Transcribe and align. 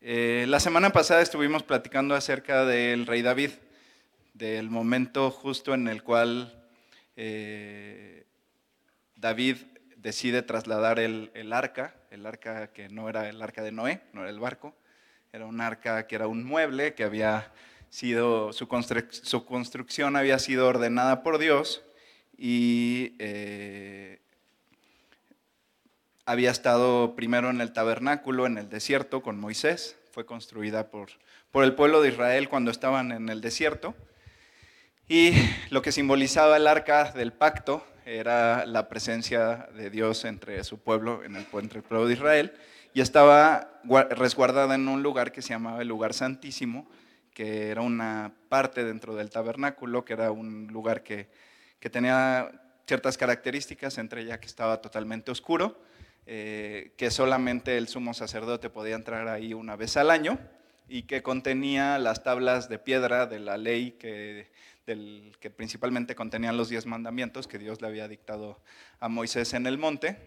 Eh, 0.00 0.44
la 0.46 0.60
semana 0.60 0.90
pasada 0.90 1.22
estuvimos 1.22 1.64
platicando 1.64 2.14
acerca 2.14 2.64
del 2.64 3.04
rey 3.04 3.20
David, 3.20 3.50
del 4.32 4.70
momento 4.70 5.32
justo 5.32 5.74
en 5.74 5.88
el 5.88 6.04
cual 6.04 6.54
eh, 7.16 8.24
David 9.16 9.56
decide 9.96 10.42
trasladar 10.42 11.00
el, 11.00 11.52
arca, 11.52 11.96
el 12.12 12.26
arca 12.26 12.72
que 12.72 12.88
no 12.88 13.08
era 13.08 13.28
el 13.28 13.42
arca 13.42 13.62
de 13.62 13.72
Noé, 13.72 14.00
no 14.12 14.20
era 14.20 14.30
el 14.30 14.38
barco, 14.38 14.72
era 15.32 15.46
un 15.46 15.60
arca 15.60 16.06
que 16.06 16.14
era 16.14 16.28
un 16.28 16.44
mueble 16.44 16.94
que 16.94 17.02
había 17.02 17.52
sido, 17.90 18.52
su, 18.52 18.68
construcción 18.68 20.14
había 20.14 20.38
sido 20.38 20.68
ordenada 20.68 21.24
por 21.24 21.38
Dios 21.38 21.82
y 22.36 23.16
eh, 23.18 24.20
había 26.28 26.50
estado 26.50 27.16
primero 27.16 27.48
en 27.48 27.62
el 27.62 27.72
tabernáculo, 27.72 28.44
en 28.44 28.58
el 28.58 28.68
desierto, 28.68 29.22
con 29.22 29.40
Moisés. 29.40 29.96
Fue 30.10 30.26
construida 30.26 30.90
por, 30.90 31.08
por 31.50 31.64
el 31.64 31.74
pueblo 31.74 32.02
de 32.02 32.10
Israel 32.10 32.50
cuando 32.50 32.70
estaban 32.70 33.12
en 33.12 33.30
el 33.30 33.40
desierto. 33.40 33.94
Y 35.08 35.32
lo 35.70 35.80
que 35.80 35.90
simbolizaba 35.90 36.58
el 36.58 36.66
arca 36.66 37.12
del 37.12 37.32
pacto 37.32 37.82
era 38.04 38.66
la 38.66 38.90
presencia 38.90 39.70
de 39.74 39.88
Dios 39.88 40.26
entre 40.26 40.62
su 40.64 40.78
pueblo, 40.78 41.24
en 41.24 41.34
el, 41.34 41.46
entre 41.50 41.78
el 41.78 41.82
pueblo 41.82 42.06
de 42.06 42.12
Israel, 42.12 42.52
y 42.92 43.00
estaba 43.00 43.80
resguardada 44.10 44.74
en 44.74 44.86
un 44.86 45.02
lugar 45.02 45.32
que 45.32 45.40
se 45.40 45.54
llamaba 45.54 45.80
el 45.80 45.88
lugar 45.88 46.12
santísimo, 46.12 46.90
que 47.32 47.70
era 47.70 47.80
una 47.80 48.34
parte 48.50 48.84
dentro 48.84 49.14
del 49.14 49.30
tabernáculo, 49.30 50.04
que 50.04 50.12
era 50.12 50.30
un 50.30 50.66
lugar 50.66 51.02
que, 51.02 51.30
que 51.80 51.88
tenía 51.88 52.50
ciertas 52.86 53.16
características, 53.16 53.96
entre 53.96 54.20
ellas 54.20 54.40
que 54.40 54.46
estaba 54.46 54.82
totalmente 54.82 55.30
oscuro, 55.30 55.87
eh, 56.30 56.92
que 56.98 57.10
solamente 57.10 57.78
el 57.78 57.88
sumo 57.88 58.12
sacerdote 58.12 58.68
podía 58.68 58.96
entrar 58.96 59.28
ahí 59.28 59.54
una 59.54 59.76
vez 59.76 59.96
al 59.96 60.10
año 60.10 60.38
y 60.86 61.04
que 61.04 61.22
contenía 61.22 61.98
las 61.98 62.22
tablas 62.22 62.68
de 62.68 62.78
piedra 62.78 63.24
de 63.26 63.40
la 63.40 63.56
ley 63.56 63.92
que, 63.92 64.50
que 64.84 65.48
principalmente 65.48 66.14
contenían 66.14 66.58
los 66.58 66.68
diez 66.68 66.84
mandamientos 66.84 67.48
que 67.48 67.58
Dios 67.58 67.80
le 67.80 67.88
había 67.88 68.08
dictado 68.08 68.60
a 69.00 69.08
Moisés 69.08 69.54
en 69.54 69.66
el 69.66 69.78
monte. 69.78 70.18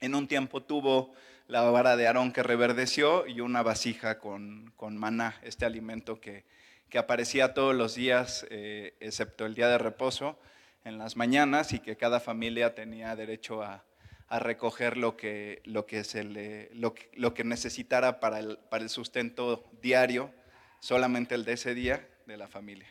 En 0.00 0.14
un 0.14 0.26
tiempo 0.26 0.62
tuvo 0.62 1.12
la 1.48 1.60
vara 1.60 1.96
de 1.98 2.06
Aarón 2.06 2.32
que 2.32 2.42
reverdeció 2.42 3.26
y 3.26 3.42
una 3.42 3.62
vasija 3.62 4.18
con, 4.18 4.72
con 4.74 4.96
maná, 4.96 5.38
este 5.42 5.66
alimento 5.66 6.18
que, 6.18 6.46
que, 6.88 6.96
aparecía 6.96 7.52
todos 7.52 7.74
los 7.74 7.94
días, 7.94 8.46
eh, 8.48 8.96
excepto 9.00 9.44
el 9.44 9.54
día 9.54 9.68
de 9.68 9.76
reposo, 9.76 10.40
en 10.82 10.96
las 10.96 11.14
mañanas 11.14 11.74
y 11.74 11.80
que 11.80 11.98
cada 11.98 12.20
familia 12.20 12.74
tenía 12.74 13.14
derecho 13.16 13.62
a, 13.62 13.84
a 14.28 14.38
recoger 14.38 14.96
lo 14.96 15.16
que, 15.16 15.60
lo 15.64 15.86
que, 15.86 16.04
se 16.04 16.24
le, 16.24 16.70
lo, 16.74 16.94
lo 17.14 17.34
que 17.34 17.44
necesitara 17.44 18.20
para 18.20 18.38
el, 18.38 18.58
para 18.70 18.82
el 18.82 18.90
sustento 18.90 19.70
diario, 19.82 20.32
solamente 20.80 21.34
el 21.34 21.44
de 21.44 21.52
ese 21.54 21.74
día 21.74 22.08
de 22.26 22.36
la 22.36 22.48
familia. 22.48 22.88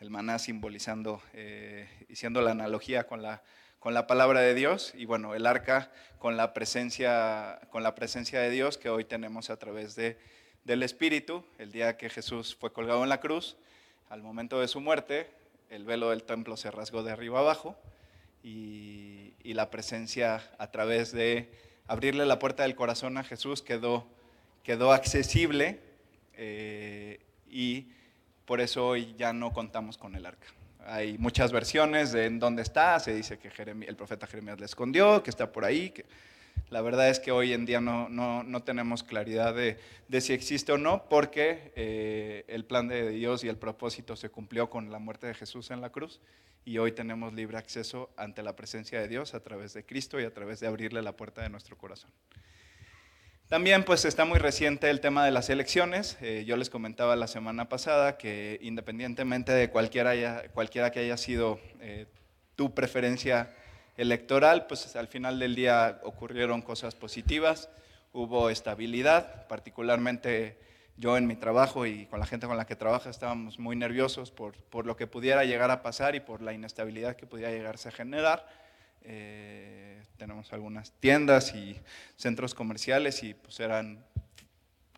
El 0.00 0.10
maná 0.10 0.38
simbolizando 0.38 1.22
eh, 1.34 1.88
y 2.08 2.16
siendo 2.16 2.40
la 2.40 2.52
analogía 2.52 3.06
con 3.06 3.22
la, 3.22 3.42
con 3.78 3.92
la 3.92 4.06
palabra 4.06 4.40
de 4.40 4.54
Dios 4.54 4.92
y 4.94 5.04
bueno, 5.04 5.34
el 5.34 5.46
arca 5.46 5.92
con 6.18 6.36
la 6.36 6.54
presencia, 6.54 7.60
con 7.70 7.82
la 7.82 7.94
presencia 7.94 8.40
de 8.40 8.50
Dios 8.50 8.78
que 8.78 8.88
hoy 8.88 9.04
tenemos 9.04 9.50
a 9.50 9.58
través 9.58 9.94
de, 9.96 10.18
del 10.64 10.82
Espíritu. 10.82 11.44
El 11.58 11.72
día 11.72 11.96
que 11.98 12.08
Jesús 12.08 12.56
fue 12.58 12.72
colgado 12.72 13.02
en 13.02 13.10
la 13.10 13.20
cruz, 13.20 13.56
al 14.08 14.22
momento 14.22 14.60
de 14.60 14.68
su 14.68 14.80
muerte, 14.80 15.30
el 15.68 15.84
velo 15.84 16.10
del 16.10 16.24
templo 16.24 16.56
se 16.56 16.70
rasgó 16.70 17.02
de 17.02 17.12
arriba 17.12 17.38
abajo 17.38 17.76
y, 18.42 19.29
la 19.44 19.70
presencia 19.70 20.42
a 20.58 20.70
través 20.70 21.12
de 21.12 21.50
abrirle 21.86 22.24
la 22.26 22.38
puerta 22.38 22.62
del 22.62 22.76
corazón 22.76 23.18
a 23.18 23.24
Jesús 23.24 23.62
quedó, 23.62 24.06
quedó 24.62 24.92
accesible 24.92 25.80
eh, 26.34 27.20
y 27.48 27.88
por 28.44 28.60
eso 28.60 28.86
hoy 28.86 29.14
ya 29.18 29.32
no 29.32 29.52
contamos 29.52 29.98
con 29.98 30.14
el 30.14 30.26
arca. 30.26 30.46
Hay 30.86 31.18
muchas 31.18 31.52
versiones 31.52 32.12
de 32.12 32.26
en 32.26 32.38
dónde 32.38 32.62
está, 32.62 32.98
se 33.00 33.14
dice 33.14 33.38
que 33.38 33.48
el 33.86 33.96
profeta 33.96 34.26
Jeremías 34.26 34.58
le 34.58 34.66
escondió, 34.66 35.22
que 35.22 35.30
está 35.30 35.52
por 35.52 35.64
ahí. 35.64 35.92
La 36.70 36.82
verdad 36.82 37.08
es 37.08 37.18
que 37.18 37.32
hoy 37.32 37.52
en 37.52 37.66
día 37.66 37.80
no, 37.80 38.08
no, 38.08 38.62
tenemos 38.62 39.02
claridad 39.02 39.54
de, 39.54 39.76
de, 40.08 40.20
si 40.20 40.32
existe 40.32 40.70
o 40.72 40.78
no, 40.78 41.08
porque 41.08 41.72
eh, 41.74 42.44
el 42.46 42.64
plan 42.64 42.86
de 42.86 43.10
Dios 43.10 43.42
y 43.42 43.48
el 43.48 43.56
propósito 43.56 44.14
se 44.14 44.30
cumplió 44.30 44.70
con 44.70 44.92
la 44.92 45.00
muerte 45.00 45.26
de 45.26 45.34
Jesús 45.34 45.70
en 45.72 45.80
la 45.80 45.90
cruz 45.90 46.20
y 46.64 46.78
hoy 46.78 46.92
tenemos 46.92 47.32
libre 47.32 47.58
acceso 47.58 48.10
ante 48.16 48.42
la 48.42 48.54
presencia 48.54 49.00
de 49.00 49.08
Dios 49.08 49.34
a 49.34 49.40
través 49.40 49.74
de 49.74 49.84
Cristo 49.84 50.20
y 50.20 50.24
a 50.24 50.32
través 50.32 50.60
de 50.60 50.68
abrirle 50.68 51.02
la 51.02 51.16
puerta 51.16 51.42
de 51.42 51.48
nuestro 51.48 51.76
corazón. 51.76 52.10
También 53.48 53.82
pues 53.82 54.04
está 54.04 54.24
muy 54.24 54.38
reciente 54.38 54.90
el 54.90 55.00
tema 55.00 55.24
de 55.24 55.32
las 55.32 55.50
elecciones. 55.50 56.16
Eh, 56.20 56.44
yo 56.46 56.56
les 56.56 56.70
comentaba 56.70 57.16
la 57.16 57.26
semana 57.26 57.68
pasada 57.68 58.16
que 58.16 58.60
independientemente 58.62 59.50
de 59.50 59.70
cualquiera, 59.70 60.48
cualquiera 60.50 60.92
que 60.92 61.00
haya 61.00 61.16
sido 61.16 61.58
eh, 61.80 62.06
tu 62.54 62.72
preferencia 62.74 63.50
electoral, 64.00 64.66
pues 64.66 64.96
al 64.96 65.08
final 65.08 65.38
del 65.38 65.54
día 65.54 66.00
ocurrieron 66.04 66.62
cosas 66.62 66.94
positivas, 66.94 67.68
hubo 68.14 68.48
estabilidad, 68.48 69.46
particularmente 69.46 70.58
yo 70.96 71.18
en 71.18 71.26
mi 71.26 71.36
trabajo 71.36 71.84
y 71.84 72.06
con 72.06 72.18
la 72.18 72.26
gente 72.26 72.46
con 72.46 72.56
la 72.56 72.66
que 72.66 72.76
trabaja 72.76 73.10
estábamos 73.10 73.58
muy 73.58 73.76
nerviosos 73.76 74.30
por, 74.30 74.54
por 74.54 74.86
lo 74.86 74.96
que 74.96 75.06
pudiera 75.06 75.44
llegar 75.44 75.70
a 75.70 75.82
pasar 75.82 76.14
y 76.14 76.20
por 76.20 76.40
la 76.40 76.54
inestabilidad 76.54 77.14
que 77.14 77.26
pudiera 77.26 77.50
llegarse 77.52 77.90
a 77.90 77.92
generar. 77.92 78.48
Eh, 79.02 80.02
tenemos 80.16 80.50
algunas 80.54 80.92
tiendas 80.92 81.54
y 81.54 81.78
centros 82.16 82.54
comerciales 82.54 83.22
y 83.22 83.34
pues 83.34 83.60
eran 83.60 84.02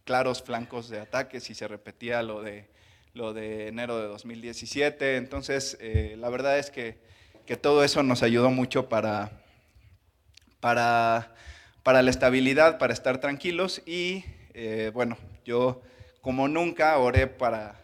claros 0.05 0.43
flancos 0.43 0.89
de 0.89 1.01
ataques 1.01 1.51
y 1.51 1.55
se 1.57 1.67
repetía 1.67 2.23
lo 2.23 2.41
de, 2.41 2.69
lo 3.15 3.33
de 3.33 3.67
enero 3.67 3.99
de 3.99 4.07
2017. 4.07 5.17
Entonces, 5.17 5.77
eh, 5.81 6.15
la 6.19 6.29
verdad 6.29 6.59
es 6.59 6.71
que, 6.71 6.99
que, 7.47 7.56
todo 7.56 7.84
eso 7.84 8.03
nos 8.03 8.22
ayudó 8.22 8.50
mucho 8.50 8.88
para, 8.88 9.42
para, 10.60 11.34
para 11.82 12.03
la 12.03 12.10
estabilidad, 12.10 12.78
para 12.78 12.92
estar 12.92 13.19
tranquilos 13.19 13.82
y 13.86 14.25
eh, 14.54 14.91
bueno, 14.92 15.16
yo 15.44 15.82
como 16.20 16.48
nunca 16.48 16.97
oré 16.98 17.26
para, 17.26 17.80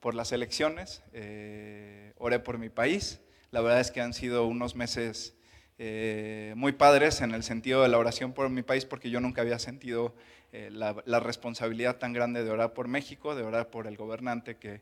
por 0.00 0.14
las 0.14 0.32
elecciones, 0.32 1.02
eh, 1.12 2.12
oré 2.18 2.38
por 2.40 2.58
mi 2.58 2.68
país. 2.68 3.20
La 3.50 3.60
verdad 3.60 3.80
es 3.80 3.90
que 3.90 4.00
han 4.00 4.12
sido 4.12 4.46
unos 4.46 4.74
meses 4.76 5.34
eh, 5.78 6.52
muy 6.56 6.72
padres 6.72 7.20
en 7.20 7.32
el 7.32 7.42
sentido 7.42 7.82
de 7.82 7.88
la 7.88 7.98
oración 7.98 8.32
por 8.32 8.48
mi 8.50 8.62
país, 8.62 8.84
porque 8.84 9.10
yo 9.10 9.20
nunca 9.20 9.42
había 9.42 9.58
sentido 9.58 10.14
la, 10.52 11.20
responsabilidad 11.20 11.98
tan 11.98 12.12
grande 12.12 12.42
de 12.42 12.50
orar 12.50 12.74
por 12.74 12.88
México, 12.88 13.36
de 13.36 13.44
orar 13.44 13.70
por 13.70 13.86
el 13.86 13.96
gobernante 13.96 14.56
que, 14.56 14.80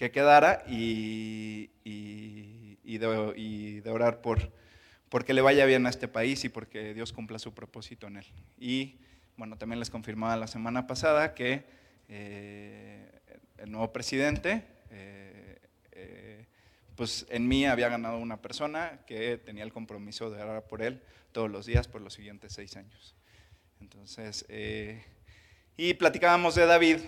que 0.00 0.10
quedara 0.10 0.64
y, 0.66 1.68
y, 1.84 2.96
de, 2.96 3.82
orar 3.90 4.22
por 4.22 4.50
porque 5.10 5.34
le 5.34 5.42
vaya 5.42 5.66
bien 5.66 5.84
a 5.84 5.90
este 5.90 6.08
país 6.08 6.42
y 6.46 6.48
porque 6.48 6.94
Dios 6.94 7.12
cumpla 7.12 7.38
su 7.38 7.52
propósito 7.52 8.06
en 8.06 8.16
él. 8.16 8.26
Y 8.58 8.96
bueno, 9.36 9.58
también 9.58 9.78
les 9.78 9.90
confirmaba 9.90 10.36
la 10.36 10.46
semana 10.46 10.86
pasada 10.86 11.34
que 11.34 11.64
eh, 12.08 13.10
el 13.58 13.70
nuevo 13.70 13.92
presidente, 13.92 14.64
eh, 14.90 15.58
eh, 15.92 16.46
pues 16.96 17.26
en 17.28 17.46
mí 17.46 17.66
había 17.66 17.90
ganado 17.90 18.16
una 18.16 18.40
persona 18.40 19.00
que 19.06 19.36
tenía 19.36 19.64
el 19.64 19.72
compromiso 19.72 20.30
de 20.30 20.40
orar 20.40 20.66
por 20.66 20.80
él 20.80 21.02
todos 21.32 21.50
los 21.50 21.66
días 21.66 21.88
por 21.88 22.00
los 22.00 22.14
siguientes 22.14 22.54
seis 22.54 22.74
años. 22.78 23.14
Entonces, 23.82 24.46
y 25.76 25.92
platicábamos 25.92 26.54
de 26.54 26.64
David, 26.64 27.00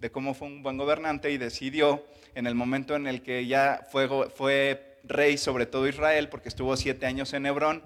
de 0.00 0.10
cómo 0.10 0.34
fue 0.34 0.48
un 0.48 0.62
buen 0.62 0.78
gobernante 0.78 1.30
y 1.30 1.38
decidió 1.38 2.04
en 2.34 2.46
el 2.46 2.54
momento 2.54 2.96
en 2.96 3.06
el 3.06 3.22
que 3.22 3.46
ya 3.46 3.86
fue, 3.90 4.08
fue 4.30 4.96
rey 5.04 5.38
sobre 5.38 5.66
todo 5.66 5.86
Israel, 5.86 6.28
porque 6.28 6.48
estuvo 6.48 6.76
siete 6.76 7.06
años 7.06 7.32
en 7.34 7.46
Hebrón 7.46 7.82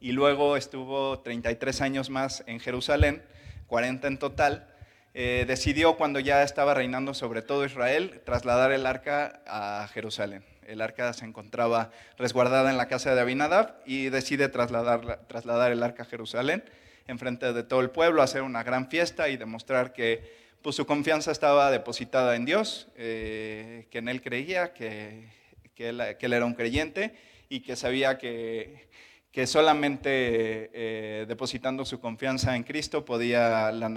y 0.00 0.12
luego 0.12 0.56
estuvo 0.56 1.20
33 1.20 1.80
años 1.82 2.10
más 2.10 2.42
en 2.46 2.60
Jerusalén, 2.60 3.22
40 3.66 4.08
en 4.08 4.18
total, 4.18 4.66
eh, 5.14 5.44
decidió 5.46 5.96
cuando 5.96 6.20
ya 6.20 6.42
estaba 6.42 6.74
reinando 6.74 7.12
sobre 7.12 7.42
todo 7.42 7.64
Israel 7.64 8.22
trasladar 8.24 8.72
el 8.72 8.86
arca 8.86 9.40
a 9.46 9.88
Jerusalén. 9.92 10.44
El 10.66 10.80
arca 10.80 11.12
se 11.12 11.24
encontraba 11.24 11.90
resguardada 12.18 12.70
en 12.70 12.76
la 12.76 12.88
casa 12.88 13.14
de 13.14 13.20
Abinadab 13.20 13.74
y 13.86 14.10
decide 14.10 14.48
trasladar, 14.48 15.20
trasladar 15.26 15.72
el 15.72 15.82
arca 15.82 16.02
a 16.02 16.06
Jerusalén 16.06 16.62
en 17.06 17.18
frente 17.18 17.52
de 17.52 17.62
todo 17.62 17.80
el 17.80 17.90
pueblo, 17.90 18.22
hacer 18.22 18.42
una 18.42 18.62
gran 18.62 18.88
fiesta 18.88 19.28
y 19.30 19.38
demostrar 19.38 19.92
que 19.92 20.47
pues, 20.62 20.76
su 20.76 20.86
confianza 20.86 21.30
estaba 21.32 21.70
depositada 21.70 22.36
en 22.36 22.44
Dios, 22.44 22.88
eh, 22.96 23.86
que 23.90 23.98
en 23.98 24.08
él 24.08 24.22
creía, 24.22 24.72
que, 24.72 25.28
que 25.74 25.88
él 25.88 26.32
era 26.32 26.44
un 26.44 26.54
creyente 26.54 27.14
y 27.48 27.60
que 27.60 27.76
sabía 27.76 28.18
que 28.18 28.88
que 29.32 29.46
solamente 29.46 30.10
eh, 30.72 31.24
depositando 31.28 31.84
su 31.84 32.00
confianza 32.00 32.56
en 32.56 32.64
Cristo 32.64 33.04
podía 33.04 33.70
la, 33.70 33.88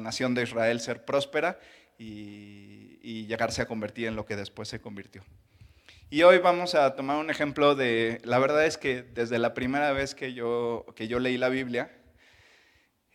nación 0.00 0.34
de 0.34 0.44
Israel 0.44 0.80
ser 0.80 1.04
próspera 1.04 1.58
y, 1.98 3.26
llegarse 3.26 3.60
a 3.60 3.66
convertir 3.66 4.06
en 4.06 4.16
lo 4.16 4.24
que 4.24 4.36
después 4.36 4.68
se 4.68 4.80
convirtió. 4.80 5.22
Y 6.10 6.22
hoy 6.22 6.38
vamos 6.38 6.74
a 6.74 6.94
tomar 6.94 7.18
un 7.18 7.28
ejemplo 7.28 7.74
de, 7.74 8.20
la 8.24 8.38
verdad 8.38 8.64
es 8.64 8.78
que 8.78 9.02
desde 9.02 9.38
la 9.38 9.52
primera 9.52 9.92
vez 9.92 10.14
que 10.14 10.32
yo, 10.32 10.86
que 10.94 11.08
yo 11.08 11.18
leí 11.18 11.36
la 11.36 11.48
Biblia, 11.48 11.90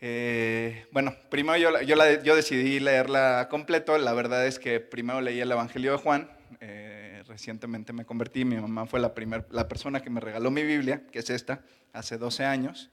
Eh, 0.03 0.87
bueno, 0.91 1.15
primero 1.29 1.57
yo, 1.83 2.35
decidí 2.35 2.79
leerla 2.79 3.47
completo. 3.49 3.97
La 3.99 4.13
verdad 4.13 4.47
es 4.47 4.57
que 4.57 4.79
primero 4.79 5.21
leí 5.21 5.39
el 5.39 5.51
Evangelio 5.51 5.91
de 5.91 5.97
Juan. 5.99 6.31
Eh, 6.59 7.23
recientemente 7.27 7.93
me 7.93 8.03
convertí. 8.03 8.43
Mi 8.43 8.55
mamá 8.55 8.87
fue 8.87 8.99
la, 8.99 9.13
primer, 9.13 9.45
la 9.51 9.67
persona 9.67 10.01
que 10.01 10.09
me 10.09 10.19
regaló 10.19 10.49
mi 10.49 10.63
Biblia, 10.63 11.03
que 11.11 11.19
es 11.19 11.29
esta, 11.29 11.61
hace 11.93 12.17
12 12.17 12.43
años. 12.43 12.89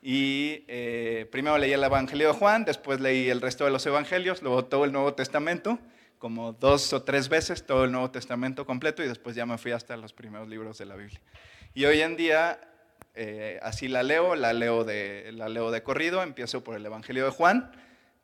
Y 0.00 0.64
eh, 0.68 1.28
primero 1.30 1.58
leí 1.58 1.72
el 1.72 1.84
Evangelio 1.84 2.28
de 2.28 2.34
Juan, 2.34 2.64
después 2.64 2.98
leí 2.98 3.28
el 3.28 3.40
resto 3.40 3.64
de 3.66 3.70
los 3.70 3.86
Evangelios, 3.86 4.42
luego 4.42 4.64
todo 4.64 4.84
el 4.84 4.90
Nuevo 4.90 5.14
Testamento, 5.14 5.78
como 6.18 6.54
dos 6.54 6.92
o 6.92 7.04
tres 7.04 7.28
veces 7.28 7.64
todo 7.64 7.84
el 7.84 7.92
Nuevo 7.92 8.10
Testamento 8.10 8.66
completo 8.66 9.04
y 9.04 9.06
después 9.06 9.36
ya 9.36 9.46
me 9.46 9.58
fui 9.58 9.70
hasta 9.70 9.96
los 9.96 10.12
primeros 10.12 10.48
libros 10.48 10.78
de 10.78 10.86
la 10.86 10.96
Biblia. 10.96 11.20
Y 11.72 11.84
hoy 11.84 12.00
en 12.00 12.16
día 12.16 12.58
eh, 13.14 13.58
así 13.62 13.88
la 13.88 14.02
leo, 14.02 14.34
la 14.34 14.52
leo, 14.52 14.84
de, 14.84 15.30
la 15.32 15.48
leo 15.48 15.70
de 15.70 15.82
corrido, 15.82 16.22
empiezo 16.22 16.64
por 16.64 16.76
el 16.76 16.86
Evangelio 16.86 17.24
de 17.24 17.30
Juan, 17.30 17.72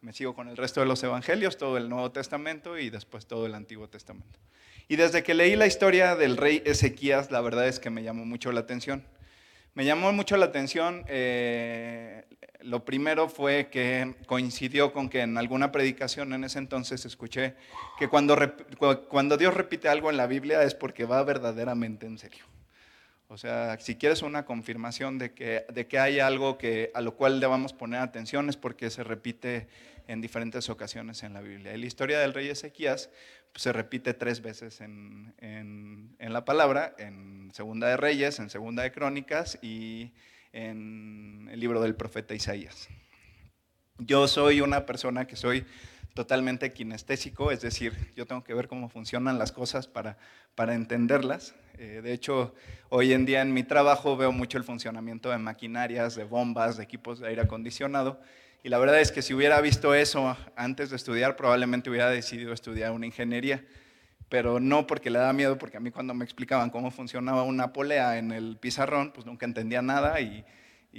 me 0.00 0.12
sigo 0.12 0.34
con 0.34 0.48
el 0.48 0.56
resto 0.56 0.80
de 0.80 0.86
los 0.86 1.02
Evangelios, 1.02 1.56
todo 1.56 1.76
el 1.76 1.88
Nuevo 1.88 2.12
Testamento 2.12 2.78
y 2.78 2.88
después 2.90 3.26
todo 3.26 3.46
el 3.46 3.54
Antiguo 3.54 3.88
Testamento. 3.88 4.38
Y 4.86 4.96
desde 4.96 5.22
que 5.22 5.34
leí 5.34 5.56
la 5.56 5.66
historia 5.66 6.16
del 6.16 6.36
rey 6.36 6.62
Ezequías, 6.64 7.30
la 7.30 7.40
verdad 7.40 7.68
es 7.68 7.78
que 7.78 7.90
me 7.90 8.02
llamó 8.02 8.24
mucho 8.24 8.52
la 8.52 8.60
atención. 8.60 9.04
Me 9.74 9.84
llamó 9.84 10.12
mucho 10.12 10.36
la 10.36 10.46
atención, 10.46 11.04
eh, 11.08 12.24
lo 12.60 12.84
primero 12.84 13.28
fue 13.28 13.68
que 13.70 14.16
coincidió 14.26 14.92
con 14.92 15.08
que 15.08 15.20
en 15.20 15.36
alguna 15.38 15.70
predicación 15.70 16.32
en 16.32 16.42
ese 16.44 16.58
entonces 16.58 17.04
escuché 17.04 17.54
que 17.98 18.08
cuando, 18.08 18.36
cuando 19.08 19.36
Dios 19.36 19.54
repite 19.54 19.88
algo 19.88 20.10
en 20.10 20.16
la 20.16 20.26
Biblia 20.26 20.62
es 20.62 20.74
porque 20.74 21.04
va 21.04 21.22
verdaderamente 21.22 22.06
en 22.06 22.18
serio. 22.18 22.44
O 23.30 23.36
sea, 23.36 23.78
si 23.78 23.96
quieres 23.96 24.22
una 24.22 24.46
confirmación 24.46 25.18
de 25.18 25.34
que, 25.34 25.66
de 25.72 25.86
que 25.86 25.98
hay 25.98 26.18
algo 26.18 26.56
que, 26.56 26.90
a 26.94 27.02
lo 27.02 27.14
cual 27.14 27.40
debamos 27.40 27.74
poner 27.74 28.00
atención 28.00 28.48
es 28.48 28.56
porque 28.56 28.88
se 28.88 29.04
repite 29.04 29.68
en 30.06 30.22
diferentes 30.22 30.70
ocasiones 30.70 31.22
en 31.22 31.34
la 31.34 31.42
Biblia. 31.42 31.76
La 31.76 31.86
historia 31.86 32.18
del 32.18 32.32
rey 32.32 32.48
Ezequías 32.48 33.10
pues, 33.52 33.62
se 33.62 33.72
repite 33.74 34.14
tres 34.14 34.40
veces 34.40 34.80
en, 34.80 35.34
en, 35.38 36.16
en, 36.18 36.32
la 36.32 36.46
palabra, 36.46 36.94
en 36.98 37.50
Segunda 37.52 37.88
de 37.88 37.98
Reyes, 37.98 38.38
en 38.38 38.48
Segunda 38.48 38.82
de 38.82 38.92
Crónicas 38.92 39.58
y 39.60 40.12
en 40.54 41.48
el 41.52 41.60
libro 41.60 41.82
del 41.82 41.94
profeta 41.94 42.34
Isaías. 42.34 42.88
Yo 43.98 44.26
soy 44.26 44.62
una 44.62 44.86
persona 44.86 45.26
que 45.26 45.36
soy 45.36 45.66
totalmente 46.18 46.72
kinestésico, 46.72 47.52
es 47.52 47.60
decir, 47.60 47.92
yo 48.16 48.26
tengo 48.26 48.42
que 48.42 48.52
ver 48.52 48.66
cómo 48.66 48.88
funcionan 48.88 49.38
las 49.38 49.52
cosas 49.52 49.86
para, 49.86 50.18
para 50.56 50.74
entenderlas. 50.74 51.54
Eh, 51.78 52.00
de 52.02 52.12
hecho, 52.12 52.56
hoy 52.88 53.12
en 53.12 53.24
día 53.24 53.40
en 53.40 53.54
mi 53.54 53.62
trabajo 53.62 54.16
veo 54.16 54.32
mucho 54.32 54.58
el 54.58 54.64
funcionamiento 54.64 55.30
de 55.30 55.38
maquinarias, 55.38 56.16
de 56.16 56.24
bombas, 56.24 56.76
de 56.76 56.82
equipos 56.82 57.20
de 57.20 57.28
aire 57.28 57.42
acondicionado. 57.42 58.20
Y 58.64 58.68
la 58.68 58.78
verdad 58.78 59.00
es 59.00 59.12
que 59.12 59.22
si 59.22 59.32
hubiera 59.32 59.60
visto 59.60 59.94
eso 59.94 60.36
antes 60.56 60.90
de 60.90 60.96
estudiar, 60.96 61.36
probablemente 61.36 61.88
hubiera 61.88 62.10
decidido 62.10 62.52
estudiar 62.52 62.90
una 62.90 63.06
ingeniería. 63.06 63.64
Pero 64.28 64.58
no 64.58 64.88
porque 64.88 65.10
le 65.10 65.20
da 65.20 65.32
miedo, 65.32 65.56
porque 65.56 65.76
a 65.76 65.80
mí 65.80 65.92
cuando 65.92 66.14
me 66.14 66.24
explicaban 66.24 66.70
cómo 66.70 66.90
funcionaba 66.90 67.44
una 67.44 67.72
polea 67.72 68.18
en 68.18 68.32
el 68.32 68.56
pizarrón, 68.56 69.12
pues 69.12 69.24
nunca 69.24 69.46
entendía 69.46 69.82
nada 69.82 70.20
y, 70.20 70.44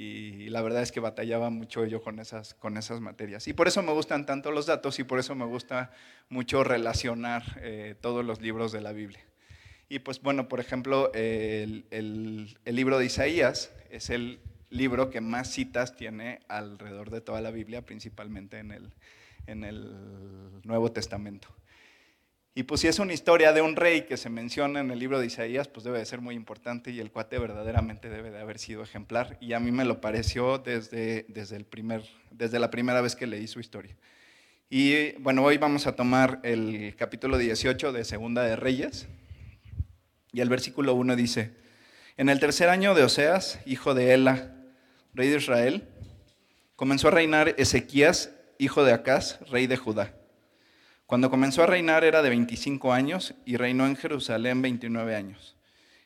y 0.01 0.49
la 0.49 0.61
verdad 0.61 0.81
es 0.81 0.93
que 0.93 1.01
batallaba 1.01 1.49
mucho 1.49 1.85
yo 1.85 2.01
con 2.01 2.19
esas, 2.19 2.53
con 2.53 2.77
esas 2.77 3.01
materias. 3.01 3.49
Y 3.49 3.53
por 3.53 3.67
eso 3.67 3.83
me 3.83 3.91
gustan 3.91 4.25
tanto 4.25 4.49
los 4.49 4.65
datos 4.65 4.97
y 4.97 5.03
por 5.03 5.19
eso 5.19 5.35
me 5.35 5.43
gusta 5.43 5.91
mucho 6.29 6.63
relacionar 6.63 7.43
eh, 7.61 7.95
todos 7.99 8.23
los 8.23 8.39
libros 8.39 8.71
de 8.71 8.79
la 8.79 8.93
Biblia. 8.93 9.19
Y 9.89 9.99
pues 9.99 10.21
bueno, 10.21 10.47
por 10.47 10.61
ejemplo, 10.61 11.11
el, 11.13 11.83
el, 11.91 12.55
libro 12.65 12.97
de 12.97 13.07
Isaías 13.07 13.73
es 13.89 14.09
el 14.09 14.39
libro 14.69 15.09
que 15.09 15.19
más 15.19 15.49
citas 15.49 15.97
tiene 15.97 16.39
alrededor 16.47 17.09
de 17.09 17.19
toda 17.19 17.41
la 17.41 17.51
Biblia, 17.51 17.85
principalmente 17.85 18.59
en 18.59 18.71
el, 18.71 18.93
en 19.47 19.65
el 19.65 20.61
Nuevo 20.63 20.93
Testamento. 20.93 21.49
Y 22.59 22.63
pues 22.63 22.81
si 22.81 22.89
es 22.89 22.99
una 22.99 23.13
historia 23.13 23.53
de 23.53 23.61
un 23.61 23.77
rey 23.77 24.01
que 24.01 24.17
se 24.17 24.29
menciona 24.29 24.81
en 24.81 24.91
el 24.91 24.99
libro 24.99 25.17
de 25.17 25.25
Isaías, 25.25 25.69
pues 25.69 25.85
debe 25.85 25.99
de 25.99 26.05
ser 26.05 26.19
muy 26.19 26.35
importante 26.35 26.91
y 26.91 26.99
el 26.99 27.09
cuate 27.09 27.39
verdaderamente 27.39 28.09
debe 28.09 28.31
de 28.31 28.39
haber 28.41 28.59
sido 28.59 28.83
ejemplar. 28.83 29.37
Y 29.39 29.53
a 29.53 29.61
mí 29.61 29.71
me 29.71 29.85
lo 29.85 30.01
pareció 30.01 30.57
desde, 30.57 31.25
desde, 31.29 31.55
el 31.55 31.63
primer, 31.63 32.03
desde 32.31 32.59
la 32.59 32.69
primera 32.69 32.99
vez 32.99 33.15
que 33.15 33.27
leí 33.27 33.47
su 33.47 33.61
historia. 33.61 33.95
Y 34.69 35.13
bueno, 35.19 35.45
hoy 35.45 35.57
vamos 35.57 35.87
a 35.87 35.95
tomar 35.95 36.41
el 36.43 36.97
capítulo 36.97 37.37
18 37.37 37.93
de 37.93 38.03
Segunda 38.03 38.43
de 38.43 38.57
Reyes. 38.57 39.07
Y 40.33 40.41
el 40.41 40.49
versículo 40.49 40.95
1 40.95 41.15
dice, 41.15 41.53
en 42.17 42.27
el 42.27 42.41
tercer 42.41 42.67
año 42.67 42.93
de 42.93 43.03
Oseas, 43.03 43.61
hijo 43.65 43.93
de 43.93 44.13
Ela, 44.13 44.53
rey 45.13 45.29
de 45.29 45.37
Israel, 45.37 45.87
comenzó 46.75 47.07
a 47.07 47.11
reinar 47.11 47.55
Ezequías, 47.57 48.31
hijo 48.57 48.83
de 48.83 48.91
Acaz, 48.91 49.39
rey 49.49 49.65
de 49.65 49.77
Judá. 49.77 50.18
Cuando 51.09 51.31
comenzó 51.31 51.63
a 51.63 51.65
reinar 51.65 52.03
era 52.03 52.21
de 52.21 52.29
25 52.29 52.93
años 52.93 53.33
y 53.43 53.57
reinó 53.57 53.87
en 53.87 53.95
Jerusalén 53.95 54.61
29 54.61 55.15
años. 55.15 55.55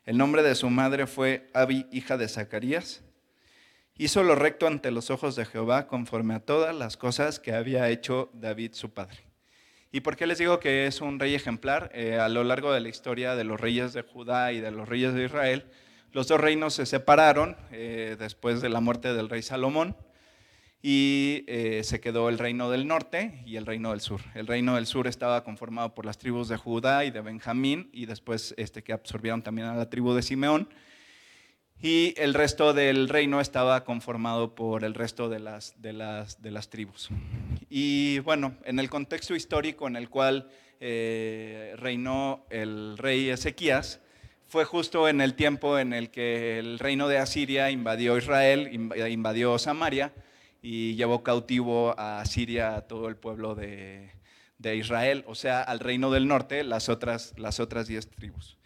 El 0.05 0.17
nombre 0.17 0.44
de 0.44 0.55
su 0.55 0.69
madre 0.69 1.07
fue 1.07 1.50
Abi, 1.53 1.88
hija 1.91 2.15
de 2.15 2.29
Zacarías. 2.29 3.03
Hizo 3.97 4.23
lo 4.23 4.35
recto 4.35 4.65
ante 4.65 4.91
los 4.91 5.11
ojos 5.11 5.35
de 5.35 5.44
Jehová 5.44 5.88
conforme 5.88 6.35
a 6.35 6.39
todas 6.39 6.73
las 6.73 6.95
cosas 6.95 7.41
que 7.41 7.51
había 7.51 7.89
hecho 7.89 8.29
David 8.31 8.75
su 8.75 8.94
padre. 8.94 9.17
¿Y 9.91 10.00
por 10.00 10.15
qué 10.15 10.25
les 10.25 10.38
digo 10.38 10.61
que 10.61 10.88
es 10.88 11.01
un 11.01 11.19
rey 11.19 11.35
ejemplar? 11.35 11.91
Eh, 11.94 12.17
a 12.17 12.29
lo 12.29 12.45
largo 12.45 12.71
de 12.71 12.79
la 12.79 12.88
historia 12.88 13.35
de 13.35 13.44
los 13.44 13.59
reyes 13.59 13.91
de 13.91 14.03
Judá 14.03 14.53
y 14.53 14.61
de 14.61 14.71
los 14.71 14.88
reyes 14.88 15.13
de 15.13 15.25
Israel, 15.25 15.65
los 16.13 16.29
dos 16.29 16.39
reinos 16.39 16.75
se 16.75 16.85
separaron 16.85 17.57
eh, 17.73 18.15
después 18.17 18.61
de 18.61 18.69
la 18.69 18.79
muerte 18.79 19.13
del 19.13 19.27
rey 19.27 19.41
Salomón 19.41 19.97
y 20.85 21.45
eh, 21.47 21.81
se 21.85 22.01
quedó 22.01 22.27
el 22.27 22.38
reino 22.38 22.69
del 22.69 22.85
norte 22.85 23.41
y 23.45 23.56
el 23.56 23.65
reino 23.65 23.91
del 23.91 24.01
sur. 24.01 24.19
El 24.35 24.47
reino 24.47 24.75
del 24.75 24.85
sur 24.85 25.07
estaba 25.07 25.45
conformado 25.45 25.95
por 25.95 26.06
las 26.06 26.18
tribus 26.18 26.50
de 26.50 26.57
Judá 26.57 27.06
y 27.06 27.12
de 27.12 27.21
Benjamín 27.21 27.89
y 27.94 28.06
después 28.06 28.53
este, 28.57 28.83
que 28.83 28.91
absorbieron 28.91 29.41
también 29.41 29.68
a 29.68 29.75
la 29.75 29.89
tribu 29.89 30.13
de 30.13 30.21
Simeón. 30.21 30.68
Y 31.81 32.13
el 32.18 32.33
resto 32.33 32.74
del 32.74 33.07
reino 33.07 33.39
estaba 33.39 33.85
conformado 33.85 34.56
por 34.56 34.83
el 34.83 34.94
resto 34.94 35.30
de 35.30 35.39
las, 35.39 35.81
de 35.81 35.94
las, 35.94 36.41
de 36.41 36.51
las 36.51 36.69
tribus. 36.69 37.09
Y 37.69 38.19
bueno, 38.19 38.56
en 38.65 38.77
el 38.77 38.89
contexto 38.89 39.36
histórico 39.36 39.88
en 39.88 39.95
el 39.95 40.09
cual 40.09 40.50
eh, 40.81 41.75
reinó 41.77 42.45
el 42.50 42.97
rey 42.97 43.29
Ezequías, 43.29 44.01
fue 44.47 44.65
justo 44.65 45.07
en 45.07 45.21
el 45.21 45.33
tiempo 45.33 45.79
en 45.79 45.94
el 45.94 46.09
que 46.09 46.59
el 46.59 46.77
reino 46.77 47.07
de 47.07 47.19
Asiria 47.19 47.71
invadió 47.71 48.18
Israel, 48.18 48.69
invadió 48.74 49.57
Samaria, 49.57 50.13
y 50.63 50.95
llevó 50.95 51.24
cautivo 51.24 51.94
a 52.00 52.25
Siria 52.25 52.77
a 52.77 52.88
todo 52.88 53.10
el 53.10 53.18
pueblo 53.18 53.54
de, 53.54 54.10
Israel, 54.63 55.25
o 55.27 55.36
sea, 55.36 55.62
al 55.62 55.82
reino 55.82 56.10
del 56.10 56.25
norte, 56.25 56.63
las 56.63 56.88
otras, 56.88 57.34
las 57.38 57.60
otras 57.60 57.86
diez 57.86 58.10
tribus. 58.10 58.58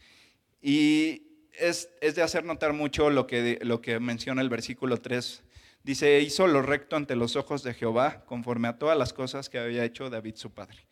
Y 0.62 1.24
es, 1.58 1.89
de 2.00 2.22
hacer 2.22 2.46
notar 2.46 2.74
mucho 2.74 3.10
lo 3.10 3.25
que, 3.25 3.58
lo 3.63 3.82
que 3.82 4.00
menciona 4.00 4.44
el 4.44 4.50
versículo 4.50 4.98
3. 4.98 5.44
Dice, 5.84 6.22
hizo 6.22 6.46
lo 6.46 6.62
recto 6.62 6.96
ante 6.96 7.16
los 7.16 7.36
ojos 7.36 7.63
de 7.63 7.74
Jehová, 7.74 8.24
conforme 8.25 8.68
a 8.68 8.77
todas 8.77 8.96
las 8.96 9.12
cosas 9.12 9.50
que 9.50 9.58
había 9.58 9.84
hecho 9.84 10.12
David 10.12 10.36
su 10.36 10.54
padre. 10.54 10.86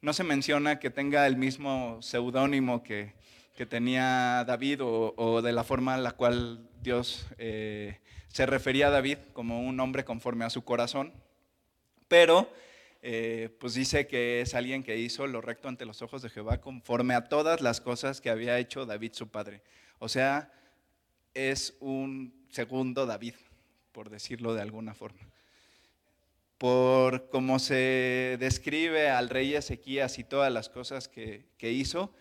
No 0.00 0.14
se 0.14 0.24
menciona 0.24 0.78
que 0.78 0.88
tenga 0.88 1.26
el 1.26 1.36
mismo 1.36 2.00
seudónimo 2.00 2.82
que, 2.82 3.12
que 3.58 3.66
tenía 3.66 4.44
David 4.46 4.78
o, 4.84 5.42
de 5.42 5.50
la 5.50 5.64
forma 5.64 5.96
en 5.96 6.04
la 6.04 6.12
cual 6.12 6.70
Dios 6.80 7.26
eh, 7.38 7.98
se 8.28 8.46
refería 8.46 8.86
a 8.86 8.90
David 8.90 9.18
como 9.32 9.60
un 9.60 9.80
hombre 9.80 10.04
conforme 10.04 10.44
a 10.44 10.50
su 10.50 10.62
corazón, 10.62 11.12
pero 12.06 12.48
eh, 13.02 13.48
pues 13.58 13.74
dice 13.74 14.06
que 14.06 14.42
es 14.42 14.54
alguien 14.54 14.84
que 14.84 14.96
hizo 14.96 15.26
lo 15.26 15.40
recto 15.40 15.66
ante 15.66 15.86
los 15.86 16.02
ojos 16.02 16.22
de 16.22 16.30
Jehová 16.30 16.60
conforme 16.60 17.14
a 17.14 17.24
todas 17.24 17.60
las 17.60 17.80
cosas 17.80 18.20
que 18.20 18.30
había 18.30 18.60
hecho 18.60 18.86
David 18.86 19.10
su 19.14 19.26
padre. 19.26 19.62
O 19.98 20.08
sea, 20.08 20.52
es 21.34 21.76
un 21.80 22.46
segundo 22.50 23.06
David, 23.06 23.34
por 23.90 24.08
decirlo 24.08 24.54
de 24.54 24.62
alguna 24.62 24.94
forma. 24.94 25.28
Por 26.58 27.28
cómo 27.28 27.58
se 27.58 28.36
describe 28.38 29.10
al 29.10 29.28
rey 29.28 29.56
Ezequías 29.56 30.20
y 30.20 30.22
todas 30.22 30.52
las 30.52 30.68
cosas 30.68 31.08
que 31.08 31.48
hizo, 31.60 32.14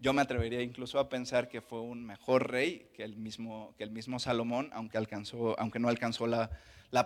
yo 0.00 0.12
me 0.12 0.22
atrevería 0.22 0.62
incluso 0.62 0.98
a 0.98 1.08
pensar 1.08 1.48
que 1.48 1.60
fue 1.60 1.80
un 1.80 2.06
mejor 2.06 2.50
rey 2.50 2.88
que 2.94 3.02
el 3.02 3.16
mismo, 3.16 3.74
que 3.76 3.84
el 3.84 3.90
mismo 3.90 4.18
Salomón, 4.20 4.70
aunque, 4.72 4.96
alcanzó, 4.96 5.58
aunque 5.58 5.80
no 5.80 5.88
alcanzó 5.88 6.26
la, 6.26 6.50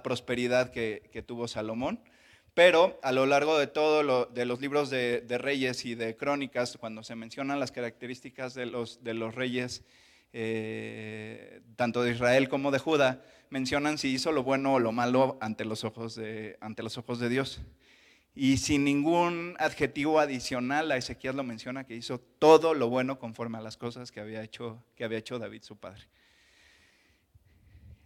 prosperidad 0.03 0.71
que, 0.71 1.25
tuvo 1.27 1.49
Salomón. 1.49 2.01
Pero 2.55 3.01
a 3.03 3.13
lo 3.13 3.25
largo 3.25 3.59
de 3.59 3.67
todos 3.67 4.33
de 4.35 4.45
los 4.45 4.61
libros 4.61 4.91
de, 4.91 5.25
reyes 5.39 5.87
y 5.87 5.95
de 5.95 6.17
crónicas, 6.17 6.77
cuando 6.79 7.03
se 7.03 7.15
mencionan 7.15 7.59
las 7.59 7.73
características 7.73 8.53
de 8.53 8.67
los, 8.67 9.03
de 9.03 9.15
los 9.15 9.35
reyes, 9.35 9.85
eh, 10.35 11.63
tanto 11.77 12.03
de 12.03 12.13
Israel 12.13 12.51
como 12.51 12.71
de 12.71 12.79
Judá, 12.79 13.23
mencionan 13.49 13.97
si 13.97 14.09
hizo 14.09 14.33
lo 14.33 14.43
bueno 14.43 14.75
o 14.75 14.79
lo 14.81 14.93
malo 14.93 15.39
ante 15.41 15.65
los 15.65 15.85
ojos 15.85 16.15
de, 16.15 16.59
ante 16.61 16.83
los 16.83 16.99
ojos 16.99 17.19
de 17.19 17.31
Dios. 17.31 17.63
Y 18.35 18.57
sin 18.57 18.85
ningún 18.85 19.57
adjetivo 19.59 20.19
adicional, 20.19 20.91
a 20.91 20.97
Ezequiel 20.97 21.37
lo 21.37 21.43
menciona 21.43 21.85
que 21.85 21.95
hizo 21.95 22.19
todo 22.19 22.73
lo 22.73 22.89
bueno 22.89 23.19
conforme 23.19 23.59
a 23.59 23.61
las 23.61 23.77
cosas 23.77 24.11
que 24.11 24.21
había 24.21 24.43
hecho, 24.43 24.83
que 24.97 25.05
había 25.05 25.19
hecho 25.19 25.39
David 25.39 25.63
su 25.63 25.77
padre. 25.77 26.05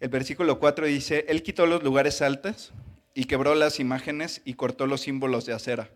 El 0.00 0.08
versículo 0.08 0.58
4 0.58 0.86
dice, 0.86 1.24
Él 1.28 1.42
quitó 1.42 1.64
los 1.66 1.82
lugares 1.82 2.20
altos 2.22 2.72
y 3.14 3.24
quebró 3.24 3.54
las 3.54 3.80
imágenes 3.80 4.42
y 4.44 4.54
cortó 4.54 4.86
los 4.86 5.02
símbolos 5.02 5.46
de 5.46 5.54
acera. 5.54 5.90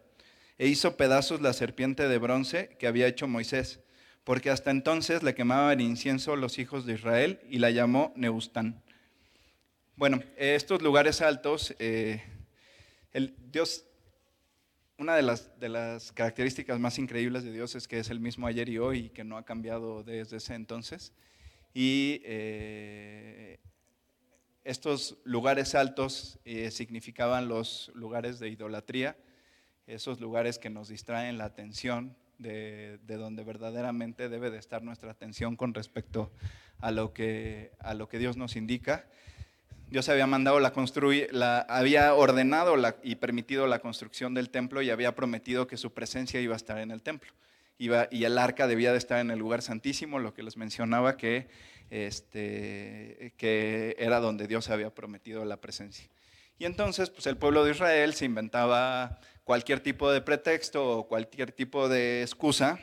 E 0.58 0.68
hizo 0.68 0.96
pedazos 0.96 1.40
la 1.40 1.52
serpiente 1.52 2.08
de 2.08 2.18
bronce 2.18 2.76
que 2.78 2.86
había 2.86 3.06
hecho 3.08 3.26
Moisés, 3.26 3.80
porque 4.24 4.50
hasta 4.50 4.70
entonces 4.70 5.22
le 5.22 5.34
quemaban 5.34 5.80
incienso 5.80 6.36
los 6.36 6.58
hijos 6.58 6.86
de 6.86 6.94
Israel 6.94 7.40
y 7.50 7.58
la 7.58 7.70
llamó 7.70 8.12
Neustán. 8.16 8.82
Bueno, 9.96 10.22
estos 10.36 10.80
lugares 10.80 11.20
altos, 11.20 11.74
eh, 11.78 12.22
el 13.12 13.34
Dios, 13.50 13.84
una 15.00 15.16
de 15.16 15.22
las, 15.22 16.12
características 16.12 16.78
más 16.78 16.98
increíbles 16.98 17.42
de 17.42 17.52
Dios 17.52 17.74
es 17.74 17.88
que 17.88 17.98
es 17.98 18.10
el 18.10 18.20
mismo 18.20 18.46
ayer 18.46 18.68
y 18.68 18.76
hoy 18.76 18.98
y 19.06 19.08
que 19.08 19.24
no 19.24 19.38
ha 19.38 19.46
cambiado 19.46 20.04
desde 20.04 20.36
ese 20.36 20.54
entonces. 20.54 21.14
Y 21.72 22.20
eh, 22.22 23.60
estos 24.62 25.16
lugares 25.24 25.74
altos 25.74 26.38
eh, 26.44 26.70
significaban 26.70 27.48
los 27.48 27.90
lugares 27.94 28.38
de 28.40 28.50
idolatría, 28.50 29.16
esos 29.86 30.20
lugares 30.20 30.58
que 30.58 30.68
nos 30.68 30.88
distraen 30.88 31.38
la 31.38 31.46
atención 31.46 32.14
de, 32.36 32.98
donde 33.06 33.42
verdaderamente 33.42 34.28
debe 34.28 34.50
de 34.50 34.58
estar 34.58 34.82
nuestra 34.82 35.12
atención 35.12 35.56
con 35.56 35.72
respecto 35.72 36.30
a 36.78 36.90
lo 36.90 37.14
que 37.14 37.70
Dios 38.18 38.36
nos 38.36 38.54
indica. 38.54 39.06
Dios 39.90 40.08
había 40.08 40.28
mandado 40.28 40.60
la 40.60 40.72
construir, 40.72 41.30
había 41.68 42.14
ordenado 42.14 42.76
y 43.02 43.16
permitido 43.16 43.66
la 43.66 43.80
construcción 43.80 44.34
del 44.34 44.48
templo 44.48 44.82
y 44.82 44.90
había 44.90 45.16
prometido 45.16 45.66
que 45.66 45.76
su 45.76 45.92
presencia 45.92 46.40
iba 46.40 46.54
a 46.54 46.56
estar 46.56 46.78
en 46.78 46.92
el 46.92 47.02
templo. 47.02 47.32
Y 47.76 48.24
el 48.24 48.38
arca 48.38 48.68
debía 48.68 48.92
de 48.92 48.98
estar 48.98 49.18
en 49.20 49.32
el 49.32 49.38
lugar 49.38 49.62
santísimo, 49.62 50.20
lo 50.20 50.32
que 50.32 50.44
les 50.44 50.56
mencionaba 50.56 51.16
que 51.16 51.48
este, 51.90 53.34
era 53.98 54.20
donde 54.20 54.46
Dios 54.46 54.70
había 54.70 54.94
prometido 54.94 55.44
la 55.44 55.56
presencia. 55.56 56.08
Y 56.58 56.66
entonces, 56.66 57.10
pues 57.10 57.26
el 57.26 57.36
pueblo 57.36 57.64
de 57.64 57.72
Israel 57.72 58.14
se 58.14 58.26
inventaba 58.26 59.18
cualquier 59.42 59.80
tipo 59.80 60.12
de 60.12 60.20
pretexto 60.20 60.98
o 60.98 61.08
cualquier 61.08 61.50
tipo 61.50 61.88
de 61.88 62.22
excusa 62.22 62.78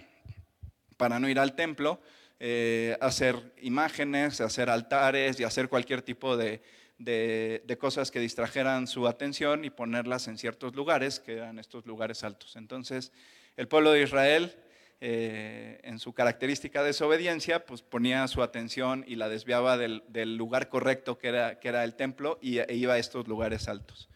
para 0.98 1.20
no 1.20 1.30
ir 1.30 1.40
al 1.40 1.56
templo, 1.56 2.02
eh, 2.40 2.98
hacer 3.00 3.54
imágenes, 3.62 4.42
hacer 4.42 4.70
altares 4.70 5.40
y 5.40 5.44
hacer 5.44 5.70
cualquier 5.70 6.02
tipo 6.02 6.36
de, 6.36 6.62
de, 6.98 7.78
cosas 7.80 8.12
que 8.12 8.20
distrajeran 8.20 8.88
su 8.88 9.08
atención 9.08 9.66
y 9.66 9.70
ponerlas 9.70 10.28
en 10.28 10.38
ciertos 10.38 10.76
lugares, 10.76 11.20
que 11.20 11.34
eran 11.34 11.60
estos 11.60 11.86
lugares 11.86 12.24
altos. 12.24 12.56
Entonces, 12.56 13.12
el 13.56 13.68
pueblo 13.68 13.92
de 13.92 14.04
Israel 14.04 14.56
eh, 15.00 15.80
en 15.84 16.00
su 16.00 16.14
característica 16.14 16.82
de 16.82 16.88
desobediencia, 16.88 17.66
pues 17.66 17.84
ponía 17.84 18.28
su 18.28 18.42
atención 18.42 19.06
y 19.08 19.16
la 19.16 19.30
desviaba 19.30 19.78
del, 19.78 20.04
lugar 20.38 20.70
correcto 20.70 21.20
que 21.20 21.28
era, 21.28 21.60
que 21.60 21.68
era, 21.68 21.84
el 21.84 21.94
templo 21.94 22.40
y 22.42 22.60
e 22.60 22.76
iba 22.76 22.96
a 22.96 22.98
estos 22.98 23.28
lugares 23.28 23.68
altos. 23.68 24.10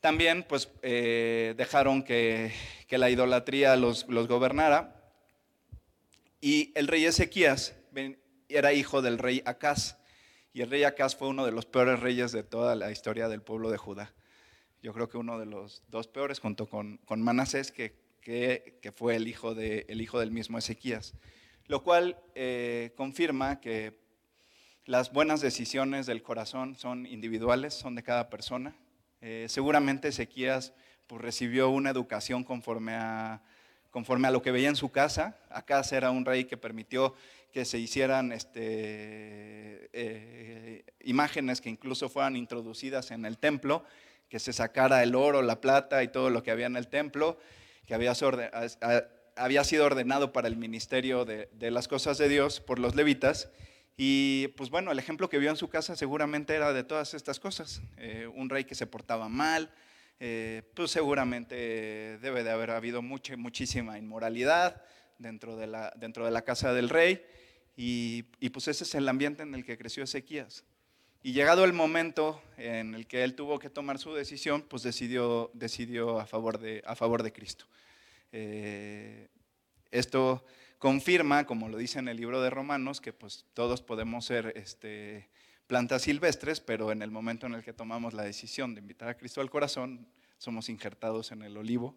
También 0.00 0.44
pues 0.44 0.70
eh, 0.82 1.54
dejaron 1.56 2.02
que, 2.02 2.52
la 2.88 3.10
idolatría 3.10 3.76
los, 3.76 4.08
los, 4.08 4.26
gobernara 4.26 5.12
y 6.40 6.72
el 6.74 6.88
rey 6.88 7.04
Ezequías 7.04 7.76
era 8.48 8.72
hijo 8.72 9.02
del 9.02 9.18
rey 9.18 9.42
Acaz 9.44 9.99
y 10.52 10.62
el 10.62 10.70
rey 10.70 10.84
Acaz 10.84 11.16
fue 11.16 11.28
uno 11.28 11.44
de 11.44 11.52
los 11.52 11.66
peores 11.66 12.00
reyes 12.00 12.32
de 12.32 12.42
toda 12.42 12.74
la 12.74 12.90
historia 12.90 13.28
del 13.28 13.42
pueblo 13.42 13.70
de 13.70 13.76
Judá. 13.76 14.12
Yo 14.82 14.92
creo 14.92 15.08
que 15.08 15.18
uno 15.18 15.38
de 15.38 15.46
los 15.46 15.82
dos 15.88 16.08
peores 16.08 16.40
junto 16.40 16.66
con, 16.66 16.98
con 16.98 17.22
Manasés 17.22 17.70
que 17.70 18.00
que, 18.20 18.92
fue 18.94 19.16
el 19.16 19.28
hijo, 19.28 19.54
de, 19.54 19.86
hijo 19.88 20.20
del 20.20 20.30
mismo 20.30 20.58
Ezequías, 20.58 21.14
lo 21.66 21.82
cual 21.82 22.18
eh, 22.34 22.92
confirma 22.96 23.60
que 23.60 23.98
las 24.84 25.12
buenas 25.12 25.40
decisiones 25.40 26.06
del 26.06 26.22
corazón 26.22 26.76
son 26.76 27.06
individuales, 27.06 27.74
son 27.74 27.94
de 27.94 28.02
cada 28.02 28.28
persona. 28.28 28.76
Eh, 29.20 29.46
seguramente 29.48 30.08
Ezequías 30.08 30.72
pues, 31.06 31.20
recibió 31.20 31.70
una 31.70 31.90
educación 31.90 32.44
conforme 32.44 32.94
a, 32.94 33.42
conforme 33.90 34.28
a 34.28 34.30
lo 34.30 34.42
que 34.42 34.50
veía 34.50 34.68
en 34.68 34.76
su 34.76 34.90
casa. 34.90 35.38
Acá 35.50 35.82
era 35.90 36.10
un 36.10 36.24
rey 36.24 36.44
que 36.44 36.56
permitió 36.56 37.14
que 37.52 37.64
se 37.64 37.78
hicieran 37.78 38.32
este, 38.32 39.90
eh, 39.92 40.84
imágenes 41.02 41.60
que 41.60 41.68
incluso 41.68 42.08
fueran 42.08 42.36
introducidas 42.36 43.10
en 43.10 43.24
el 43.24 43.38
templo, 43.38 43.84
que 44.28 44.38
se 44.38 44.52
sacara 44.52 45.02
el 45.02 45.14
oro, 45.14 45.42
la 45.42 45.60
plata 45.60 46.02
y 46.02 46.08
todo 46.08 46.30
lo 46.30 46.42
que 46.42 46.50
había 46.50 46.66
en 46.66 46.76
el 46.76 46.88
templo, 46.88 47.38
que 47.86 47.94
había, 47.94 48.14
sido 49.64 49.84
ordenado 49.84 50.32
para 50.32 50.46
el 50.46 50.56
ministerio 50.56 51.24
de, 51.24 51.48
las 51.70 51.88
cosas 51.88 52.18
de 52.18 52.28
Dios 52.28 52.60
por 52.60 52.78
los 52.78 52.94
levitas. 52.94 53.50
Y 53.96 54.48
pues 54.56 54.70
bueno, 54.70 54.92
el 54.92 54.98
ejemplo 54.98 55.28
que 55.28 55.38
vio 55.38 55.50
en 55.50 55.56
su 55.56 55.68
casa 55.68 55.96
seguramente 55.96 56.54
era 56.54 56.72
de 56.72 56.84
todas 56.84 57.14
estas 57.14 57.40
cosas. 57.40 57.82
Eh, 57.96 58.28
un 58.32 58.48
rey 58.48 58.64
que 58.64 58.76
se 58.76 58.86
portaba 58.86 59.28
mal, 59.28 59.70
eh, 60.20 60.62
pues 60.74 60.92
seguramente 60.92 62.18
debe 62.18 62.44
de 62.44 62.50
haber 62.50 62.70
habido 62.70 63.02
mucha, 63.02 63.36
muchísima 63.36 63.98
inmoralidad 63.98 64.82
dentro 65.18 65.56
de 65.56 65.66
la, 65.66 65.92
dentro 65.96 66.24
de 66.24 66.30
la 66.30 66.42
casa 66.42 66.72
del 66.72 66.88
rey. 66.88 67.24
Y, 67.82 68.26
y, 68.40 68.50
pues 68.50 68.68
ese 68.68 68.84
es 68.84 68.94
el 68.94 69.08
ambiente 69.08 69.42
en 69.42 69.54
el 69.54 69.64
que 69.64 69.78
creció 69.78 70.04
Ezequías. 70.04 70.64
Y 71.22 71.32
llegado 71.32 71.64
el 71.64 71.72
momento 71.72 72.42
en 72.58 72.94
el 72.94 73.06
que 73.06 73.24
él 73.24 73.34
tuvo 73.34 73.58
que 73.58 73.70
tomar 73.70 73.98
su 73.98 74.12
decisión, 74.12 74.60
pues 74.60 74.82
decidió, 74.82 75.50
a, 76.20 76.26
favor 76.26 76.58
de, 76.58 76.82
a 76.84 76.94
favor 76.94 77.22
de 77.22 77.32
Cristo. 77.32 77.64
Eh, 78.32 79.28
esto 79.90 80.44
confirma, 80.76 81.46
como 81.46 81.70
lo 81.70 81.78
dice 81.78 81.98
en 81.98 82.08
el 82.08 82.18
libro 82.18 82.42
de 82.42 82.50
Romanos, 82.50 83.00
que 83.00 83.14
pues 83.14 83.46
todos 83.54 83.80
podemos 83.80 84.26
ser 84.26 84.52
este, 84.56 85.30
plantas 85.66 86.02
silvestres, 86.02 86.60
pero 86.60 86.92
en 86.92 87.00
el 87.00 87.10
momento 87.10 87.46
en 87.46 87.54
el 87.54 87.64
que 87.64 87.72
tomamos 87.72 88.12
la 88.12 88.24
decisión 88.24 88.74
de 88.74 88.82
invitar 88.82 89.08
a 89.08 89.16
Cristo 89.16 89.40
al 89.40 89.48
corazón, 89.48 90.06
somos 90.36 90.68
injertados 90.68 91.32
en 91.32 91.40
el 91.40 91.56
olivo 91.56 91.96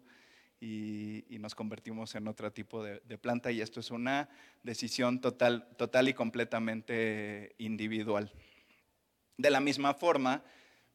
y, 0.64 1.38
nos 1.38 1.54
convertimos 1.54 2.14
en 2.14 2.26
otro 2.26 2.50
tipo 2.52 2.82
de, 2.82 3.18
planta 3.18 3.52
y 3.52 3.60
esto 3.60 3.80
es 3.80 3.90
una 3.90 4.30
decisión 4.62 5.20
total, 5.20 5.68
total 5.76 6.08
y 6.08 6.14
completamente 6.14 7.54
individual. 7.58 8.32
De 9.36 9.50
la 9.50 9.60
misma 9.60 9.92
forma, 9.92 10.42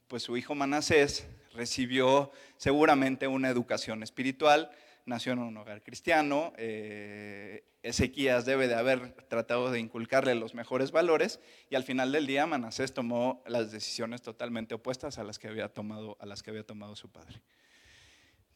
pues 0.07 0.23
su 0.23 0.37
hijo 0.37 0.55
Manasés 0.55 1.27
recibió 1.53 2.31
seguramente 2.57 3.27
una 3.27 3.49
educación 3.49 4.01
espiritual, 4.01 4.71
nació 5.05 5.33
en 5.33 5.39
un 5.39 5.57
hogar 5.57 5.83
cristiano, 5.83 6.53
eh, 6.57 7.63
Ezequías 7.83 8.45
debe 8.45 8.67
de 8.67 8.75
haber 8.75 9.13
tratado 9.27 9.71
de 9.71 9.79
inculcarle 9.79 10.35
los 10.35 10.53
mejores 10.53 10.91
valores 10.91 11.39
y 11.69 11.75
al 11.75 11.83
final 11.83 12.11
del 12.11 12.25
día 12.25 12.45
Manasés 12.45 12.93
tomó 12.93 13.43
las 13.45 13.71
decisiones 13.71 14.21
totalmente 14.21 14.73
opuestas 14.73 15.19
a 15.19 15.23
las 15.23 15.37
que 15.37 15.47
había 15.47 15.69
tomado, 15.69 16.17
a 16.19 16.25
las 16.25 16.41
que 16.41 16.49
había 16.49 16.65
tomado 16.65 16.95
su 16.95 17.09
padre. 17.09 17.41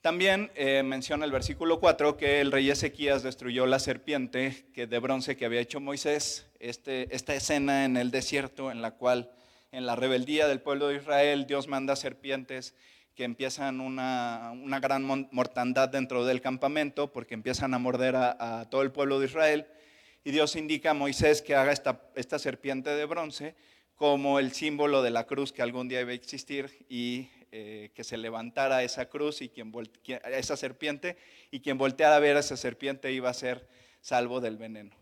También 0.04 0.52
eh, 0.56 0.84
menciona 0.84 1.24
el 1.24 1.32
versículo 1.32 1.80
4 1.80 2.18
que 2.18 2.42
el 2.42 2.52
rey 2.52 2.70
Ezequías 2.70 3.24
destruyó 3.24 3.66
la 3.66 3.80
serpiente 3.80 4.66
que 4.74 4.86
de 4.86 5.00
bronce 5.00 5.38
que 5.38 5.46
había 5.46 5.62
hecho 5.62 5.80
Moisés, 5.80 6.46
este, 6.60 7.16
esta 7.16 7.34
escena 7.34 7.86
en 7.86 7.96
el 7.96 8.12
desierto 8.12 8.70
en 8.70 8.82
la 8.82 8.92
cual 8.92 9.32
en 9.72 9.86
la 9.86 9.96
rebeldía 9.96 10.50
del 10.50 10.60
pueblo 10.60 10.90
de 10.90 10.98
Israel, 10.98 11.48
Dios 11.48 11.70
manda 11.70 11.96
serpientes 11.96 12.76
que 13.16 13.24
empiezan 13.24 13.80
una, 13.80 14.52
gran 14.82 15.06
mortandad 15.32 15.88
dentro 15.88 16.26
del 16.26 16.42
campamento 16.42 17.14
porque 17.14 17.34
empiezan 17.34 17.74
a 17.74 17.80
morder 17.80 18.18
a, 18.18 18.68
todo 18.70 18.82
el 18.82 18.92
pueblo 18.92 19.22
de 19.22 19.28
Israel. 19.28 19.68
Y 20.26 20.32
Dios 20.32 20.58
indica 20.58 20.90
a 20.90 20.94
Moisés 20.94 21.42
que 21.42 21.56
haga 21.56 21.72
esta, 21.72 22.02
esta 22.16 22.40
serpiente 22.40 22.90
de 22.90 23.06
bronce 23.06 23.56
como 23.96 24.40
el 24.40 24.52
símbolo 24.52 25.02
de 25.02 25.12
la 25.12 25.28
cruz 25.28 25.54
que 25.54 25.62
algún 25.62 25.88
día 25.88 26.02
iba 26.02 26.12
a 26.12 26.16
existir 26.16 26.86
y 26.90 27.30
eh, 27.56 27.92
que 27.94 28.04
se 28.04 28.18
levantara 28.18 28.82
esa 28.82 29.10
cruz 29.10 29.44
y 29.44 29.50
quien, 29.50 29.72
esa 30.32 30.58
serpiente 30.58 31.18
y 31.52 31.60
quien 31.60 31.78
volteara 31.78 32.16
a 32.16 32.20
ver 32.20 32.36
a 32.36 32.40
esa 32.40 32.58
serpiente 32.58 33.12
iba 33.12 33.30
a 33.30 33.34
ser 33.36 33.68
salvo 34.02 34.42
del 34.42 34.58
veneno. 34.58 34.96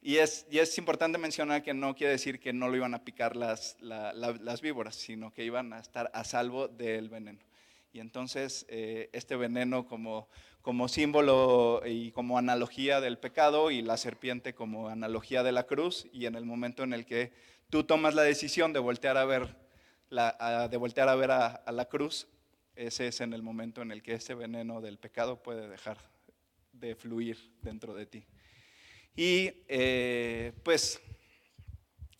Y 0.00 0.16
es, 0.16 0.46
y 0.50 0.60
es 0.60 0.78
importante 0.78 1.18
mencionar 1.18 1.62
que 1.62 1.74
no 1.74 1.94
quiere 1.94 2.12
decir 2.12 2.40
que 2.40 2.54
no 2.54 2.68
lo 2.68 2.76
iban 2.76 2.94
a 2.94 3.04
picar 3.04 3.36
las, 3.36 3.76
las 3.82 4.60
víboras, 4.62 4.94
sino 4.94 5.30
que 5.30 5.44
iban 5.44 5.74
a 5.74 5.78
estar 5.78 6.10
a 6.14 6.24
salvo 6.24 6.68
del 6.68 7.10
veneno. 7.10 7.40
Y 7.92 8.00
entonces 8.00 8.64
eh, 8.70 9.10
este 9.12 9.36
veneno 9.36 9.86
como, 9.86 10.30
como 10.62 10.88
símbolo 10.88 11.82
y 11.84 12.12
como 12.12 12.38
analogía 12.38 13.02
del 13.02 13.18
pecado 13.18 13.70
y 13.70 13.82
la 13.82 13.98
serpiente 13.98 14.54
como 14.54 14.88
analogía 14.88 15.42
de 15.42 15.52
la 15.52 15.66
cruz 15.66 16.06
y 16.14 16.24
en 16.24 16.34
el 16.34 16.46
momento 16.46 16.82
en 16.82 16.94
el 16.94 17.04
que 17.04 17.30
tú 17.68 17.84
tomas 17.84 18.14
la 18.14 18.22
decisión 18.22 18.72
de 18.72 18.78
voltear 18.78 19.18
a 19.18 19.26
ver, 19.26 19.63
la, 20.14 20.68
de 20.70 20.76
voltear 20.76 21.08
a, 21.08 21.14
ver 21.14 21.30
a, 21.30 21.46
a 21.46 21.72
la 21.72 21.86
cruz, 21.86 22.28
ese 22.76 23.08
es 23.08 23.20
en 23.20 23.32
el 23.32 23.42
momento 23.42 23.82
en 23.82 23.90
el 23.90 24.02
que 24.02 24.14
ese 24.14 24.34
veneno 24.34 24.80
del 24.80 24.98
pecado 24.98 25.42
puede 25.42 25.68
dejar 25.68 25.98
de 26.72 26.94
fluir 26.94 27.38
dentro 27.62 27.94
de 27.94 28.06
ti. 28.06 28.24
Y 29.16 29.52
eh, 29.68 30.52
pues 30.64 31.00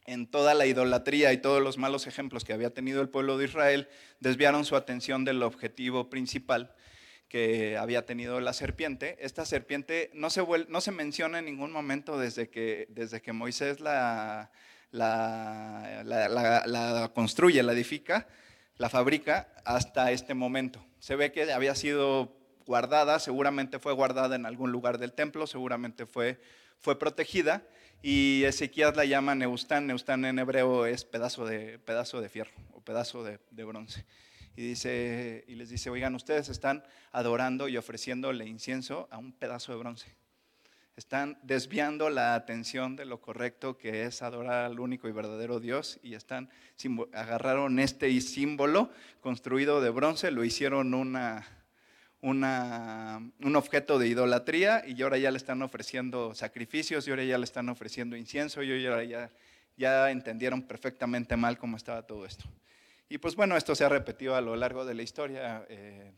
en 0.07 0.27
toda 0.27 0.55
la 0.55 0.67
idolatría 0.67 1.33
y 1.33 1.39
todos 1.39 1.63
los 1.63 1.79
malos 1.79 2.07
ejemplos 2.07 2.45
que 2.45 2.53
había 2.53 2.75
tenido 2.75 3.01
el 3.01 3.09
pueblo 3.09 3.39
de 3.39 3.47
Israel, 3.47 3.89
desviaron 4.21 4.65
su 4.65 4.77
atención 4.77 5.25
del 5.25 5.43
objetivo 5.43 6.11
principal 6.11 6.75
que 7.29 7.77
había 7.79 8.05
tenido 8.05 8.39
la 8.41 8.53
serpiente. 8.53 9.17
Esta 9.21 9.47
serpiente 9.47 10.11
no 10.15 10.31
se, 10.31 10.45
no 10.69 10.81
se 10.81 10.93
menciona 10.93 11.39
en 11.39 11.47
ningún 11.47 11.73
momento 11.73 12.19
desde 12.19 12.51
que, 12.51 12.87
desde 12.91 13.23
que 13.23 13.33
Moisés 13.33 13.81
la, 13.81 14.53
la, 14.95 16.03
construye, 17.15 17.63
la 17.63 17.73
edifica. 17.73 18.27
la 18.77 18.89
fabrica 18.89 19.49
hasta 19.65 20.11
este 20.13 20.35
momento. 20.35 20.85
Se 20.99 21.17
ve 21.17 21.33
que 21.33 21.53
había 21.53 21.75
sido 21.75 22.37
guardada, 22.67 23.19
seguramente 23.19 23.79
fue 23.79 23.93
guardada 23.93 24.37
en 24.37 24.47
algún 24.47 24.73
lugar 24.73 24.99
del 24.99 25.13
templo, 25.13 25.47
seguramente 25.47 26.07
fue, 26.07 26.41
fue 26.79 26.99
protegida, 26.99 27.63
y 28.03 28.45
Ezequías 28.45 28.97
la 28.97 29.05
llama 29.05 29.35
Neustán, 29.35 29.87
Neustán 29.87 30.25
en 30.25 30.39
hebreo 30.39 30.87
es 30.87 31.05
pedazo 31.05 31.47
de, 31.47 31.79
pedazo 31.79 32.21
de 32.21 32.29
fierro 32.29 32.53
o 32.73 32.81
pedazo 32.81 33.23
de, 33.25 33.39
de 33.51 33.65
bronce. 33.65 34.05
Y, 34.57 34.63
dice, 34.63 35.45
y 35.49 35.57
les 35.57 35.69
dice, 35.69 35.91
oigan, 35.91 36.15
ustedes 36.15 36.49
están 36.49 36.85
adorando 37.13 37.69
y 37.69 37.77
ofreciéndole 37.77 38.47
incienso 38.47 39.09
a 39.11 39.19
un 39.19 39.33
pedazo 39.33 39.73
de 39.73 39.79
bronce. 39.79 40.15
Están 40.97 41.39
desviando 41.43 42.09
la 42.09 42.37
atención 42.37 42.95
de 42.95 43.05
lo 43.05 43.21
correcto 43.21 43.77
que 43.77 44.05
es 44.05 44.23
adorar 44.23 44.65
al 44.65 44.79
único 44.79 45.09
y 45.09 45.13
verdadero 45.13 45.59
Dios 45.59 45.99
y 46.05 46.15
están 46.15 46.51
agarraron 47.13 47.81
este 47.81 48.21
símbolo 48.21 48.91
construido 49.21 49.81
de 49.81 49.91
bronce, 49.91 50.31
lo 50.31 50.45
hicieron 50.45 50.95
una, 50.95 51.49
un 52.21 53.57
objeto 53.57 53.99
de 53.99 54.07
idolatría 54.07 54.85
y 54.87 55.03
ahora 55.03 55.19
ya 55.19 55.33
le 55.33 55.37
están 55.37 55.63
ofreciendo 55.63 56.33
sacrificios 56.33 57.09
y 57.09 57.11
ahora 57.11 57.25
ya 57.25 57.39
le 57.39 57.45
están 57.45 57.69
ofreciendo 57.69 58.17
incienso 58.17 58.63
y 58.63 58.87
ahora 58.87 59.03
ya, 59.03 59.33
ya 59.77 60.11
entendieron 60.13 60.63
perfectamente 60.63 61.37
mal 61.37 61.59
cómo 61.59 61.77
estaba 61.77 62.07
todo 62.07 62.25
esto. 62.25 62.45
Y 63.09 63.19
pues 63.19 63.35
bueno, 63.35 63.57
esto 63.57 63.75
se 63.75 63.85
ha 63.85 63.89
repetido 63.89 64.37
a 64.37 64.41
lo 64.41 64.57
largo 64.57 64.85
de 64.85 64.95
la 64.95 65.03
historia. 65.03 65.67
Eh, 65.69 66.13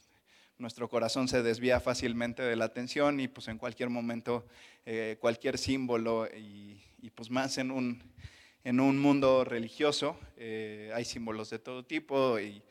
nuestro 0.59 0.89
corazón 0.89 1.29
se 1.29 1.43
desvía 1.43 1.81
fácilmente 1.81 2.43
de 2.43 2.57
la 2.57 2.67
atención 2.67 3.21
y 3.21 3.29
pues 3.29 3.49
en 3.49 3.59
cualquier 3.59 3.91
momento 3.91 4.47
eh, 4.85 5.17
cualquier 5.21 5.59
símbolo 5.59 6.27
y, 6.27 6.81
pues 7.15 7.31
más 7.31 7.57
en 7.59 7.71
un, 7.71 8.03
en 8.65 8.81
un 8.81 8.99
mundo 8.99 9.45
religioso 9.45 10.19
eh, 10.37 10.91
hay 10.95 11.05
símbolos 11.05 11.51
de 11.51 11.59
todo 11.59 11.85
tipo 11.85 12.41
y 12.41 12.63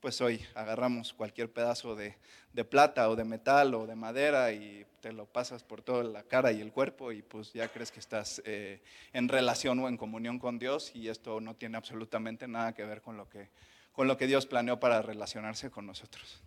pues 0.00 0.20
hoy 0.20 0.40
agarramos 0.54 1.12
cualquier 1.12 1.52
pedazo 1.52 1.94
de, 1.94 2.16
de, 2.52 2.64
plata 2.64 3.10
o 3.10 3.16
de 3.16 3.24
metal 3.24 3.74
o 3.74 3.86
de 3.86 3.96
madera 3.96 4.52
y 4.52 4.86
te 5.00 5.12
lo 5.12 5.26
pasas 5.26 5.62
por 5.62 5.82
toda 5.82 6.04
la 6.04 6.22
cara 6.22 6.52
y 6.52 6.60
el 6.60 6.72
cuerpo 6.72 7.12
y 7.12 7.22
pues 7.22 7.52
ya 7.52 7.68
crees 7.68 7.90
que 7.90 8.00
estás 8.00 8.40
eh, 8.46 8.80
en 9.12 9.28
relación 9.28 9.78
o 9.80 9.88
en 9.88 9.96
comunión 9.96 10.38
con 10.38 10.58
Dios 10.58 10.92
y 10.94 11.08
esto 11.08 11.40
no 11.40 11.54
tiene 11.54 11.76
absolutamente 11.76 12.48
nada 12.48 12.72
que 12.72 12.84
ver 12.84 13.02
con 13.02 13.16
lo 13.16 13.28
que, 13.28 13.50
con 13.92 14.08
lo 14.08 14.16
que 14.16 14.26
Dios 14.26 14.46
planeó 14.46 14.80
para 14.80 15.02
relacionarse 15.02 15.70
con 15.70 15.86
nosotros. 15.86 16.42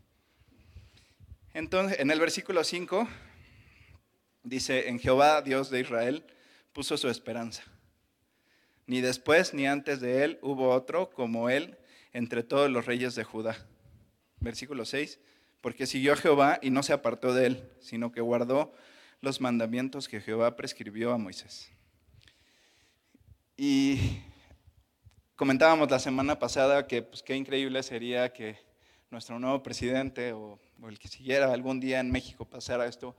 Entonces, 1.54 2.00
en 2.00 2.10
el 2.10 2.20
versículo 2.20 2.64
5 2.64 3.08
dice, 4.42 4.90
en 4.90 5.00
Jehová, 5.00 5.44
Dios 5.44 5.70
de 5.70 5.82
Israel, 5.82 6.26
puso 6.74 6.98
su 6.98 7.10
esperanza. 7.10 7.64
Ni 8.88 9.02
después 9.02 9.54
ni 9.54 9.68
antes 9.68 10.02
de 10.02 10.24
él 10.24 10.40
hubo 10.42 10.70
otro 10.72 11.12
como 11.12 11.50
él 11.50 11.78
entre 12.12 12.42
todos 12.42 12.72
los 12.72 12.86
reyes 12.86 13.14
de 13.14 13.24
Judá. 13.24 13.56
Versículo 14.40 14.84
6, 14.84 15.20
porque 15.62 15.86
siguió 15.86 16.14
a 16.14 16.18
Jehová 16.18 16.60
y 16.62 16.72
no 16.72 16.82
se 16.82 16.92
apartó 16.92 17.34
de 17.34 17.46
él, 17.46 17.70
sino 17.80 18.12
que 18.12 18.22
guardó 18.22 18.74
los 19.22 19.40
mandamientos 19.40 20.08
que 20.08 20.22
Jehová 20.22 20.56
prescribió 20.56 21.14
a 21.14 21.18
Moisés. 21.18 21.72
Y 23.56 24.22
comentábamos 25.36 25.90
la 25.92 26.00
semana 26.00 26.40
pasada 26.40 26.88
que 26.88 27.04
pues, 27.04 27.22
qué 27.22 27.36
increíble 27.36 27.84
sería 27.84 28.34
que 28.34 28.58
nuestro 29.12 29.38
nuevo 29.38 29.62
presidente 29.62 30.34
o, 30.34 30.60
el 30.90 31.00
que 31.00 31.08
siguiera 31.08 31.52
algún 31.52 31.80
día 31.80 32.00
en 32.00 32.12
México 32.12 32.46
pasara 32.46 32.88
esto, 32.88 33.16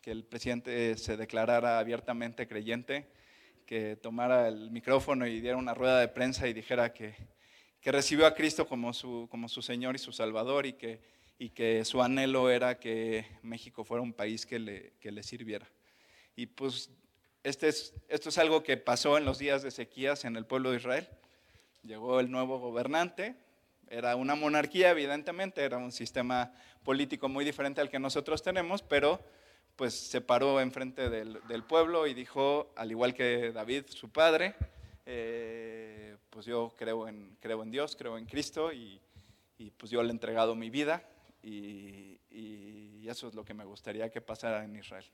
que 0.00 0.10
el 0.10 0.24
presidente 0.24 0.96
se 0.98 1.16
declarara 1.16 1.78
abiertamente 1.78 2.46
creyente, 2.46 3.08
que 3.64 3.96
tomara 3.96 4.48
el 4.48 4.70
micrófono 4.70 5.26
y 5.26 5.40
diera 5.40 5.56
una 5.56 5.74
rueda 5.74 6.00
de 6.00 6.08
prensa 6.08 6.46
y 6.46 6.52
dijera 6.52 6.92
que, 6.92 7.14
que 7.80 7.92
recibió 7.92 8.26
a 8.26 8.34
Cristo 8.34 8.66
como 8.68 8.92
su, 8.92 9.28
como 9.30 9.48
su 9.48 9.62
Señor 9.62 9.96
y 9.96 9.98
su 9.98 10.12
Salvador 10.12 10.66
y 10.66 10.74
que, 10.74 11.00
y 11.38 11.50
que 11.50 11.84
su 11.84 12.02
anhelo 12.02 12.50
era 12.50 12.78
que 12.78 13.26
México 13.42 13.84
fuera 13.84 14.02
un 14.02 14.12
país 14.12 14.46
que 14.46 14.58
le, 14.58 14.92
que 15.00 15.10
le 15.10 15.22
sirviera. 15.22 15.68
Y 16.36 16.46
pues 16.46 16.90
este 17.42 17.68
es, 17.68 17.94
esto 18.08 18.28
es 18.28 18.38
algo 18.38 18.62
que 18.62 18.76
pasó 18.76 19.16
en 19.18 19.24
los 19.24 19.38
días 19.38 19.62
de 19.62 19.70
sequías 19.70 20.24
en 20.24 20.36
el 20.36 20.46
pueblo 20.46 20.70
de 20.70 20.78
Israel. 20.78 21.08
Llegó 21.82 22.20
el 22.20 22.30
nuevo 22.30 22.58
gobernante, 22.58 23.36
era 23.88 24.16
una 24.16 24.34
monarquía, 24.34 24.90
evidentemente, 24.90 25.62
era 25.62 25.78
un 25.78 25.92
sistema 25.92 26.52
político 26.82 27.28
muy 27.28 27.44
diferente 27.44 27.80
al 27.80 27.90
que 27.90 27.98
nosotros 27.98 28.42
tenemos, 28.42 28.82
pero 28.82 29.20
pues 29.76 29.94
se 29.94 30.20
paró 30.20 30.60
enfrente 30.60 31.10
del, 31.10 31.40
del 31.46 31.62
pueblo 31.62 32.06
y 32.06 32.14
dijo, 32.14 32.72
al 32.76 32.90
igual 32.90 33.14
que 33.14 33.52
David, 33.52 33.84
su 33.88 34.10
padre, 34.10 34.54
eh, 35.04 36.16
pues 36.30 36.46
yo 36.46 36.74
creo 36.76 37.06
en, 37.06 37.36
creo 37.40 37.62
en 37.62 37.70
Dios, 37.70 37.94
creo 37.96 38.18
en 38.18 38.26
Cristo 38.26 38.72
y, 38.72 39.00
y 39.58 39.70
pues 39.70 39.90
yo 39.90 40.02
le 40.02 40.08
he 40.08 40.12
entregado 40.12 40.54
mi 40.54 40.70
vida 40.70 41.02
y, 41.42 42.18
y, 42.30 43.08
eso 43.08 43.28
es 43.28 43.34
lo 43.34 43.44
que 43.44 43.54
me 43.54 43.64
gustaría 43.64 44.10
que 44.10 44.20
pasara 44.20 44.64
en 44.64 44.74
Israel. 44.74 45.04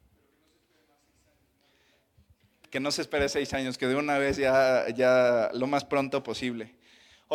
Que 2.71 2.81
no 2.81 2.91
se 2.91 3.03
espere 3.03 3.29
seis 3.29 3.53
años, 3.53 3.77
que 3.77 3.87
de 3.87 3.97
una 3.97 4.17
vez 4.17 4.39
ya, 4.39 4.89
ya 4.89 5.51
lo 5.53 5.67
más 5.67 5.85
pronto 5.85 6.23
posible. 6.23 6.75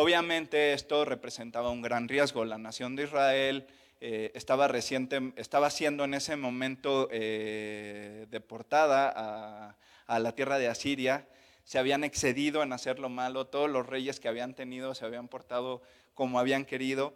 Obviamente 0.00 0.74
esto 0.74 1.04
representaba 1.04 1.70
un 1.70 1.82
gran 1.82 2.06
riesgo. 2.06 2.44
La 2.44 2.56
nación 2.56 2.94
de 2.94 3.02
Israel 3.02 3.66
eh, 4.00 4.30
estaba, 4.36 4.68
reciente, 4.68 5.32
estaba 5.34 5.70
siendo 5.70 6.04
en 6.04 6.14
ese 6.14 6.36
momento 6.36 7.08
eh, 7.10 8.28
deportada 8.30 9.74
a, 10.06 10.18
la 10.20 10.32
tierra 10.36 10.60
de 10.60 10.68
Asiria. 10.68 11.26
Se 11.64 11.80
habían 11.80 12.04
excedido 12.04 12.62
en 12.62 12.72
hacer 12.72 13.00
lo 13.00 13.08
malo. 13.08 13.48
Todos 13.48 13.68
los 13.68 13.88
reyes 13.88 14.20
que 14.20 14.28
habían 14.28 14.54
tenido 14.54 14.94
se 14.94 15.04
habían 15.04 15.26
portado 15.26 15.82
como 16.14 16.38
habían 16.38 16.64
querido. 16.64 17.12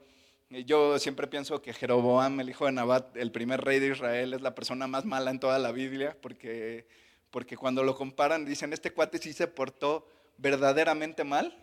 Yo 0.51 0.99
siempre 0.99 1.29
pienso 1.29 1.63
que 1.63 1.75
Jeroboam, 1.75 2.41
el 2.41 2.51
hijo 2.51 2.67
de 2.67 2.73
Nabat, 2.73 3.17
el 3.17 3.31
primer 3.31 3.61
rey 3.61 3.79
de 3.79 3.93
Israel, 3.93 4.35
es 4.35 4.41
la 4.41 4.57
persona 4.57 4.89
más 4.89 5.05
mala 5.05 5.31
en 5.31 5.39
toda 5.39 5.61
la 5.61 5.71
Biblia, 5.71 6.17
porque, 6.21 6.89
porque 7.31 7.57
cuando 7.57 7.85
lo 7.85 7.95
comparan 7.95 8.45
dicen, 8.45 8.73
este 8.73 8.91
cuate 8.91 9.19
sí 9.19 9.33
se 9.33 9.47
portó 9.47 10.09
verdaderamente 10.37 11.23
mal 11.23 11.57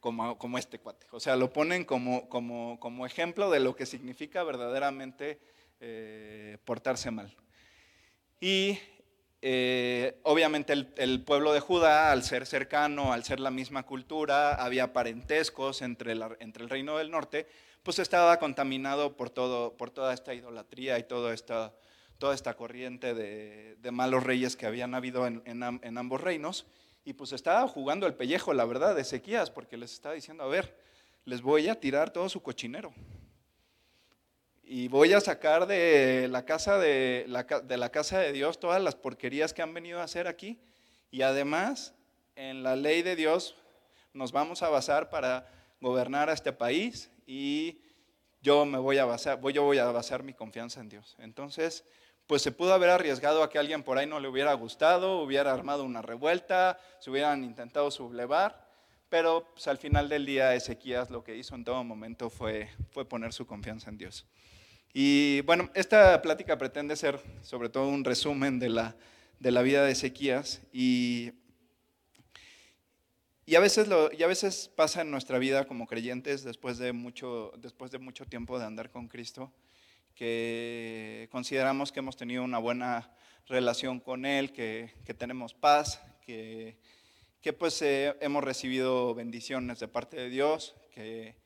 como, 0.00 0.38
como 0.38 0.58
este 0.58 0.78
cuate. 0.78 1.06
O 1.10 1.20
sea, 1.20 1.36
lo 1.36 1.52
ponen 1.52 1.84
como, 1.84 2.28
como, 2.28 2.78
como 2.80 3.06
ejemplo 3.06 3.50
de 3.50 3.60
lo 3.60 3.74
que 3.74 3.86
significa 3.86 4.42
verdaderamente 4.44 5.40
eh, 5.80 6.58
portarse 6.64 7.10
mal. 7.10 7.34
Y 8.40 8.78
eh, 9.42 10.18
obviamente 10.24 10.72
el, 10.72 11.22
pueblo 11.22 11.52
de 11.52 11.60
Judá, 11.60 12.10
al 12.10 12.22
ser 12.22 12.46
cercano, 12.46 13.12
al 13.12 13.24
ser 13.24 13.40
la 13.40 13.50
misma 13.50 13.84
cultura, 13.84 14.54
había 14.54 14.92
parentescos 14.92 15.82
entre, 15.82 16.14
la, 16.14 16.36
entre 16.40 16.64
el 16.64 16.70
reino 16.70 16.98
del 16.98 17.10
norte, 17.10 17.46
pues 17.82 17.98
estaba 17.98 18.38
contaminado 18.38 19.16
por, 19.16 19.30
todo, 19.30 19.76
por 19.76 19.90
toda 19.90 20.12
esta 20.12 20.34
idolatría 20.34 20.98
y 20.98 21.04
toda 21.04 21.32
esta, 21.32 21.72
toda 22.18 22.34
esta 22.34 22.54
corriente 22.54 23.14
de, 23.14 23.76
de 23.76 23.90
malos 23.90 24.24
reyes 24.24 24.56
que 24.56 24.66
habían 24.66 24.94
habido 24.94 25.26
en, 25.26 25.42
en 25.44 25.98
ambos 25.98 26.20
reinos. 26.20 26.66
Y 27.08 27.14
pues 27.14 27.32
estaba 27.32 27.66
jugando 27.66 28.06
el 28.06 28.12
pellejo, 28.12 28.52
la 28.52 28.66
verdad, 28.66 28.94
de 28.94 29.00
Ezequías, 29.00 29.50
porque 29.50 29.78
les 29.78 29.94
estaba 29.94 30.14
diciendo, 30.14 30.44
a 30.44 30.46
ver, 30.46 30.76
les 31.24 31.40
voy 31.40 31.66
a 31.68 31.80
tirar 31.80 32.10
todo 32.10 32.28
su 32.28 32.42
cochinero. 32.42 32.92
Y 34.62 34.88
voy 34.88 35.14
a 35.14 35.20
sacar 35.22 35.66
de 35.66 36.28
la 36.30 36.44
casa 36.44 36.76
de 36.76 37.24
la, 37.26 37.44
de 37.44 37.76
la 37.78 37.88
casa 37.88 38.18
de 38.18 38.32
Dios 38.32 38.60
todas 38.60 38.82
las 38.82 38.94
porquerías 38.94 39.54
que 39.54 39.62
han 39.62 39.72
venido 39.72 40.00
a 40.00 40.02
hacer 40.02 40.28
aquí. 40.28 40.60
Y 41.10 41.22
además, 41.22 41.94
en 42.36 42.62
la 42.62 42.76
ley 42.76 43.00
de 43.00 43.16
Dios 43.16 43.56
nos 44.12 44.30
vamos 44.30 44.62
a 44.62 44.68
basar 44.68 45.08
para 45.08 45.50
gobernar 45.80 46.28
a 46.28 46.34
este 46.34 46.52
país 46.52 47.10
y 47.26 47.80
yo 48.42 48.66
me 48.66 48.76
voy 48.76 48.98
a 48.98 49.06
basar, 49.06 49.40
yo 49.50 49.62
voy 49.62 49.78
a 49.78 49.86
basar 49.86 50.22
mi 50.24 50.34
confianza 50.34 50.82
en 50.82 50.90
Dios. 50.90 51.16
Entonces, 51.20 51.86
pues 52.28 52.42
se 52.42 52.52
pudo 52.52 52.74
haber 52.74 52.90
arriesgado 52.90 53.42
a 53.42 53.48
que 53.48 53.58
alguien 53.58 53.82
por 53.82 53.96
ahí 53.96 54.06
no 54.06 54.20
le 54.20 54.28
hubiera 54.28 54.52
gustado, 54.52 55.22
hubiera 55.22 55.50
armado 55.50 55.82
una 55.82 56.02
revuelta, 56.02 56.78
se 57.00 57.10
hubieran 57.10 57.42
intentado 57.42 57.90
sublevar, 57.90 58.68
pero 59.08 59.48
pues, 59.54 59.66
al 59.66 59.78
final 59.78 60.10
del 60.10 60.26
día 60.26 60.54
Ezequías 60.54 61.08
lo 61.08 61.24
que 61.24 61.34
hizo 61.36 61.54
en 61.54 61.64
todo 61.64 61.82
momento 61.82 62.28
fue, 62.28 62.68
fue 62.90 63.08
poner 63.08 63.32
su 63.32 63.46
confianza 63.46 63.88
en 63.88 63.96
Dios. 63.96 64.26
Y 64.92 65.40
bueno, 65.42 65.70
esta 65.72 66.20
plática 66.20 66.58
pretende 66.58 66.96
ser 66.96 67.18
sobre 67.42 67.70
todo 67.70 67.88
un 67.88 68.04
resumen 68.04 68.58
de 68.58 68.68
la, 68.68 68.94
de 69.40 69.50
la 69.50 69.62
vida 69.62 69.82
de 69.82 69.92
Ezequías 69.92 70.60
y, 70.70 71.32
y, 73.46 73.54
a 73.54 73.60
veces 73.60 73.88
lo, 73.88 74.12
y 74.12 74.22
a 74.22 74.26
veces 74.26 74.70
pasa 74.76 75.00
en 75.00 75.10
nuestra 75.10 75.38
vida 75.38 75.64
como 75.64 75.86
creyentes 75.86 76.44
después 76.44 76.76
de 76.76 76.92
mucho, 76.92 77.54
después 77.56 77.90
de 77.90 77.98
mucho 77.98 78.26
tiempo 78.26 78.58
de 78.58 78.66
andar 78.66 78.90
con 78.90 79.08
Cristo 79.08 79.50
que 80.18 81.28
consideramos 81.30 81.92
que 81.92 82.00
hemos 82.00 82.16
tenido 82.16 82.42
una 82.42 82.58
buena 82.58 83.08
relación 83.46 84.00
con 84.00 84.26
Él, 84.26 84.52
que, 84.52 84.92
que 85.04 85.14
tenemos 85.14 85.54
paz, 85.54 86.02
que, 86.26 86.76
que 87.40 87.52
pues 87.52 87.80
eh, 87.82 88.16
hemos 88.20 88.42
recibido 88.42 89.14
bendiciones 89.14 89.78
de 89.78 89.86
parte 89.86 90.16
de 90.16 90.28
Dios, 90.28 90.74
que, 90.92 91.36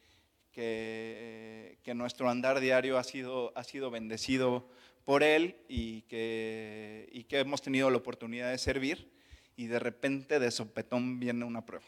que, 0.53 1.77
que, 1.83 1.95
nuestro 1.95 2.31
andar 2.31 2.61
diario 2.61 2.97
ha 2.97 3.05
sido, 3.05 3.53
ha 3.57 3.63
sido 3.63 3.91
bendecido 3.91 4.67
por 5.05 5.23
Él 5.23 5.57
y 5.69 6.03
que, 6.03 7.11
y 7.13 7.25
que 7.25 7.41
hemos 7.41 7.61
tenido 7.61 7.91
la 7.91 7.99
oportunidad 7.99 8.51
de 8.51 8.57
servir 8.57 9.13
y 9.55 9.67
de 9.67 9.81
repente 9.81 10.39
de 10.39 10.51
sopetón 10.51 11.21
viene 11.21 11.45
una 11.45 11.67
prueba. 11.67 11.85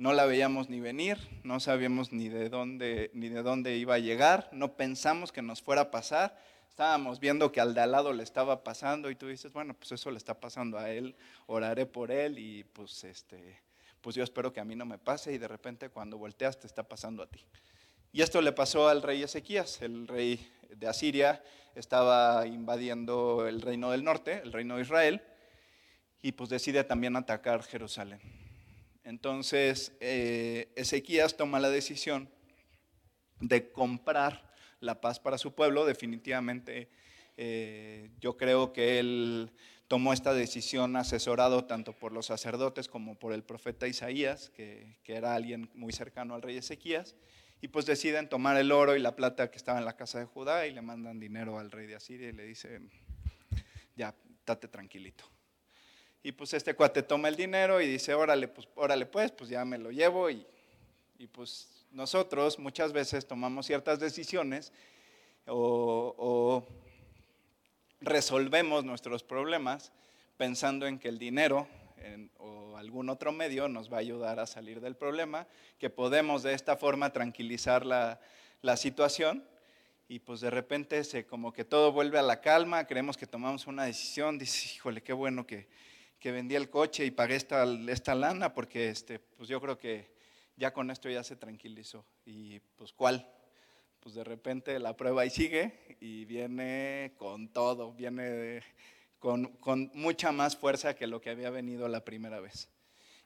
No 0.00 0.14
la 0.14 0.24
veíamos 0.24 0.70
ni 0.70 0.80
venir, 0.80 1.18
no 1.44 1.60
sabíamos 1.60 2.10
ni 2.10 2.30
de 2.30 2.48
dónde, 2.48 3.10
ni 3.12 3.28
de 3.28 3.42
dónde 3.42 3.76
iba 3.76 3.96
a 3.96 3.98
llegar, 3.98 4.48
no 4.50 4.74
pensamos 4.74 5.30
que 5.30 5.42
nos 5.42 5.60
fuera 5.60 5.82
a 5.82 5.90
pasar, 5.90 6.38
estábamos 6.70 7.20
viendo 7.20 7.52
que 7.52 7.60
al 7.60 7.74
de 7.74 7.82
al 7.82 7.92
lado 7.92 8.14
le 8.14 8.22
estaba 8.22 8.64
pasando 8.64 9.10
y 9.10 9.14
tú 9.14 9.26
dices, 9.26 9.52
bueno, 9.52 9.74
pues 9.74 9.92
eso 9.92 10.10
le 10.10 10.16
está 10.16 10.40
pasando 10.40 10.78
a 10.78 10.88
él, 10.88 11.14
oraré 11.48 11.84
por 11.84 12.10
él 12.10 12.38
y 12.38 12.64
pues 12.64 13.04
este, 13.04 13.60
pues 14.00 14.16
yo 14.16 14.24
espero 14.24 14.54
que 14.54 14.60
a 14.60 14.64
mí 14.64 14.74
no 14.74 14.86
me 14.86 14.96
pase 14.96 15.34
y 15.34 15.38
de 15.38 15.48
repente 15.48 15.90
cuando 15.90 16.16
volteas 16.16 16.58
te 16.58 16.66
está 16.66 16.82
pasando 16.82 17.22
a 17.22 17.26
ti. 17.26 17.44
Y 18.10 18.22
esto 18.22 18.40
le 18.40 18.52
pasó 18.52 18.88
al 18.88 19.02
rey 19.02 19.22
Ezequías, 19.22 19.82
el 19.82 20.08
rey 20.08 20.50
de 20.70 20.88
Asiria 20.88 21.44
estaba 21.74 22.46
invadiendo 22.46 23.46
el 23.46 23.60
reino 23.60 23.90
del 23.90 24.02
norte, 24.02 24.40
el 24.42 24.50
reino 24.54 24.76
de 24.76 24.82
Israel, 24.82 25.22
y 26.22 26.32
pues 26.32 26.48
decide 26.48 26.84
también 26.84 27.16
atacar 27.16 27.62
Jerusalén. 27.64 28.39
Entonces 29.04 29.92
eh, 30.00 30.72
Ezequías 30.76 31.36
toma 31.36 31.60
la 31.60 31.70
decisión 31.70 32.28
de 33.40 33.70
comprar 33.72 34.52
la 34.80 35.00
paz 35.00 35.20
para 35.20 35.38
su 35.38 35.54
pueblo. 35.54 35.84
Definitivamente 35.84 36.88
eh, 37.36 38.10
yo 38.20 38.36
creo 38.36 38.72
que 38.72 38.98
él 38.98 39.52
tomó 39.88 40.12
esta 40.12 40.34
decisión 40.34 40.96
asesorado 40.96 41.64
tanto 41.64 41.92
por 41.92 42.12
los 42.12 42.26
sacerdotes 42.26 42.88
como 42.88 43.18
por 43.18 43.32
el 43.32 43.42
profeta 43.42 43.88
Isaías, 43.88 44.50
que, 44.50 44.98
que 45.02 45.16
era 45.16 45.34
alguien 45.34 45.70
muy 45.74 45.92
cercano 45.92 46.34
al 46.34 46.42
rey 46.42 46.56
Ezequías. 46.56 47.16
Y 47.62 47.68
pues 47.68 47.84
deciden 47.86 48.28
tomar 48.28 48.56
el 48.56 48.72
oro 48.72 48.96
y 48.96 49.00
la 49.00 49.16
plata 49.16 49.50
que 49.50 49.56
estaba 49.56 49.78
en 49.78 49.84
la 49.84 49.96
casa 49.96 50.18
de 50.18 50.24
Judá 50.24 50.66
y 50.66 50.72
le 50.72 50.80
mandan 50.80 51.20
dinero 51.20 51.58
al 51.58 51.70
rey 51.70 51.86
de 51.86 51.94
Asiria 51.94 52.28
y 52.28 52.32
le 52.32 52.44
dicen, 52.44 52.90
ya, 53.96 54.14
estate 54.38 54.68
tranquilito. 54.68 55.24
Y 56.22 56.32
pues 56.32 56.52
este 56.52 56.74
cuate 56.74 57.02
toma 57.02 57.28
el 57.28 57.36
dinero 57.36 57.80
y 57.80 57.86
dice, 57.86 58.14
órale, 58.14 58.48
pues, 58.48 58.68
órale 58.74 59.06
pues, 59.06 59.32
pues 59.32 59.48
ya 59.48 59.64
me 59.64 59.78
lo 59.78 59.90
llevo. 59.90 60.28
Y, 60.28 60.46
y 61.18 61.26
pues 61.26 61.80
nosotros 61.92 62.58
muchas 62.58 62.92
veces 62.92 63.26
tomamos 63.26 63.66
ciertas 63.66 63.98
decisiones 63.98 64.72
o, 65.46 66.66
resolvemos 68.00 68.84
nuestros 68.84 69.22
problemas 69.22 69.92
pensando 70.38 70.86
en 70.86 70.98
que 70.98 71.08
el 71.08 71.18
dinero 71.18 71.68
o 72.38 72.78
algún 72.78 73.10
otro 73.10 73.32
medio 73.32 73.68
nos 73.68 73.92
va 73.92 73.98
a 73.98 74.00
ayudar 74.00 74.40
a 74.40 74.46
salir 74.46 74.80
del 74.80 74.96
problema, 74.96 75.46
que 75.78 75.90
podemos 75.90 76.42
de 76.42 76.54
esta 76.54 76.78
forma 76.78 77.12
tranquilizar 77.12 77.84
la, 77.84 78.18
la 78.62 78.78
situación 78.78 79.44
y 80.08 80.20
pues 80.20 80.40
de 80.40 80.48
repente 80.48 81.04
se, 81.04 81.26
como 81.26 81.52
que 81.52 81.66
todo 81.66 81.92
vuelve 81.92 82.18
a 82.18 82.22
la 82.22 82.40
calma, 82.40 82.86
creemos 82.86 83.18
que 83.18 83.26
tomamos 83.26 83.66
una 83.66 83.84
decisión, 83.84 84.38
dice, 84.38 84.76
híjole, 84.76 85.02
qué 85.02 85.12
bueno 85.12 85.46
que, 85.46 85.68
que 86.20 86.30
vendí 86.30 86.54
el 86.54 86.70
coche 86.70 87.04
y 87.06 87.10
pagué 87.10 87.34
esta, 87.34 87.64
esta 87.88 88.14
lana 88.14 88.52
porque 88.52 88.90
este, 88.90 89.18
pues 89.18 89.48
yo 89.48 89.60
creo 89.60 89.78
que 89.78 90.14
ya 90.56 90.72
con 90.72 90.90
esto 90.90 91.08
ya 91.08 91.24
se 91.24 91.34
tranquilizó. 91.34 92.04
Y 92.26 92.60
pues 92.76 92.92
cuál, 92.92 93.26
pues 93.98 94.14
de 94.14 94.22
repente 94.22 94.78
la 94.78 94.96
prueba 94.96 95.22
ahí 95.22 95.30
sigue 95.30 95.96
y 95.98 96.26
viene 96.26 97.14
con 97.16 97.48
todo, 97.48 97.92
viene 97.92 98.62
con, 99.18 99.90
mucha 99.94 100.32
más 100.32 100.56
fuerza 100.56 100.94
que 100.94 101.06
lo 101.06 101.20
que 101.20 101.30
había 101.30 101.50
venido 101.50 101.88
la 101.88 102.04
primera 102.04 102.40
vez. 102.40 102.68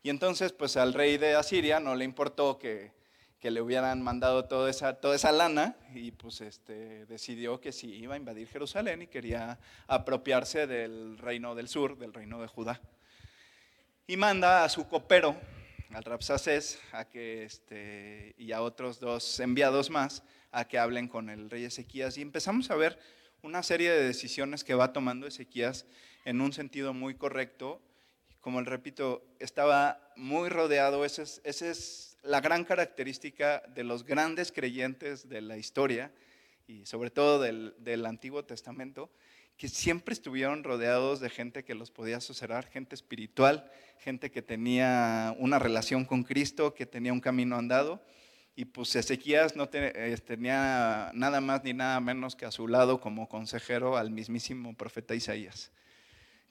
Y 0.03 0.11
entonces, 0.11 0.53
pues 0.53 0.77
al 0.77 0.95
rey 0.95 1.17
de 1.17 1.35
Asiria 1.35 1.81
no 1.81 1.95
le 1.95 2.05
importó 2.05 2.59
que, 2.59 2.93
le 3.43 3.61
hubieran 3.61 4.03
mandado 4.03 4.47
toda 4.47 4.71
esa, 4.71 4.95
toda 4.95 5.17
esa 5.17 5.31
lana 5.31 5.77
y 5.95 6.13
pues 6.13 6.41
este, 6.41 7.07
decidió 7.07 7.61
que 7.61 7.73
sí 7.73 7.93
iba 7.95 8.15
a 8.15 8.17
invadir 8.17 8.49
Jerusalén 8.49 9.03
y 9.03 9.07
quería 9.07 9.59
apropiarse 9.87 10.67
del 10.67 11.19
reino 11.19 11.55
del 11.55 11.69
sur, 11.69 11.99
del 11.99 12.15
reino 12.15 12.41
de 12.41 12.49
Judá. 12.49 12.81
Y 14.07 14.17
manda 14.17 14.65
a 14.65 14.69
su 14.69 14.89
copero, 14.89 15.37
al 15.93 16.05
Rapsacés, 16.05 16.79
a 16.93 17.07
que, 17.07 17.45
este, 17.45 18.35
y 18.37 18.53
a 18.53 18.63
otros 18.63 19.01
dos 19.01 19.41
enviados 19.41 19.91
más, 19.91 20.23
a 20.51 20.67
que 20.67 20.79
hablen 20.79 21.09
con 21.09 21.31
el 21.31 21.51
rey 21.51 21.65
Ezequías. 21.65 22.19
Y 22.19 22.23
empezamos 22.23 22.71
a 22.71 22.77
ver 22.77 22.99
una 23.43 23.63
serie 23.63 23.91
de 23.91 24.03
decisiones 24.03 24.65
que 24.65 24.75
va 24.75 24.93
tomando 24.93 25.27
Ezequías 25.27 25.87
en 26.25 26.41
un 26.41 26.53
sentido 26.53 26.95
muy 26.95 27.15
correcto. 27.15 27.81
Como 28.41 28.61
le 28.61 28.69
repito, 28.71 29.25
estaba 29.39 30.13
muy 30.17 30.49
rodeado, 30.49 31.05
esa 31.05 31.23
es, 31.23 32.14
la 32.25 32.41
gran 32.41 32.65
característica 32.65 33.63
de 33.75 33.85
los 33.85 34.05
grandes 34.05 34.51
creyentes 34.51 35.29
de 35.29 35.41
la 35.41 35.57
historia 35.57 36.11
y 36.67 36.87
sobre 36.87 37.11
todo 37.11 37.41
del, 37.41 37.75
del 37.79 38.07
Antiguo 38.07 38.45
Testamento, 38.45 39.11
que 39.57 39.69
siempre 39.69 40.15
estuvieron 40.15 40.65
rodeados 40.65 41.21
de 41.21 41.31
gente 41.31 41.65
que 41.65 41.75
los 41.75 41.91
podía 41.91 42.17
asesorar, 42.17 42.67
gente 42.67 42.95
espiritual, 42.95 43.71
gente 43.99 44.31
que 44.31 44.43
tenía 44.43 45.35
una 45.39 45.59
relación 45.59 46.05
con 46.05 46.25
Cristo, 46.25 46.75
que 46.75 46.87
tenía 46.87 47.13
un 47.13 47.21
camino 47.21 47.57
andado. 47.57 48.03
Y 48.57 48.67
pues 48.67 48.95
Ezequías 48.97 49.57
no 49.57 49.69
eh, 49.73 50.17
tenía 50.25 51.11
nada 51.15 51.41
más 51.41 51.63
ni 51.65 51.73
nada 51.73 52.01
menos 52.01 52.37
que 52.37 52.47
a 52.47 52.51
su 52.51 52.69
lado 52.69 53.01
como 53.01 53.29
consejero 53.29 53.97
al 53.97 54.11
mismísimo 54.11 54.75
profeta 54.75 55.15
Isaías. 55.15 55.71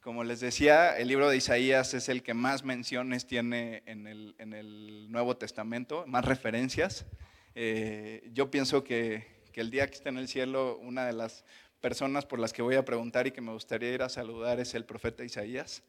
Como 0.04 0.26
les 0.26 0.42
decía, 0.42 0.98
el 0.98 1.08
libro 1.08 1.30
de 1.30 1.38
Isaías 1.38 1.94
es 1.94 2.10
el 2.10 2.24
que 2.24 2.34
más 2.34 2.66
menciones 2.66 3.26
tiene 3.26 3.84
en 3.86 4.06
el, 4.06 5.10
Nuevo 5.10 5.38
Testamento, 5.38 6.04
más 6.08 6.26
referencias. 6.26 7.06
Eh, 7.56 8.30
yo 8.34 8.52
pienso 8.52 8.84
que, 8.84 9.26
el 9.54 9.72
día 9.72 9.88
que 9.88 9.94
esté 9.94 10.10
en 10.10 10.18
el 10.18 10.28
cielo, 10.28 10.78
una 10.80 11.06
de 11.06 11.13
las 11.13 11.46
personas 11.80 12.26
por 12.26 12.39
las 12.39 12.52
que 12.52 12.62
voy 12.62 12.76
a 12.76 12.84
preguntar 12.84 13.28
y 13.28 13.32
que 13.32 13.39
me 13.39 13.54
gustaría 13.54 13.94
ir 13.94 14.02
a 14.02 14.10
saludar 14.10 14.60
es 14.60 14.74
el 14.74 14.84
profeta 14.84 15.24
Isaías. 15.24 15.84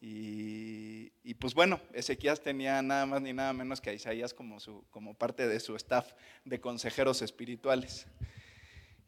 Y, 0.00 1.10
pues 1.38 1.54
bueno, 1.54 1.80
Ezequías 1.92 2.40
tenía 2.40 2.82
nada 2.82 3.06
más 3.06 3.22
ni 3.22 3.32
nada 3.32 3.52
menos 3.52 3.80
que 3.80 3.90
a 3.90 3.92
Isaías 3.92 4.34
como 4.34 5.14
parte 5.14 5.46
de 5.46 5.60
su 5.60 5.76
staff 5.76 6.10
de 6.44 6.60
consejeros 6.60 7.22
espirituales. 7.22 8.08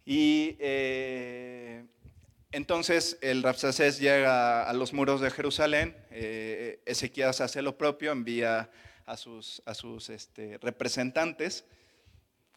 Y 0.09 0.56
eh, 0.61 1.85
entonces 2.56 3.18
el 3.20 3.42
Rapsacés 3.42 3.98
llega 3.98 4.68
a 4.68 4.72
los 4.72 4.92
muros 4.92 5.20
de 5.20 5.30
Jerusalén, 5.30 5.96
eh, 6.10 6.80
Ezequías 6.86 7.40
hace 7.40 7.62
lo 7.62 7.76
propio, 7.76 8.12
envía 8.12 8.70
a 9.04 9.16
sus, 9.16 9.62
este, 10.08 10.58
representantes. 10.58 11.64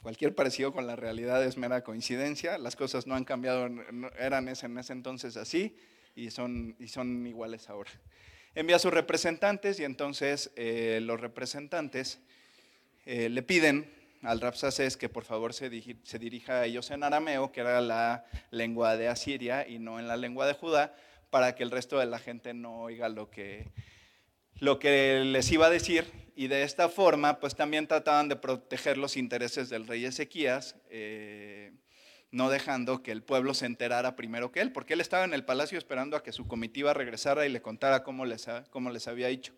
Cualquier 0.01 0.33
parecido 0.33 0.71
con 0.71 0.87
la 0.87 0.95
realidad 0.95 1.43
es 1.43 1.57
mera 1.57 1.83
coincidencia, 1.83 2.57
las 2.57 2.75
cosas 2.75 3.05
no 3.05 3.15
han 3.15 3.25
cambiado, 3.25 3.67
eran 4.17 4.47
en 4.47 4.77
ese 4.77 4.93
entonces 4.93 5.35
así 5.37 5.75
y 6.15 6.31
son, 6.31 6.75
y 6.79 6.87
son 6.87 7.27
iguales 7.27 7.69
ahora 7.69 7.91
envía 8.55 8.77
a 8.77 8.79
sus 8.79 8.93
representantes 8.93 9.79
y 9.79 9.83
entonces 9.83 10.51
eh, 10.55 10.99
los 11.01 11.19
representantes 11.19 12.19
eh, 13.05 13.29
le 13.29 13.41
piden 13.41 13.91
al 14.23 14.41
Rapsacés 14.41 14.97
que 14.97 15.09
por 15.09 15.23
favor 15.23 15.53
se, 15.53 15.69
dirija 15.69 16.59
a 16.59 16.65
ellos 16.65 16.91
en 16.91 17.03
arameo, 17.03 17.51
que 17.51 17.61
era 17.61 17.81
la 17.81 18.25
lengua 18.51 18.97
de 18.97 19.07
Asiria 19.07 19.67
y 19.67 19.79
no 19.79 19.99
en 19.99 20.07
la 20.07 20.17
lengua 20.17 20.45
de 20.45 20.53
Judá, 20.53 20.95
para 21.29 21.55
que 21.55 21.63
el 21.63 21.71
resto 21.71 21.99
de 21.99 22.05
la 22.05 22.19
gente 22.19 22.53
no 22.53 22.81
oiga 22.81 23.09
lo 23.09 23.29
que, 23.29 23.71
les 24.59 25.51
iba 25.51 25.67
a 25.67 25.69
decir. 25.69 26.05
Y 26.35 26.47
de 26.47 26.63
esta 26.63 26.89
forma, 26.89 27.39
pues 27.39 27.55
también 27.55 27.87
trataban 27.87 28.29
de 28.29 28.35
proteger 28.35 28.97
los 28.97 29.17
intereses 29.17 29.69
del 29.69 29.87
rey 29.87 30.05
Ezequías. 30.05 30.75
Eh, 30.89 31.73
no 32.31 32.49
dejando 32.49 33.01
que 33.01 33.11
el 33.11 33.23
pueblo 33.23 33.53
se 33.53 33.65
enterara 33.65 34.15
primero 34.15 34.51
que 34.51 34.61
él, 34.61 34.71
porque 34.71 34.93
él 34.93 35.01
estaba 35.01 35.23
en 35.23 35.33
el 35.33 35.45
palacio 35.45 35.77
esperando 35.79 36.15
a 36.15 36.21
que 36.21 36.31
su 36.31 36.47
comitiva 36.47 36.93
regresara 36.93 37.45
y 37.45 37.49
le 37.49 37.61
contara 37.61 38.03
cómo 38.03 38.23
les, 38.25 38.47
cómo 38.69 38.91
les 38.91 39.07
había 39.07 39.27
dicho. 39.27 39.53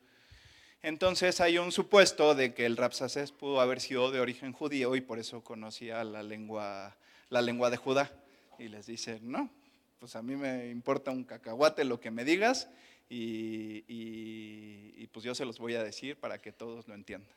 Entonces 0.84 1.42
hay 1.42 1.60
un 1.60 1.72
supuesto 1.72 2.34
de 2.34 2.54
que 2.54 2.66
el 2.66 2.76
Rapsacés 2.76 3.32
pudo 3.32 3.62
haber 3.62 3.80
sido 3.80 4.10
de 4.12 4.20
origen 4.20 4.52
judío 4.52 4.96
y 4.96 5.02
por 5.02 5.20
eso 5.20 5.44
conocía 5.44 6.04
la 6.04 6.24
lengua, 6.24 6.98
la 7.30 7.42
lengua 7.42 7.70
de 7.70 7.78
Judá. 7.78 8.12
Y 8.58 8.68
les 8.68 8.88
dice, 8.88 9.20
no, 9.22 9.52
pues 10.00 10.16
a 10.16 10.24
mí 10.24 10.36
me 10.36 10.70
importa 10.70 11.12
un 11.12 11.24
cacahuate 11.24 11.84
lo 11.84 12.00
que 12.00 12.10
me 12.10 12.26
digas 12.26 12.68
y, 13.10 13.84
y 13.88 15.08
pues 15.08 15.24
yo 15.24 15.36
se 15.36 15.46
los 15.46 15.60
voy 15.60 15.76
a 15.76 15.84
decir 15.84 16.20
para 16.20 16.42
que 16.42 16.52
todos 16.52 16.88
lo 16.88 16.96
entiendan. 16.96 17.36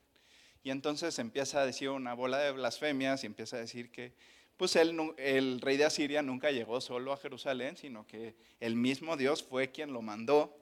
Y 0.62 0.70
entonces 0.70 1.18
empieza 1.18 1.60
a 1.60 1.66
decir 1.66 1.90
una 1.90 2.14
bola 2.14 2.38
de 2.38 2.52
blasfemias 2.52 3.24
y 3.24 3.26
empieza 3.26 3.56
a 3.56 3.60
decir 3.60 3.90
que 3.90 4.14
pues 4.56 4.76
el 4.76 5.60
rey 5.60 5.76
de 5.76 5.84
Asiria 5.84 6.22
nunca 6.22 6.50
llegó 6.50 6.80
solo 6.80 7.12
a 7.12 7.16
Jerusalén, 7.18 7.76
sino 7.76 8.06
que 8.06 8.34
el 8.60 8.76
mismo 8.76 9.16
Dios 9.16 9.42
fue 9.42 9.70
quien 9.72 9.92
lo 9.92 10.00
mandó 10.00 10.56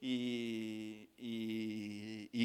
y, 0.00 0.47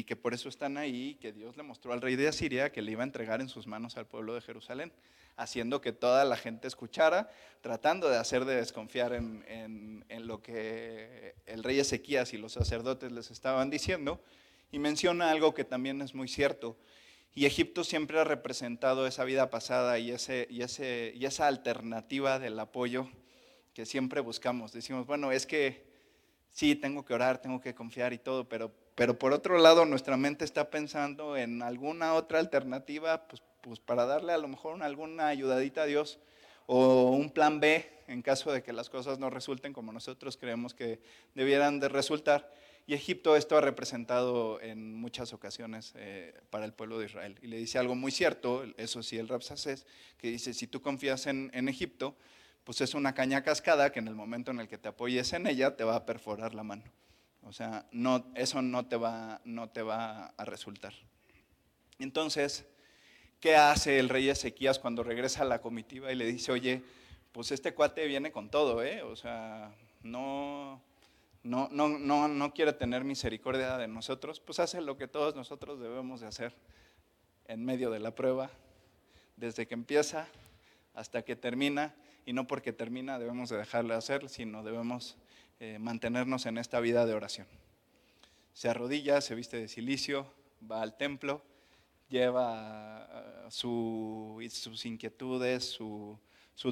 que 0.02 0.16
por 0.16 0.34
eso 0.34 0.48
están 0.48 0.76
ahí, 0.76 1.14
que 1.20 1.32
Dios 1.32 1.56
le 1.56 1.62
mostró 1.62 1.92
al 1.92 2.00
rey 2.00 2.16
de 2.16 2.26
Asiria 2.26 2.72
que 2.72 2.82
le 2.82 2.90
iba 2.90 3.02
a 3.02 3.06
entregar 3.06 3.40
en 3.40 3.48
sus 3.48 3.68
manos 3.68 3.96
al 3.96 4.06
pueblo 4.06 4.34
de 4.34 4.40
Jerusalén, 4.40 4.92
haciendo 5.36 5.80
que 5.80 5.92
toda 5.92 6.24
la 6.24 6.36
gente 6.36 6.66
escuchara, 6.66 7.30
tratando 7.60 8.08
de 8.08 8.16
hacer 8.16 8.44
de 8.44 8.56
desconfiar 8.56 9.12
en, 9.12 10.04
en 10.08 10.26
lo 10.26 10.42
que 10.42 11.36
el 11.46 11.62
rey 11.62 11.78
Ezequías 11.78 12.34
y 12.34 12.38
los 12.38 12.52
sacerdotes 12.52 13.12
les 13.12 13.30
estaban 13.30 13.70
diciendo. 13.70 14.20
Y 14.72 14.80
menciona 14.80 15.30
algo 15.30 15.54
que 15.54 15.62
también 15.62 16.02
es 16.02 16.14
muy 16.14 16.26
cierto, 16.26 16.76
y 17.36 17.46
Egipto 17.46 17.82
siempre 17.82 18.20
ha 18.20 18.24
representado 18.24 19.08
esa 19.08 19.24
vida 19.24 19.50
pasada 19.50 19.98
y, 19.98 20.12
ese, 20.12 20.46
y, 20.50 20.62
ese, 20.62 21.12
y 21.16 21.26
esa 21.26 21.48
alternativa 21.48 22.38
del 22.38 22.58
apoyo 22.60 23.08
que 23.74 23.86
siempre 23.86 24.20
buscamos. 24.20 24.72
Decimos, 24.72 25.04
bueno, 25.04 25.32
es 25.32 25.44
que 25.44 25.93
sí, 26.54 26.76
tengo 26.76 27.04
que 27.04 27.12
orar, 27.12 27.42
tengo 27.42 27.60
que 27.60 27.74
confiar 27.74 28.14
y 28.14 28.18
todo, 28.18 28.48
pero, 28.48 28.72
pero 28.94 29.18
por 29.18 29.32
otro 29.34 29.58
lado 29.58 29.84
nuestra 29.84 30.16
mente 30.16 30.46
está 30.46 30.70
pensando 30.70 31.36
en 31.36 31.60
alguna 31.60 32.14
otra 32.14 32.38
alternativa, 32.38 33.26
pues, 33.28 33.42
pues 33.60 33.80
para 33.80 34.06
darle 34.06 34.32
a 34.32 34.38
lo 34.38 34.48
mejor 34.48 34.82
alguna 34.82 35.26
ayudadita 35.26 35.82
a 35.82 35.86
Dios 35.86 36.20
o 36.66 37.10
un 37.10 37.30
plan 37.30 37.60
B 37.60 37.90
en 38.06 38.22
caso 38.22 38.52
de 38.52 38.62
que 38.62 38.72
las 38.72 38.88
cosas 38.88 39.18
no 39.18 39.30
resulten 39.30 39.72
como 39.72 39.92
nosotros 39.92 40.36
creemos 40.36 40.74
que 40.74 41.00
debieran 41.34 41.80
de 41.80 41.88
resultar. 41.88 42.50
Y 42.86 42.92
Egipto 42.92 43.34
esto 43.34 43.56
ha 43.56 43.62
representado 43.62 44.60
en 44.60 44.94
muchas 44.94 45.32
ocasiones 45.32 45.94
eh, 45.96 46.38
para 46.50 46.66
el 46.66 46.74
pueblo 46.74 46.98
de 46.98 47.06
Israel. 47.06 47.38
Y 47.42 47.46
le 47.46 47.56
dice 47.56 47.78
algo 47.78 47.94
muy 47.94 48.12
cierto, 48.12 48.62
eso 48.76 49.02
sí, 49.02 49.16
el 49.16 49.26
Rapsacés, 49.26 49.86
que 50.18 50.28
dice, 50.28 50.52
si 50.52 50.66
tú 50.66 50.82
confías 50.82 51.26
en, 51.26 51.50
en 51.54 51.70
Egipto, 51.70 52.14
pues 52.64 52.80
es 52.80 52.94
una 52.94 53.14
caña 53.14 53.42
cascada 53.42 53.92
que 53.92 54.00
en 54.00 54.08
el 54.08 54.14
momento 54.14 54.50
en 54.50 54.60
el 54.60 54.68
que 54.68 54.78
te 54.78 54.88
apoyes 54.88 55.32
en 55.34 55.46
ella 55.46 55.76
te 55.76 55.84
va 55.84 55.96
a 55.96 56.06
perforar 56.06 56.54
la 56.54 56.62
mano. 56.64 56.82
O 57.42 57.52
sea, 57.52 57.86
no, 57.92 58.26
eso 58.34 58.62
no 58.62 58.86
te, 58.86 58.96
va, 58.96 59.40
no 59.44 59.68
te 59.68 59.82
va 59.82 60.32
a 60.36 60.44
resultar. 60.46 60.94
Entonces, 61.98 62.64
¿qué 63.38 63.54
hace 63.54 63.98
el 63.98 64.08
rey 64.08 64.30
Ezequías 64.30 64.78
cuando 64.78 65.02
regresa 65.02 65.42
a 65.42 65.44
la 65.44 65.60
comitiva 65.60 66.10
y 66.10 66.16
le 66.16 66.24
dice, 66.24 66.52
oye, 66.52 66.82
pues 67.32 67.52
este 67.52 67.74
cuate 67.74 68.06
viene 68.06 68.32
con 68.32 68.48
todo, 68.48 68.82
¿eh? 68.82 69.02
O 69.02 69.14
sea, 69.14 69.74
no, 70.02 70.80
no, 71.42 71.68
no, 71.70 71.88
no, 71.88 72.28
no 72.28 72.54
quiere 72.54 72.72
tener 72.72 73.04
misericordia 73.04 73.76
de 73.76 73.88
nosotros, 73.88 74.40
pues 74.40 74.58
hace 74.58 74.80
lo 74.80 74.96
que 74.96 75.08
todos 75.08 75.36
nosotros 75.36 75.78
debemos 75.78 76.22
de 76.22 76.28
hacer 76.28 76.54
en 77.46 77.62
medio 77.62 77.90
de 77.90 78.00
la 78.00 78.14
prueba, 78.14 78.50
desde 79.36 79.66
que 79.66 79.74
empieza 79.74 80.26
hasta 80.94 81.22
que 81.22 81.36
termina, 81.36 81.94
y 82.26 82.32
no 82.32 82.46
porque 82.46 82.72
termina 82.72 83.18
debemos 83.18 83.50
de 83.50 83.58
dejarle 83.58 83.92
de 83.92 83.98
hacer, 83.98 84.28
sino 84.28 84.62
debemos 84.62 85.16
eh, 85.60 85.78
mantenernos 85.78 86.46
en 86.46 86.58
esta 86.58 86.80
vida 86.80 87.06
de 87.06 87.14
oración. 87.14 87.46
Se 88.52 88.68
arrodilla, 88.68 89.20
se 89.20 89.34
viste 89.34 89.56
de 89.56 89.68
silicio, 89.68 90.26
va 90.70 90.82
al 90.82 90.96
templo, 90.96 91.42
lleva 92.08 93.08
eh, 93.10 93.50
sus 93.50 94.86
inquietudes, 94.86 95.64
su, 95.64 96.18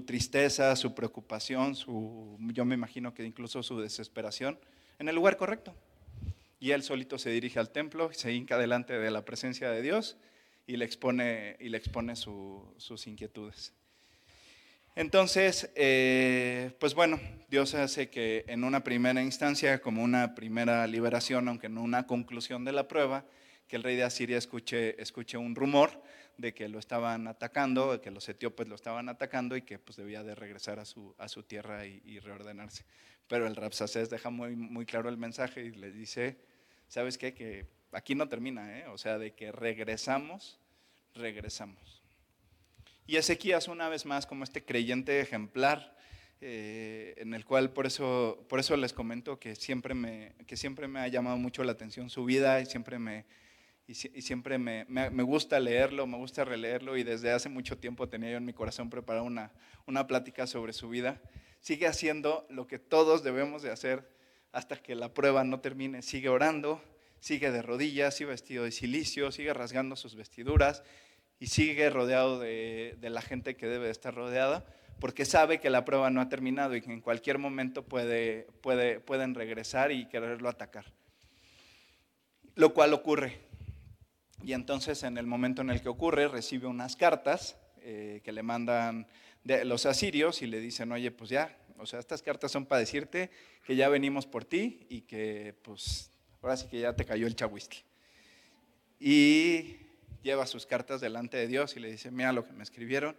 tristeza, 0.06 0.74
su 0.76 0.94
preocupación, 0.94 1.74
su, 1.74 2.36
yo 2.40 2.64
me 2.64 2.74
imagino 2.74 3.12
que 3.14 3.24
incluso 3.24 3.62
su 3.62 3.80
desesperación, 3.80 4.58
en 4.98 5.08
el 5.08 5.14
lugar 5.14 5.36
correcto. 5.36 5.74
Y 6.60 6.70
él 6.70 6.84
solito 6.84 7.18
se 7.18 7.30
dirige 7.30 7.58
al 7.58 7.70
templo, 7.70 8.12
se 8.12 8.32
hinca 8.32 8.56
delante 8.56 8.98
de 8.98 9.10
la 9.10 9.24
presencia 9.24 9.68
de 9.70 9.82
Dios 9.82 10.16
y 10.66 10.76
le 10.76 10.84
expone, 10.84 11.56
y 11.58 11.68
le 11.68 11.78
expone 11.78 12.14
sus 12.14 13.06
inquietudes. 13.06 13.72
Entonces, 14.94 15.70
eh, 15.74 16.72
pues 16.78 16.94
bueno, 16.94 17.18
Dios 17.48 17.74
hace 17.74 18.10
que 18.10 18.44
en 18.48 18.62
una 18.62 18.84
primera 18.84 19.22
instancia, 19.22 19.80
como 19.80 20.02
una 20.02 20.34
primera 20.34 20.86
liberación, 20.86 21.48
aunque 21.48 21.70
no 21.70 21.82
una 21.82 22.06
conclusión 22.06 22.64
de 22.64 22.72
la 22.72 22.88
prueba, 22.88 23.24
que 23.68 23.76
el 23.76 23.82
rey 23.82 23.96
de 23.96 24.04
Asiria 24.04 24.36
escuche, 24.36 25.00
escuche 25.00 25.38
un 25.38 25.54
rumor 25.54 26.02
de 26.36 26.52
que 26.52 26.68
lo 26.68 26.78
estaban 26.78 27.26
atacando, 27.26 28.00
que 28.02 28.10
los 28.10 28.28
etíopes 28.28 28.68
lo 28.68 28.74
estaban 28.74 29.08
atacando 29.08 29.56
y 29.56 29.62
que 29.62 29.78
pues 29.78 29.96
debía 29.96 30.22
de 30.22 30.34
regresar 30.34 30.78
a 30.78 30.84
su, 30.84 31.14
a 31.16 31.28
su 31.28 31.42
tierra 31.42 31.86
y, 31.86 32.18
reordenarse. 32.18 32.84
Pero 33.28 33.46
el 33.46 33.56
Rapsacés 33.56 34.10
deja 34.10 34.28
muy, 34.28 34.56
muy 34.56 34.84
claro 34.84 35.08
el 35.08 35.16
mensaje 35.16 35.64
y 35.64 35.70
le 35.70 35.90
dice, 35.90 36.36
¿sabes 36.86 37.16
qué? 37.16 37.32
Que 37.32 37.66
aquí 37.92 38.14
no 38.14 38.28
termina, 38.28 38.78
¿eh? 38.78 38.86
o 38.88 38.98
sea, 38.98 39.16
de 39.16 39.32
que 39.32 39.52
regresamos, 39.52 40.60
regresamos. 41.14 42.01
Y 43.06 43.16
Ezequías, 43.16 43.68
una 43.68 43.88
vez 43.88 44.06
más, 44.06 44.26
como 44.26 44.44
este 44.44 44.64
creyente 44.64 45.20
ejemplar, 45.20 45.96
eh, 46.40 47.14
en 47.18 47.34
el 47.34 47.44
cual 47.44 47.72
por 47.72 47.86
eso, 47.86 48.44
por 48.48 48.60
eso 48.60 48.76
les 48.76 48.92
comento 48.92 49.38
que 49.38 49.54
siempre, 49.56 49.94
me, 49.94 50.34
que 50.46 50.56
siempre 50.56 50.88
me 50.88 51.00
ha 51.00 51.08
llamado 51.08 51.36
mucho 51.36 51.64
la 51.64 51.72
atención 51.72 52.10
su 52.10 52.24
vida 52.24 52.60
y 52.60 52.66
siempre 52.66 52.98
me, 52.98 53.26
y, 53.86 53.94
siempre 53.94 54.58
me, 54.58 54.84
me, 54.88 55.22
gusta 55.22 55.58
leerlo, 55.58 56.06
me 56.06 56.16
gusta 56.16 56.44
releerlo 56.44 56.96
y 56.96 57.02
desde 57.02 57.32
hace 57.32 57.48
mucho 57.48 57.78
tiempo 57.78 58.08
tenía 58.08 58.30
yo 58.30 58.36
en 58.36 58.44
mi 58.44 58.52
corazón 58.52 58.88
preparar 58.88 59.22
una, 59.22 59.52
una 59.86 60.06
plática 60.06 60.46
sobre 60.46 60.72
su 60.72 60.88
vida. 60.88 61.20
Sigue 61.60 61.86
haciendo 61.86 62.46
lo 62.50 62.66
que 62.66 62.78
todos 62.78 63.22
debemos 63.22 63.62
de 63.62 63.70
hacer 63.70 64.08
hasta 64.52 64.76
que 64.82 64.94
la 64.94 65.14
prueba 65.14 65.44
no 65.44 65.60
termine. 65.60 66.02
Sigue 66.02 66.28
orando, 66.28 66.82
sigue 67.20 67.50
de 67.50 67.62
rodillas, 67.62 68.16
sigue 68.16 68.30
vestido 68.30 68.64
de 68.64 68.72
silicio, 68.72 69.30
sigue 69.32 69.52
rasgando 69.54 69.96
sus 69.96 70.14
vestiduras 70.14 70.82
y 71.42 71.48
sigue 71.48 71.90
rodeado 71.90 72.38
de, 72.38 72.96
la 73.00 73.20
gente 73.20 73.56
que 73.56 73.66
debe 73.66 73.90
estar 73.90 74.14
rodeada, 74.14 74.64
porque 75.00 75.24
sabe 75.24 75.58
que 75.58 75.70
la 75.70 75.84
prueba 75.84 76.08
no 76.08 76.20
ha 76.20 76.28
terminado 76.28 76.76
y 76.76 76.80
que 76.80 76.92
en 76.92 77.00
cualquier 77.00 77.38
momento 77.38 77.82
puede, 77.82 78.46
puede, 78.60 79.00
pueden 79.00 79.34
regresar 79.34 79.90
y 79.90 80.06
quererlo 80.06 80.48
atacar. 80.48 80.84
Lo 82.54 82.72
cual 82.72 82.94
ocurre. 82.94 83.40
Y 84.44 84.52
entonces 84.52 85.02
en 85.02 85.18
el 85.18 85.26
momento 85.26 85.62
en 85.62 85.70
el 85.70 85.82
que 85.82 85.88
ocurre, 85.88 86.28
recibe 86.28 86.68
unas 86.68 86.94
cartas 86.94 87.56
eh, 87.80 88.20
que 88.22 88.30
le 88.30 88.44
mandan 88.44 89.08
de 89.42 89.64
los 89.64 89.84
asirios 89.84 90.42
y 90.42 90.46
le 90.46 90.60
dicen, 90.60 90.92
oye, 90.92 91.10
pues 91.10 91.28
ya, 91.28 91.58
o 91.76 91.86
sea, 91.86 91.98
estas 91.98 92.22
cartas 92.22 92.52
son 92.52 92.66
para 92.66 92.78
decirte 92.78 93.32
que 93.66 93.74
ya 93.74 93.88
venimos 93.88 94.28
por 94.28 94.44
ti 94.44 94.86
y 94.88 95.00
que 95.00 95.56
pues 95.62 96.12
ahora 96.40 96.56
sí 96.56 96.68
que 96.68 96.78
ya 96.78 96.94
te 96.94 97.04
cayó 97.04 97.26
el 97.26 97.34
chahuistle. 97.34 97.80
Y 99.00 99.81
lleva 100.22 100.46
sus 100.46 100.66
cartas 100.66 101.00
delante 101.00 101.36
de 101.36 101.46
Dios 101.46 101.76
y 101.76 101.80
le 101.80 101.90
dice, 101.90 102.10
mira 102.10 102.32
lo 102.32 102.44
que 102.44 102.52
me 102.52 102.62
escribieron. 102.62 103.16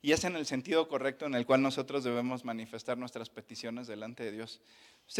Y 0.00 0.12
es 0.12 0.24
en 0.24 0.36
el 0.36 0.46
sentido 0.46 0.86
correcto 0.88 1.26
en 1.26 1.34
el 1.34 1.44
cual 1.44 1.60
nosotros 1.60 2.04
debemos 2.04 2.44
manifestar 2.44 2.96
nuestras 2.96 3.30
peticiones 3.30 3.86
delante 3.88 4.22
de 4.24 4.32
Dios. 4.32 4.60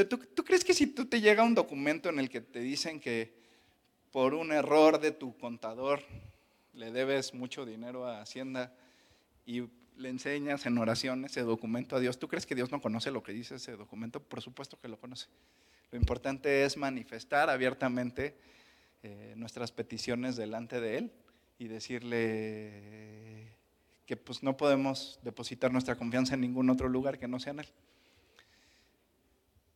¿tú, 0.08 0.18
¿tú, 0.18 0.44
crees 0.44 0.64
que 0.64 0.74
si 0.74 0.86
tú 0.86 1.06
te 1.06 1.20
llega 1.20 1.42
un 1.42 1.54
documento 1.54 2.08
en 2.08 2.20
el 2.20 2.30
que 2.30 2.40
te 2.40 2.60
dicen 2.60 3.00
que 3.00 3.34
por 4.12 4.34
un 4.34 4.52
error 4.52 5.00
de 5.00 5.10
tu 5.10 5.36
contador 5.36 6.02
le 6.74 6.92
debes 6.92 7.34
mucho 7.34 7.66
dinero 7.66 8.06
a 8.06 8.20
Hacienda 8.20 8.72
y 9.44 9.64
le 9.96 10.10
enseñas 10.10 10.64
en 10.66 10.78
oración 10.78 11.24
ese 11.24 11.42
documento 11.42 11.96
a 11.96 12.00
Dios, 12.00 12.18
¿tú 12.20 12.28
crees 12.28 12.46
que 12.46 12.54
Dios 12.54 12.70
no 12.70 12.80
conoce 12.80 13.10
lo 13.10 13.22
que 13.22 13.32
dice 13.32 13.56
ese 13.56 13.72
documento? 13.72 14.20
Por 14.20 14.40
supuesto 14.40 14.78
que 14.80 14.86
lo 14.86 14.98
conoce. 14.98 15.26
Lo 15.90 15.98
importante 15.98 16.64
es 16.64 16.76
manifestar 16.76 17.50
abiertamente 17.50 18.36
eh, 19.04 19.34
nuestras 19.36 19.70
peticiones 19.70 20.34
delante 20.34 20.80
de 20.80 20.98
Él 20.98 21.12
y 21.56 21.68
decirle 21.68 23.54
que 24.06 24.16
pues 24.16 24.42
no 24.42 24.56
podemos 24.56 25.20
depositar 25.22 25.70
nuestra 25.70 25.94
confianza 25.94 26.34
en 26.34 26.40
ningún 26.40 26.68
otro 26.68 26.88
lugar 26.88 27.16
que 27.16 27.28
no 27.28 27.38
sea 27.38 27.52
en 27.52 27.60
Él. 27.60 27.68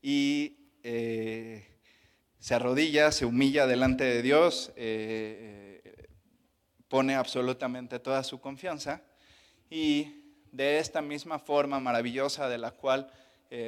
Y 0.02 0.56
eh, 0.82 1.64
se 2.40 2.54
arrodilla, 2.56 3.12
se 3.12 3.24
humilla 3.24 3.68
delante 3.68 4.02
de 4.02 4.22
Dios, 4.22 4.72
eh, 4.74 6.08
pone 6.88 7.14
absolutamente 7.14 8.00
toda 8.00 8.24
su 8.24 8.40
confianza 8.40 9.02
y 9.70 10.34
de 10.50 10.78
esta 10.78 11.00
misma 11.00 11.38
forma 11.38 11.78
maravillosa 11.78 12.48
de 12.48 12.58
la 12.58 12.72
cual 12.72 13.08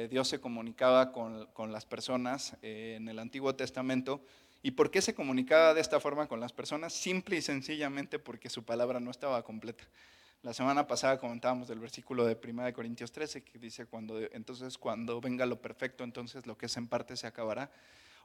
Dios 0.09 0.27
se 0.27 0.41
comunicaba 0.41 1.11
con, 1.11 1.45
con 1.53 1.71
las 1.71 1.85
personas 1.85 2.57
en 2.63 3.07
el 3.07 3.19
Antiguo 3.19 3.53
Testamento, 3.53 4.25
¿Y 4.65 4.71
por 4.71 4.89
qué 4.89 4.99
se 4.99 5.13
comunicaba 5.13 5.75
de 5.75 5.81
esta 5.81 5.99
forma 5.99 6.27
con 6.27 6.39
las 6.39 6.51
personas? 6.51 6.91
Simple 6.91 7.37
y 7.37 7.41
sencillamente 7.43 8.17
porque 8.17 8.49
su 8.49 8.63
palabra 8.63 8.99
no 8.99 9.11
estaba 9.11 9.43
completa. 9.43 9.83
La 10.41 10.55
semana 10.55 10.87
pasada 10.87 11.19
comentábamos 11.19 11.67
del 11.67 11.77
versículo 11.77 12.25
de 12.25 12.35
1 12.43 12.63
de 12.63 12.73
Corintios 12.73 13.11
13 13.11 13.43
que 13.43 13.59
dice, 13.59 13.85
cuando, 13.85 14.19
entonces 14.31 14.79
cuando 14.79 15.21
venga 15.21 15.45
lo 15.45 15.61
perfecto, 15.61 16.03
entonces 16.03 16.47
lo 16.47 16.57
que 16.57 16.65
es 16.65 16.75
en 16.77 16.87
parte 16.87 17.15
se 17.15 17.27
acabará. 17.27 17.69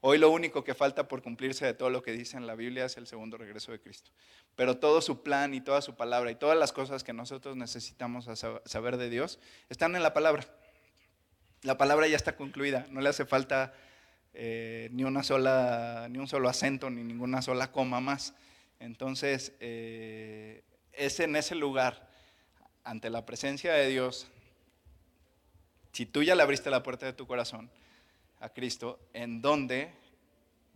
Hoy 0.00 0.16
lo 0.16 0.30
único 0.30 0.64
que 0.64 0.74
falta 0.74 1.08
por 1.08 1.20
cumplirse 1.20 1.66
de 1.66 1.74
todo 1.74 1.90
lo 1.90 2.00
que 2.00 2.12
dice 2.12 2.38
en 2.38 2.46
la 2.46 2.54
Biblia 2.54 2.86
es 2.86 2.96
el 2.96 3.06
segundo 3.06 3.36
regreso 3.36 3.70
de 3.72 3.80
Cristo. 3.82 4.10
Pero 4.56 4.78
todo 4.78 5.02
su 5.02 5.22
plan 5.22 5.52
y 5.52 5.60
toda 5.60 5.82
su 5.82 5.94
palabra 5.94 6.30
y 6.30 6.36
todas 6.36 6.56
las 6.56 6.72
cosas 6.72 7.04
que 7.04 7.12
nosotros 7.12 7.54
necesitamos 7.54 8.30
saber 8.64 8.96
de 8.96 9.10
Dios 9.10 9.40
están 9.68 9.94
en 9.94 10.02
la 10.02 10.14
palabra. 10.14 10.46
La 11.60 11.76
palabra 11.76 12.08
ya 12.08 12.16
está 12.16 12.34
concluida, 12.34 12.86
no 12.88 13.02
le 13.02 13.10
hace 13.10 13.26
falta 13.26 13.74
eh, 14.34 14.88
ni, 14.92 15.04
una 15.04 15.22
sola, 15.22 16.08
ni 16.10 16.18
un 16.18 16.28
solo 16.28 16.48
acento, 16.48 16.90
ni 16.90 17.02
ninguna 17.02 17.42
sola 17.42 17.72
coma 17.72 18.00
más. 18.00 18.34
Entonces, 18.78 19.52
eh, 19.60 20.62
es 20.92 21.20
en 21.20 21.36
ese 21.36 21.54
lugar, 21.54 22.08
ante 22.84 23.10
la 23.10 23.26
presencia 23.26 23.72
de 23.72 23.88
Dios, 23.88 24.28
si 25.92 26.06
tú 26.06 26.22
ya 26.22 26.34
le 26.34 26.42
abriste 26.42 26.70
la 26.70 26.82
puerta 26.82 27.06
de 27.06 27.12
tu 27.12 27.26
corazón 27.26 27.70
a 28.40 28.48
Cristo, 28.48 28.98
en 29.12 29.42
donde 29.42 29.90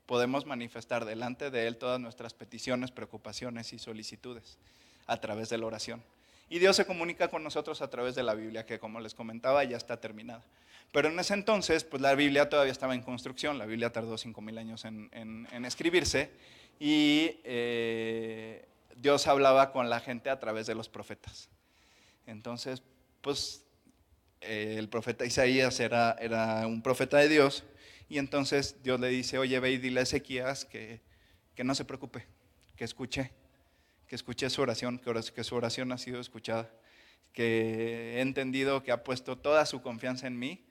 podemos 0.07 0.45
manifestar 0.45 1.05
delante 1.05 1.51
de 1.51 1.67
Él 1.67 1.77
todas 1.77 2.01
nuestras 2.01 2.35
peticiones, 2.35 2.91
preocupaciones 2.91 3.73
y 3.73 3.79
solicitudes 3.79 4.59
a 5.07 5.21
través 5.21 5.49
de 5.49 5.59
la 5.59 5.67
oración. 5.67 6.03
Y 6.51 6.59
Dios 6.59 6.77
se 6.77 6.87
comunica 6.87 7.29
con 7.29 7.43
nosotros 7.43 7.81
a 7.81 7.89
través 7.89 8.15
de 8.15 8.23
la 8.23 8.35
Biblia, 8.35 8.67
que 8.67 8.79
como 8.79 9.01
les 9.01 9.15
comentaba 9.15 9.65
ya 9.65 9.77
está 9.77 9.99
terminada. 10.01 10.45
Pero 10.93 11.09
en 11.09 11.19
ese 11.19 11.35
entonces, 11.35 11.85
pues 11.85 12.01
la 12.01 12.15
Biblia 12.15 12.49
todavía 12.49 12.73
estaba 12.73 12.95
en 12.95 13.03
construcción, 13.03 13.59
la 13.59 13.67
Biblia 13.67 13.91
tardó 13.91 14.15
5.000 14.15 14.59
años 14.59 14.85
en, 14.85 15.49
escribirse 15.65 16.31
y 16.79 17.41
eh, 17.45 18.65
Dios 18.97 19.27
hablaba 19.27 19.73
con 19.73 19.91
la 19.91 20.01
gente 20.01 20.31
a 20.31 20.39
través 20.39 20.67
de 20.67 20.75
los 20.75 20.89
profetas. 20.89 21.49
Entonces, 22.27 22.83
pues 23.21 23.65
eh, 24.41 24.77
el 24.79 24.89
profeta 24.89 25.25
Isaías 25.25 25.81
era, 25.81 26.17
era 26.21 26.67
un 26.67 26.83
profeta 26.83 27.17
de 27.17 27.29
Dios 27.29 27.65
Y 28.09 28.19
entonces 28.19 28.83
Dios 28.83 29.01
le 29.01 29.09
dice, 29.09 29.39
oye, 29.39 29.59
ve 29.59 29.73
y 29.73 29.79
dile 29.79 30.01
a 30.01 30.03
Ezequías 30.03 30.65
que, 30.65 31.01
que 31.55 31.65
no 31.65 31.75
se 31.75 31.85
preocupe, 31.85 32.27
que 32.77 32.85
escuche, 32.85 33.33
que 34.07 34.15
escuche 34.15 34.51
su 34.51 34.63
oración, 34.63 34.99
que 34.99 35.45
su 35.45 35.57
oración 35.57 35.91
ha 35.93 35.99
sido 35.99 36.21
escuchada, 36.21 36.71
que 37.33 38.19
he 38.19 38.21
entendido 38.21 38.83
que 38.83 38.93
ha 38.93 39.03
puesto 39.03 39.39
toda 39.39 39.65
su 39.67 39.83
confianza 39.83 40.27
en 40.27 40.39
mí 40.39 40.65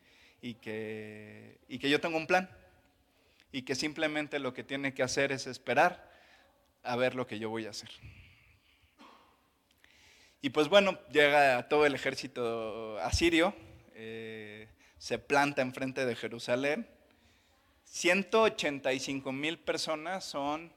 y 0.43 0.55
que, 0.55 1.57
y 1.69 1.79
que 1.79 1.89
yo 1.89 2.01
tengo 2.01 2.17
un 2.17 2.27
plan 2.27 2.49
y 3.53 3.61
que 3.61 3.75
simplemente 3.75 4.39
lo 4.39 4.53
que 4.53 4.65
tiene 4.65 4.93
que 4.93 5.01
hacer 5.01 5.31
es 5.31 5.47
esperar 5.47 6.11
a 6.83 6.97
ver 6.97 7.15
lo 7.15 7.25
que 7.25 7.39
yo 7.39 7.49
voy 7.49 7.65
a 7.65 7.69
hacer. 7.69 7.89
Y 10.41 10.49
pues 10.49 10.67
bueno, 10.67 10.99
llega 11.09 11.69
todo 11.69 11.85
el 11.85 11.95
ejército 11.95 12.99
asirio, 12.99 13.55
eh, 13.95 14.67
se 14.97 15.17
planta 15.17 15.61
enfrente 15.61 16.05
de 16.05 16.13
Jerusalén. 16.13 16.89
185 17.85 19.31
mil 19.31 19.57
personas 19.59 20.25
son 20.25 20.73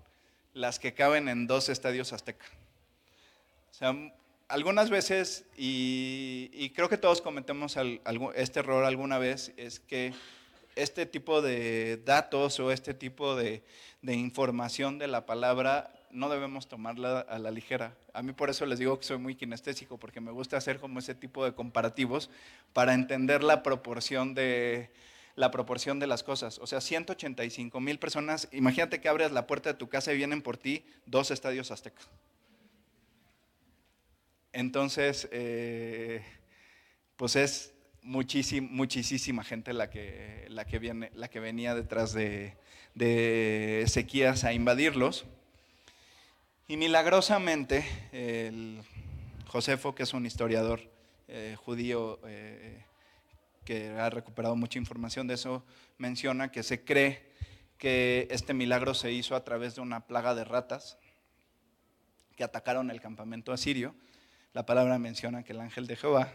las 0.54 0.78
que 0.78 0.94
caben 0.94 1.28
en 1.28 1.48
dos 1.48 1.68
estadios 1.68 2.12
azteca. 2.12 2.46
O 3.72 3.74
sea, 3.74 3.96
algunas 4.48 4.90
veces, 4.90 5.44
y, 5.56 6.70
creo 6.74 6.88
que 6.88 6.98
todos 6.98 7.20
cometemos 7.20 7.76
este 8.34 8.60
error 8.60 8.84
alguna 8.84 9.18
vez, 9.18 9.52
es 9.56 9.80
que 9.80 10.12
este 10.74 11.06
tipo 11.06 11.42
de 11.42 12.00
datos 12.04 12.60
o 12.60 12.70
este 12.70 12.94
tipo 12.94 13.34
de, 13.34 13.62
de 14.02 14.14
información 14.14 14.98
de 14.98 15.06
la 15.08 15.26
palabra 15.26 15.92
no 16.10 16.28
debemos 16.28 16.68
tomarla 16.68 17.20
a 17.20 17.38
la 17.38 17.50
ligera. 17.50 17.94
A 18.12 18.22
mí 18.22 18.32
por 18.32 18.50
eso 18.50 18.64
les 18.66 18.78
digo 18.78 18.98
que 18.98 19.04
soy 19.04 19.18
muy 19.18 19.34
kinestésico, 19.34 19.98
porque 19.98 20.20
me 20.20 20.30
gusta 20.30 20.56
hacer 20.56 20.78
como 20.78 20.98
ese 20.98 21.14
tipo 21.14 21.44
de 21.44 21.52
comparativos 21.52 22.30
para 22.72 22.94
entender 22.94 23.42
la 23.42 23.62
proporción 23.62 24.34
de, 24.34 24.90
la 25.34 25.50
proporción 25.50 25.98
de 25.98 26.06
las 26.06 26.22
cosas. 26.22 26.58
O 26.58 26.66
sea, 26.66 26.80
185 26.80 27.80
mil 27.80 27.98
personas, 27.98 28.48
imagínate 28.52 29.00
que 29.00 29.08
abres 29.08 29.32
la 29.32 29.46
puerta 29.46 29.72
de 29.72 29.78
tu 29.78 29.88
casa 29.88 30.12
y 30.12 30.16
vienen 30.16 30.42
por 30.42 30.56
ti 30.56 30.84
dos 31.04 31.30
estadios 31.30 31.70
aztecas. 31.70 32.08
Entonces, 34.56 35.28
eh, 35.32 36.22
pues 37.16 37.36
es 37.36 37.74
muchísima, 38.00 39.44
gente 39.44 39.74
la 39.74 39.90
que, 39.90 40.48
viene, 40.80 41.10
la 41.14 41.28
que 41.28 41.40
venía 41.40 41.74
detrás 41.74 42.14
de, 42.14 42.56
de 42.94 43.82
Ezequías 43.82 44.44
a 44.44 44.54
invadirlos. 44.54 45.26
Y 46.68 46.78
milagrosamente, 46.78 47.84
el 48.12 48.80
Josefo, 49.46 49.94
que 49.94 50.04
es 50.04 50.14
un 50.14 50.24
historiador 50.24 50.80
eh, 51.28 51.54
judío 51.58 52.18
eh, 52.24 52.82
que 53.66 53.90
ha 53.90 54.08
recuperado 54.08 54.56
mucha 54.56 54.78
información 54.78 55.26
de 55.26 55.34
eso, 55.34 55.66
menciona 55.98 56.50
que 56.50 56.62
se 56.62 56.82
cree 56.82 57.30
que 57.76 58.26
este 58.30 58.54
milagro 58.54 58.94
se 58.94 59.12
hizo 59.12 59.36
a 59.36 59.44
través 59.44 59.74
de 59.74 59.82
una 59.82 60.06
plaga 60.06 60.34
de 60.34 60.44
ratas 60.44 60.96
que 62.36 62.44
atacaron 62.44 62.90
el 62.90 63.02
campamento 63.02 63.52
asirio. 63.52 63.94
La 64.56 64.64
palabra 64.64 64.98
menciona 64.98 65.42
que 65.42 65.52
el 65.52 65.60
ángel 65.60 65.86
de 65.86 65.96
Jehová, 65.96 66.32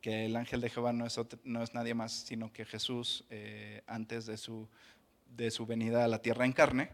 que 0.00 0.24
el 0.24 0.34
ángel 0.34 0.60
de 0.60 0.68
Jehová 0.68 0.92
no 0.92 1.06
es, 1.06 1.16
no 1.44 1.62
es 1.62 1.72
nadie 1.72 1.94
más 1.94 2.10
sino 2.10 2.52
que 2.52 2.64
Jesús 2.64 3.24
eh, 3.30 3.82
antes 3.86 4.26
de 4.26 4.36
su, 4.36 4.68
de 5.26 5.52
su 5.52 5.64
venida 5.64 6.04
a 6.04 6.08
la 6.08 6.20
tierra 6.20 6.44
en 6.44 6.52
carne, 6.52 6.90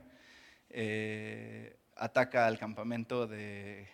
ataca 1.96 2.46
al 2.46 2.58
campamento 2.58 3.26
de, 3.26 3.88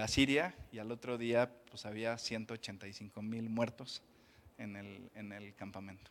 Asiria 0.00 0.54
y 0.70 0.78
al 0.78 0.92
otro 0.92 1.18
día 1.18 1.50
pues 1.68 1.86
había 1.86 2.16
185 2.16 3.20
mil 3.20 3.48
muertos 3.48 4.00
en 4.58 4.76
el, 4.76 5.54
campamento. 5.56 6.08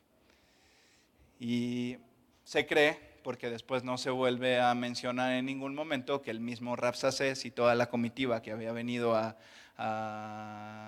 Y 1.39 1.95
se 2.43 2.67
cree, 2.67 2.99
porque 3.27 3.49
después 3.49 3.83
no 3.83 3.97
se 3.97 4.09
vuelve 4.09 4.61
a 4.61 4.73
mencionar 4.73 5.33
en 5.33 5.47
ningún 5.47 5.75
momento, 5.75 6.21
que 6.21 6.31
el 6.31 6.39
mismo 6.39 6.77
Rapsacés 6.77 7.43
y 7.43 7.51
toda 7.51 7.75
la 7.75 7.89
comitiva 7.89 8.41
que 8.41 8.53
había 8.53 8.71
venido 8.71 9.17
a, 9.17 9.35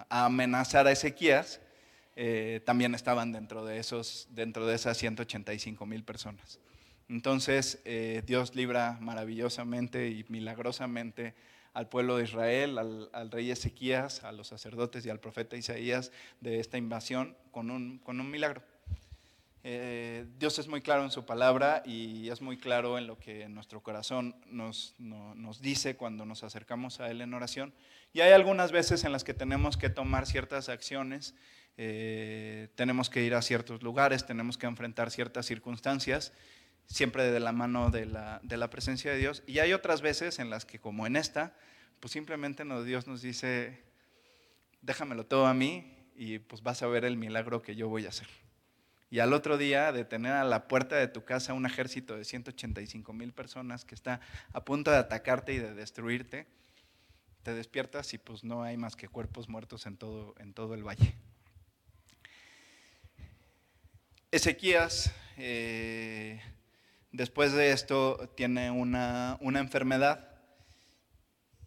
amenazar 0.07 0.87
a 0.87 0.93
Ezequías, 0.93 1.59
eh, 2.15 2.61
también 2.65 2.95
estaban 2.95 3.33
dentro 3.33 3.65
de, 3.65 3.77
esos, 3.77 4.29
dentro 4.29 4.65
de 4.65 4.75
esas 4.75 4.95
185 4.95 5.85
mil 5.85 6.05
personas. 6.05 6.61
Entonces 7.09 7.81
eh, 7.83 8.23
Dios 8.25 8.55
libra 8.55 8.97
maravillosamente 9.01 10.07
y 10.07 10.23
milagrosamente 10.29 11.33
al 11.73 11.89
pueblo 11.89 12.15
de 12.15 12.23
Israel, 12.23 12.77
al, 13.11 13.31
rey 13.31 13.51
Ezequías, 13.51 14.23
a 14.23 14.31
los 14.31 14.47
sacerdotes 14.47 15.05
y 15.05 15.09
al 15.09 15.19
profeta 15.19 15.57
Isaías 15.57 16.13
de 16.39 16.61
esta 16.61 16.77
invasión 16.77 17.35
con 17.51 17.69
un, 17.69 18.31
milagro. 18.31 18.63
Eh, 19.63 20.25
Dios 20.37 20.57
es 20.57 20.67
muy 20.67 20.81
claro 20.81 21.03
en 21.03 21.11
su 21.11 21.25
palabra 21.25 21.83
y 21.85 22.29
es 22.29 22.41
muy 22.41 22.57
claro 22.57 22.97
en 22.97 23.07
lo 23.07 23.19
que 23.19 23.49
nuestro 23.49 23.81
corazón 23.81 24.35
nos, 24.47 24.95
dice 25.61 25.97
cuando 25.97 26.25
nos 26.25 26.43
acercamos 26.43 26.99
a 26.99 27.09
Él 27.09 27.21
en 27.21 27.33
oración. 27.33 27.73
Y 28.13 28.21
hay 28.21 28.31
algunas 28.31 28.71
veces 28.71 29.03
en 29.03 29.11
las 29.11 29.23
que 29.23 29.33
tenemos 29.33 29.77
que 29.77 29.89
tomar 29.89 30.25
ciertas 30.25 30.69
acciones, 30.69 31.35
eh, 31.77 32.69
tenemos 32.75 33.09
que 33.09 33.23
ir 33.23 33.35
a 33.35 33.41
ciertos 33.41 33.83
lugares, 33.83 34.25
tenemos 34.25 34.57
que 34.57 34.67
enfrentar 34.67 35.11
ciertas 35.11 35.45
circunstancias 35.45 36.33
siempre 36.85 37.31
de 37.31 37.39
la 37.39 37.51
mano 37.51 37.91
de 37.91 38.05
la, 38.05 38.39
de 38.43 38.57
la, 38.57 38.69
presencia 38.69 39.11
de 39.11 39.17
Dios. 39.17 39.43
Y 39.45 39.59
hay 39.59 39.73
otras 39.73 40.01
veces 40.01 40.39
en 40.39 40.49
las 40.49 40.65
que, 40.65 40.79
como 40.79 41.05
en 41.05 41.15
esta, 41.15 41.55
pues 41.99 42.11
simplemente 42.11 42.63
Dios 42.83 43.07
nos 43.07 43.21
dice, 43.21 43.83
déjamelo 44.81 45.25
todo 45.25 45.45
a 45.45 45.53
mí 45.53 46.09
y 46.15 46.39
pues 46.39 46.63
vas 46.63 46.81
a 46.81 46.87
ver 46.87 47.05
el 47.05 47.15
milagro 47.15 47.61
que 47.61 47.75
yo 47.75 47.87
voy 47.89 48.05
a 48.05 48.09
hacer. 48.09 48.27
Y 49.09 49.19
al 49.19 49.33
otro 49.33 49.57
día 49.57 49.91
de 49.91 50.05
tener 50.05 50.33
a 50.33 50.43
la 50.43 50.67
puerta 50.67 50.95
de 50.95 51.07
tu 51.07 51.23
casa 51.23 51.53
un 51.53 51.65
ejército 51.65 52.15
de 52.15 52.25
185 52.25 53.11
mil 53.13 53.33
personas 53.33 53.85
que 53.85 53.95
está 53.95 54.21
a 54.53 54.63
punto 54.63 54.91
de 54.91 54.97
atacarte 54.97 55.53
y 55.53 55.57
de 55.57 55.73
destruirte, 55.73 56.45
te 57.43 57.53
despiertas 57.53 58.13
y 58.13 58.17
pues 58.17 58.43
no 58.43 58.63
hay 58.63 58.77
más 58.77 58.95
que 58.95 59.07
cuerpos 59.07 59.49
muertos 59.49 59.85
en 59.85 59.97
todo, 59.97 60.35
en 60.37 60.53
todo 60.53 60.75
el 60.75 60.83
valle. 60.83 61.15
Ezequías 64.31 65.11
eh, 65.37 66.39
Después 67.11 67.53
de 67.53 67.71
esto 67.71 68.31
tiene 68.35 68.69
una, 68.69 69.39
enfermedad 69.41 70.29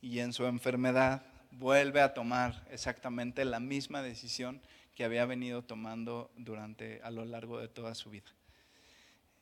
y 0.01 0.21
en 0.21 0.33
su 0.33 0.47
enfermedad 0.47 1.27
vuelve 1.51 2.01
a 2.01 2.15
tomar 2.15 2.65
exactamente 2.71 3.45
la 3.45 3.59
misma 3.59 4.03
decisión 4.03 4.63
que 5.03 5.07
había 5.07 5.27
venido 5.27 5.63
tomando 5.63 6.31
durante 6.37 7.01
a 7.03 7.11
lo 7.11 7.25
largo 7.25 7.59
de 7.59 7.67
toda 7.67 7.93
su 7.97 8.09
vida. 8.09 8.31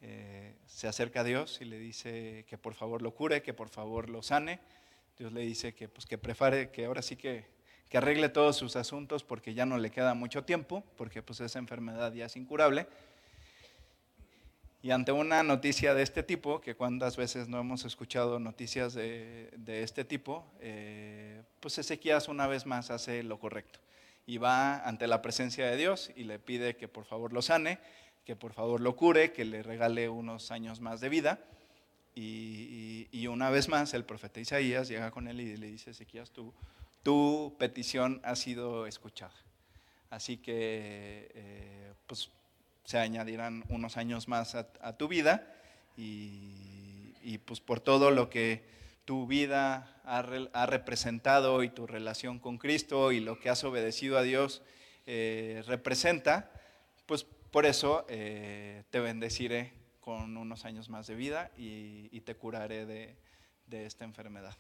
Eh, 0.01 0.57
se 0.65 0.89
acerca 0.89 1.21
a 1.21 1.25
Dios 1.25 1.59
y 1.61 1.67
le 1.67 1.79
dice 1.79 2.47
que 2.49 2.57
por 2.57 2.73
favor 2.73 3.03
lo 3.03 3.11
cure, 3.11 3.43
que 3.43 3.53
por 3.53 3.69
favor 3.69 4.09
lo 4.09 4.23
sane. 4.23 4.59
Dios 5.19 5.35
le 5.35 5.43
dice 5.43 5.75
que 5.75 5.87
pues 5.87 6.07
que 6.07 6.17
prepare, 6.17 6.71
que 6.71 6.87
ahora 6.87 7.03
sí 7.03 7.15
que, 7.15 7.45
que 7.91 7.99
arregle 7.99 8.31
todos 8.31 8.57
sus 8.57 8.75
asuntos 8.75 9.23
porque 9.23 9.53
ya 9.53 9.67
no 9.67 9.77
le 9.77 9.91
queda 9.91 10.15
mucho 10.15 10.45
tiempo, 10.45 10.83
porque 10.97 11.23
pues 11.23 11.41
esa 11.41 11.59
enfermedad 11.59 12.11
ya 12.15 12.25
es 12.25 12.37
incurable 12.37 12.87
y 14.83 14.93
ante 14.93 15.13
una 15.13 15.43
noticia 15.43 15.93
de 15.93 16.03
este 16.03 16.23
tipo, 16.23 16.63
que 16.63 16.75
cuántas 16.75 17.19
veces 17.19 17.49
no 17.49 17.61
hemos 17.61 17.85
escuchado 17.85 18.39
noticias 18.39 18.95
de, 18.95 19.51
este 19.67 20.07
tipo, 20.07 20.47
eh, 20.61 21.43
pues 21.61 21.77
Ezequías 21.77 22.29
una 22.29 22.47
vez 22.47 22.65
más 22.65 22.91
hace 22.91 23.23
lo 23.23 23.39
correcto. 23.39 23.79
Y 24.31 24.39
va 24.39 24.79
ante 24.87 25.09
la 25.09 25.23
presencia 25.23 25.67
de 25.67 25.77
Dios 25.77 26.13
y 26.15 26.23
le 26.23 26.39
pide 26.39 26.77
que 26.77 26.87
por 26.87 27.05
favor 27.05 27.33
lo 27.33 27.43
sane, 27.43 27.81
que 28.25 28.37
por 28.37 28.53
favor 28.53 28.81
lo 28.81 28.95
cure, 28.95 29.33
que 29.33 29.45
le 29.45 29.65
regale 29.65 30.09
unos 30.09 30.53
años 30.53 30.81
más 30.81 31.01
de 31.01 31.09
vida. 31.09 31.41
Y, 32.15 33.27
una 33.27 33.51
vez 33.51 33.69
más 33.69 33.93
el 33.93 34.05
profeta 34.05 34.39
Isaías 34.39 34.87
llega 34.87 35.11
con 35.11 35.27
él 35.27 35.41
y 35.41 35.57
le 35.57 35.67
dice, 35.67 35.91
Ezequías, 35.91 36.31
tu, 36.31 36.55
tu 37.03 37.57
petición 37.59 38.21
ha 38.23 38.37
sido 38.37 38.87
escuchada. 38.87 39.35
Así 40.11 40.37
que, 40.37 41.33
eh, 41.35 41.93
pues 42.07 42.31
se 42.85 42.99
añadirán 42.99 43.65
unos 43.69 43.97
años 43.97 44.29
más 44.29 44.55
a, 44.55 44.97
tu 44.97 45.09
vida 45.09 45.45
y, 45.97 47.39
pues 47.47 47.59
por 47.59 47.81
todo 47.81 48.13
lo 48.13 48.31
que 48.31 48.63
tu 49.11 49.27
vida 49.27 50.01
ha, 50.05 50.67
representado 50.67 51.65
y 51.65 51.69
tu 51.69 51.85
relación 51.85 52.39
con 52.39 52.59
Cristo 52.59 53.11
y 53.11 53.19
lo 53.19 53.41
que 53.41 53.51
has 53.51 53.65
obedecido 53.65 54.17
a 54.17 54.23
Dios 54.23 54.63
eh, 55.05 55.65
representa, 55.67 56.53
pues 57.07 57.25
por 57.25 57.67
eso 57.67 58.07
eh, 58.09 58.85
te 58.91 59.01
bendeciré 59.01 59.73
con 59.99 60.37
unos 60.37 60.65
años 60.65 60.91
más 60.91 61.09
de 61.09 61.17
vida 61.17 61.51
y, 61.57 62.21
te 62.21 62.37
curaré 62.37 62.87
de, 62.87 63.85
esta 63.85 64.05
enfermedad. 64.05 64.57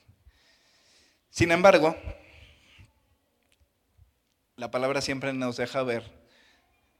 Sin 1.30 1.53
embargo, 1.53 1.94
la 4.57 4.72
palabra 4.72 5.01
siempre 5.01 5.32
nos 5.32 5.59
deja 5.59 5.84
ver 5.84 6.11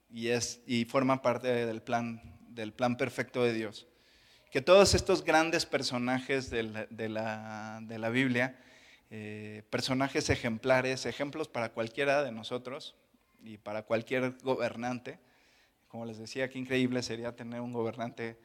y, 0.09 0.29
y 0.69 0.85
forma 0.85 1.21
parte 1.21 1.49
del 1.67 1.83
plan, 1.83 2.39
del 2.51 2.73
plan 2.73 2.97
perfecto 2.97 3.43
de 3.43 3.55
Dios. 3.55 3.89
Que 4.51 4.61
todos 4.61 4.95
estos 4.95 5.25
grandes 5.25 5.65
personajes 5.65 6.51
de 6.51 6.65
la, 6.65 6.87
de 7.81 7.99
la, 7.99 8.09
Biblia, 8.11 8.59
eh, 9.09 9.63
personajes 9.71 10.29
ejemplares, 10.29 11.07
ejemplos 11.07 11.47
para 11.47 11.69
cualquiera 11.69 12.25
de 12.25 12.33
nosotros 12.33 12.97
y 13.45 13.59
para 13.59 13.85
cualquier 13.85 14.33
gobernante, 14.43 15.21
como 15.87 16.05
les 16.05 16.19
decía, 16.19 16.49
qué 16.49 16.59
increíble 16.59 17.05
sería 17.05 17.37
tener 17.37 17.61
un 17.61 17.73
gobernante 17.73 18.41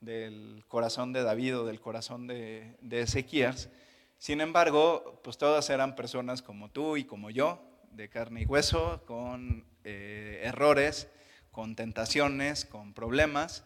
del 0.00 0.64
corazón 0.68 1.12
de 1.12 1.24
David 1.24 1.58
o 1.58 1.66
del 1.66 1.80
corazón 1.80 2.28
de, 2.28 2.76
Ezequías. 2.88 3.68
Sin 4.16 4.40
embargo, 4.40 5.20
pues 5.24 5.38
todas 5.38 5.70
eran 5.70 5.96
personas 5.96 6.40
como 6.40 6.70
tú 6.70 6.96
y 6.96 7.02
como 7.02 7.30
yo, 7.30 7.60
de 7.90 8.08
carne 8.08 8.42
y 8.42 8.46
hueso, 8.46 9.02
con 9.06 9.64
eh, 9.82 10.40
errores, 10.44 11.08
con 11.50 11.74
tentaciones, 11.74 12.64
con 12.64 12.94
problemas. 12.94 13.64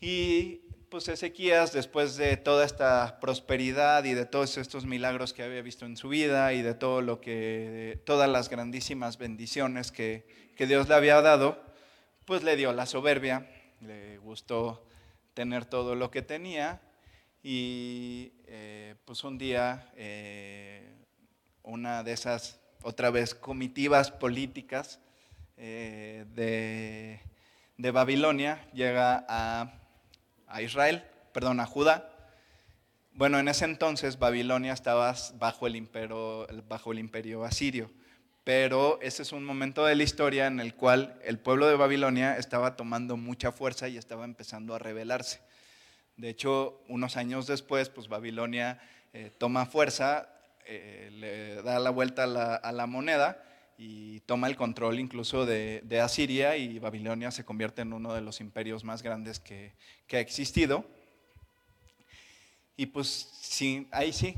Y 0.00 0.65
pues 0.96 1.08
Ezequías, 1.08 1.74
después 1.74 2.16
de 2.16 2.38
toda 2.38 2.64
esta 2.64 3.20
prosperidad 3.20 4.04
y 4.04 4.14
de 4.14 4.24
todos 4.24 4.56
estos 4.56 4.86
milagros 4.86 5.34
que 5.34 5.42
había 5.42 5.60
visto 5.60 5.84
en 5.84 5.94
su 5.98 6.08
vida 6.08 6.54
y 6.54 6.62
de 6.62 6.72
todo 6.72 7.02
lo 7.02 7.20
que, 7.20 8.00
todas 8.06 8.30
las 8.30 8.48
grandísimas 8.48 9.18
bendiciones 9.18 9.92
que, 9.92 10.26
que 10.56 10.66
Dios 10.66 10.88
le 10.88 10.94
había 10.94 11.20
dado, 11.20 11.62
pues 12.24 12.42
le 12.42 12.56
dio 12.56 12.72
la 12.72 12.86
soberbia, 12.86 13.46
le 13.82 14.16
gustó 14.16 14.88
tener 15.34 15.66
todo 15.66 15.96
lo 15.96 16.10
que 16.10 16.22
tenía 16.22 16.80
y 17.42 18.32
eh, 18.46 18.94
pues 19.04 19.22
un 19.22 19.36
día 19.36 19.92
eh, 19.96 20.94
una 21.62 22.04
de 22.04 22.12
esas, 22.12 22.58
otra 22.82 23.10
vez, 23.10 23.34
comitivas 23.34 24.10
políticas 24.10 24.98
eh, 25.58 26.24
de, 26.34 27.20
de, 27.76 27.90
Babilonia 27.90 28.66
llega 28.72 29.26
a, 29.28 29.82
a, 30.46 30.62
Israel, 30.62 31.04
perdón, 31.32 31.60
a 31.60 31.66
Judá. 31.66 32.10
Bueno, 33.12 33.38
en 33.38 33.48
ese 33.48 33.64
entonces 33.64 34.18
Babilonia 34.18 34.72
estaba 34.72 35.14
bajo 35.34 35.66
el 35.66 35.76
imperio, 35.76 36.46
bajo 36.68 36.92
el 36.92 36.98
imperio 36.98 37.44
asirio 37.44 37.90
pero 38.46 39.00
ese 39.02 39.22
es 39.22 39.32
un 39.32 39.44
momento 39.44 39.84
de 39.86 39.96
la 39.96 40.04
historia 40.04 40.46
en 40.46 40.60
el 40.60 40.72
cual 40.76 41.18
el 41.24 41.36
pueblo 41.36 41.66
de 41.66 41.74
Babilonia 41.74 42.36
estaba 42.36 42.76
tomando 42.76 43.16
mucha 43.16 43.50
fuerza 43.50 43.88
y 43.88 43.96
estaba 43.96 44.24
empezando 44.24 44.72
a 44.72 44.78
rebelarse. 44.78 45.40
De 46.16 46.28
hecho, 46.28 46.80
unos 46.86 47.16
años 47.16 47.48
después, 47.48 47.88
pues 47.88 48.06
Babilonia 48.06 48.78
eh, 49.12 49.32
toma 49.36 49.66
fuerza, 49.66 50.28
eh, 50.64 51.10
le 51.12 51.60
da 51.64 51.80
la 51.80 51.90
vuelta 51.90 52.22
a 52.22 52.70
la, 52.70 52.86
moneda 52.86 53.42
y 53.78 54.20
toma 54.20 54.48
el 54.48 54.56
control 54.56 54.98
incluso 55.00 55.46
de, 55.46 56.00
Asiria 56.02 56.56
y 56.56 56.78
Babilonia 56.78 57.30
se 57.30 57.44
convierte 57.44 57.82
en 57.82 57.92
uno 57.92 58.14
de 58.14 58.20
los 58.20 58.40
imperios 58.40 58.84
más 58.84 59.02
grandes 59.02 59.40
que, 59.40 59.72
ha 60.12 60.18
existido. 60.18 60.84
Y 62.76 62.86
pues 62.86 63.50
ahí 63.90 64.12
sí, 64.12 64.34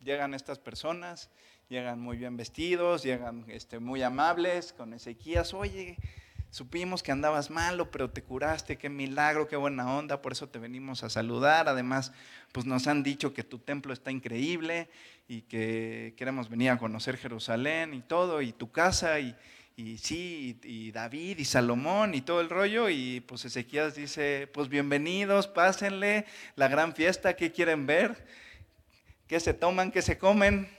llegan 0.00 0.34
estas 0.34 0.58
personas 0.58 1.30
llegan 1.68 2.00
muy 2.00 2.16
bien 2.16 2.36
vestidos, 2.36 3.02
llegan 3.02 3.44
este, 3.48 3.78
muy 3.78 4.02
amables 4.02 4.72
con 4.72 4.94
Ezequías, 4.94 5.52
oye, 5.54 5.96
supimos 6.50 7.02
que 7.02 7.12
andabas 7.12 7.50
malo, 7.50 7.90
pero 7.90 8.10
te 8.10 8.22
curaste, 8.22 8.78
qué 8.78 8.88
milagro, 8.88 9.48
qué 9.48 9.56
buena 9.56 9.92
onda, 9.94 10.22
por 10.22 10.32
eso 10.32 10.48
te 10.48 10.58
venimos 10.58 11.04
a 11.04 11.10
saludar. 11.10 11.68
Además, 11.68 12.12
pues 12.52 12.66
nos 12.66 12.86
han 12.86 13.02
dicho 13.02 13.34
que 13.34 13.44
tu 13.44 13.58
templo 13.58 13.92
está 13.92 14.10
increíble 14.10 14.88
y 15.28 15.42
que 15.42 16.14
queremos 16.16 16.48
venir 16.48 16.70
a 16.70 16.78
conocer 16.78 17.16
Jerusalén 17.16 17.94
y 17.94 18.00
todo, 18.00 18.40
y 18.42 18.52
tu 18.52 18.70
casa, 18.70 19.20
y, 19.20 19.36
y 19.76 19.98
sí, 19.98 20.58
y, 20.64 20.90
David 20.90 21.38
y 21.38 21.44
Salomón 21.44 22.14
y 22.14 22.22
todo 22.22 22.40
el 22.40 22.50
rollo. 22.50 22.88
Y 22.88 23.20
pues 23.20 23.44
Ezequías 23.44 23.94
dice, 23.94 24.48
pues 24.52 24.68
bienvenidos, 24.68 25.46
pásenle 25.46 26.26
la 26.56 26.68
gran 26.68 26.94
fiesta, 26.94 27.36
¿qué 27.36 27.52
quieren 27.52 27.86
ver? 27.86 28.26
¿Qué 29.26 29.38
se 29.40 29.52
toman? 29.52 29.92
¿Qué 29.92 30.00
se 30.00 30.16
comen? 30.16 30.77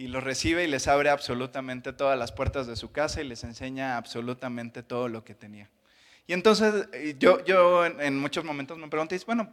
Y 0.00 0.08
los 0.08 0.24
recibe 0.24 0.64
y 0.64 0.66
les 0.66 0.88
abre 0.88 1.10
absolutamente 1.10 1.92
todas 1.92 2.18
las 2.18 2.32
puertas 2.32 2.66
de 2.66 2.74
su 2.74 2.90
casa 2.90 3.20
y 3.20 3.24
les 3.24 3.44
enseña 3.44 3.98
absolutamente 3.98 4.82
todo 4.82 5.08
lo 5.08 5.24
que 5.24 5.34
tenía. 5.34 5.68
Y 6.26 6.32
entonces 6.32 6.88
yo, 7.18 7.44
yo 7.44 7.84
en, 7.84 8.18
muchos 8.18 8.42
momentos 8.42 8.78
me 8.78 8.88
pregunté, 8.88 9.20
bueno, 9.26 9.52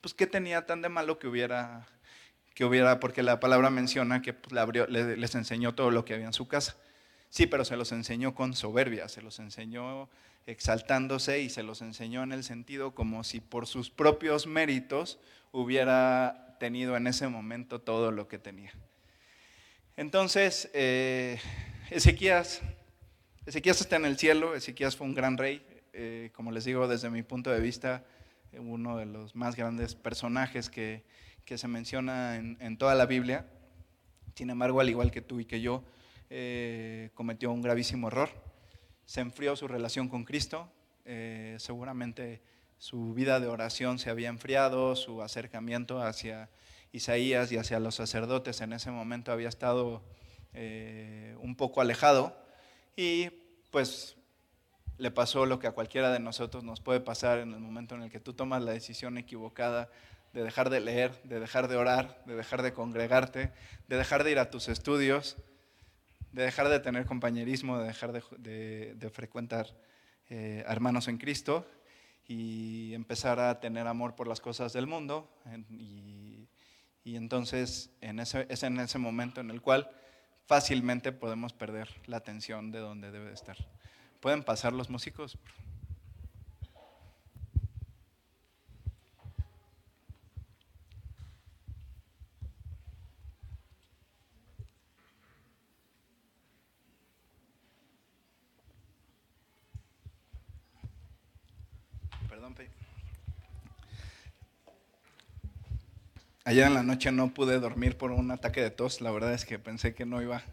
pues 0.00 0.14
¿qué 0.14 0.26
tenía 0.26 0.64
tan 0.64 0.80
de 0.80 0.88
malo 0.88 1.18
que 1.18 1.26
hubiera, 1.26 1.86
que 2.54 2.64
hubiera 2.64 3.00
porque 3.00 3.22
la 3.22 3.38
palabra 3.38 3.68
menciona 3.68 4.22
que 4.22 4.32
pues, 4.32 4.54
les 4.88 5.34
enseñó 5.34 5.74
todo 5.74 5.90
lo 5.90 6.06
que 6.06 6.14
había 6.14 6.26
en 6.26 6.32
su 6.32 6.48
casa? 6.48 6.76
Sí, 7.28 7.46
pero 7.46 7.66
se 7.66 7.76
los 7.76 7.92
enseñó 7.92 8.34
con 8.34 8.54
soberbia, 8.54 9.10
se 9.10 9.20
los 9.20 9.38
enseñó 9.40 10.08
exaltándose 10.46 11.40
y 11.40 11.50
se 11.50 11.62
los 11.62 11.82
enseñó 11.82 12.22
en 12.22 12.32
el 12.32 12.44
sentido 12.44 12.94
como 12.94 13.24
si 13.24 13.40
por 13.40 13.66
sus 13.66 13.90
propios 13.90 14.46
méritos 14.46 15.18
hubiera 15.52 16.56
tenido 16.58 16.96
en 16.96 17.08
ese 17.08 17.28
momento 17.28 17.82
todo 17.82 18.10
lo 18.10 18.26
que 18.26 18.38
tenía. 18.38 18.72
Entonces, 19.98 20.68
eh, 20.74 21.38
Ezequías, 21.90 22.60
Ezequías 23.46 23.80
está 23.80 23.96
en 23.96 24.04
el 24.04 24.18
cielo, 24.18 24.54
Ezequías 24.54 24.94
fue 24.94 25.06
un 25.06 25.14
gran 25.14 25.38
rey, 25.38 25.66
eh, 25.94 26.30
como 26.34 26.52
les 26.52 26.66
digo, 26.66 26.86
desde 26.86 27.08
mi 27.08 27.22
punto 27.22 27.50
de 27.50 27.60
vista, 27.60 28.04
uno 28.52 28.98
de 28.98 29.06
los 29.06 29.34
más 29.34 29.56
grandes 29.56 29.94
personajes 29.94 30.68
que, 30.68 31.02
se 31.46 31.68
menciona 31.68 32.36
en, 32.36 32.76
toda 32.76 32.94
la 32.94 33.06
Biblia. 33.06 33.46
Sin 34.34 34.50
embargo, 34.50 34.80
al 34.80 34.90
igual 34.90 35.10
que 35.10 35.22
tú 35.22 35.40
y 35.40 35.46
que 35.46 35.62
yo, 35.62 35.82
eh, 36.28 37.08
cometió 37.14 37.50
un 37.50 37.62
gravísimo 37.62 38.08
error. 38.08 38.28
Se 39.06 39.22
enfrió 39.22 39.56
su 39.56 39.66
relación 39.66 40.10
con 40.10 40.24
Cristo, 40.24 40.70
seguramente 41.56 42.42
su 42.78 43.14
vida 43.14 43.40
de 43.40 43.46
oración 43.46 43.98
se 43.98 44.10
había 44.10 44.28
enfriado, 44.28 44.94
su 44.96 45.22
acercamiento 45.22 46.02
hacia 46.02 46.50
Isaías 46.92 47.52
y 47.52 47.58
hacia 47.58 47.80
los 47.80 47.96
sacerdotes 47.96 48.60
en 48.60 48.72
ese 48.72 48.90
momento 48.90 49.32
había 49.32 49.48
estado 49.48 50.02
eh, 50.54 51.36
un 51.40 51.56
poco 51.56 51.80
alejado 51.80 52.36
y 52.96 53.30
pues 53.70 54.16
le 54.98 55.10
pasó 55.10 55.44
lo 55.44 55.58
que 55.58 55.66
a 55.66 55.72
cualquiera 55.72 56.10
de 56.10 56.20
nosotros 56.20 56.64
nos 56.64 56.80
puede 56.80 57.00
pasar 57.00 57.38
en 57.38 57.52
el 57.52 57.60
momento 57.60 57.94
en 57.94 58.02
el 58.02 58.10
que 58.10 58.20
tú 58.20 58.32
tomas 58.32 58.62
la 58.62 58.72
decisión 58.72 59.18
equivocada 59.18 59.90
de 60.32 60.42
dejar 60.42 60.70
de 60.70 60.80
leer, 60.80 61.22
de 61.24 61.40
dejar 61.40 61.68
de 61.68 61.76
orar, 61.76 62.22
de 62.26 62.36
dejar 62.36 62.62
de 62.62 62.72
congregarte, 62.72 63.52
de 63.88 63.96
dejar 63.96 64.24
de 64.24 64.32
ir 64.32 64.38
a 64.38 64.50
tus 64.50 64.68
estudios, 64.68 65.36
de 66.32 66.42
dejar 66.42 66.68
de 66.68 66.80
tener 66.80 67.06
compañerismo, 67.06 67.78
de 67.78 67.86
dejar 67.86 68.12
de, 68.12 69.10
frecuentar 69.12 69.74
eh, 70.28 70.64
hermanos 70.66 71.08
en 71.08 71.18
Cristo 71.18 71.66
y 72.28 72.92
empezar 72.94 73.40
a 73.40 73.60
tener 73.60 73.86
amor 73.86 74.14
por 74.14 74.26
las 74.28 74.40
cosas 74.40 74.72
del 74.72 74.86
mundo 74.86 75.30
y 75.70 76.25
y 77.06 77.14
entonces 77.14 77.90
en 78.00 78.18
ese, 78.18 78.46
es 78.50 78.64
en 78.64 78.80
ese 78.80 78.98
momento 78.98 79.40
en 79.40 79.52
el 79.52 79.62
cual 79.62 79.88
fácilmente 80.46 81.12
podemos 81.12 81.52
perder 81.52 81.88
la 82.06 82.16
atención 82.16 82.72
de 82.72 82.80
donde 82.80 83.12
debe 83.12 83.26
de 83.26 83.34
estar. 83.34 83.56
¿Pueden 84.18 84.42
pasar 84.42 84.72
los 84.72 84.90
músicos? 84.90 85.38
Ayer 106.48 106.64
en 106.64 106.74
la 106.74 106.84
noche 106.84 107.10
no 107.10 107.34
pude 107.34 107.58
dormir 107.58 107.98
por 107.98 108.12
un 108.12 108.30
ataque 108.30 108.60
de 108.60 108.70
tos. 108.70 109.00
La 109.00 109.10
verdad 109.10 109.34
es 109.34 109.44
que 109.44 109.58
pensé 109.58 109.96
que 109.96 110.06
no 110.06 110.22
iba 110.22 110.44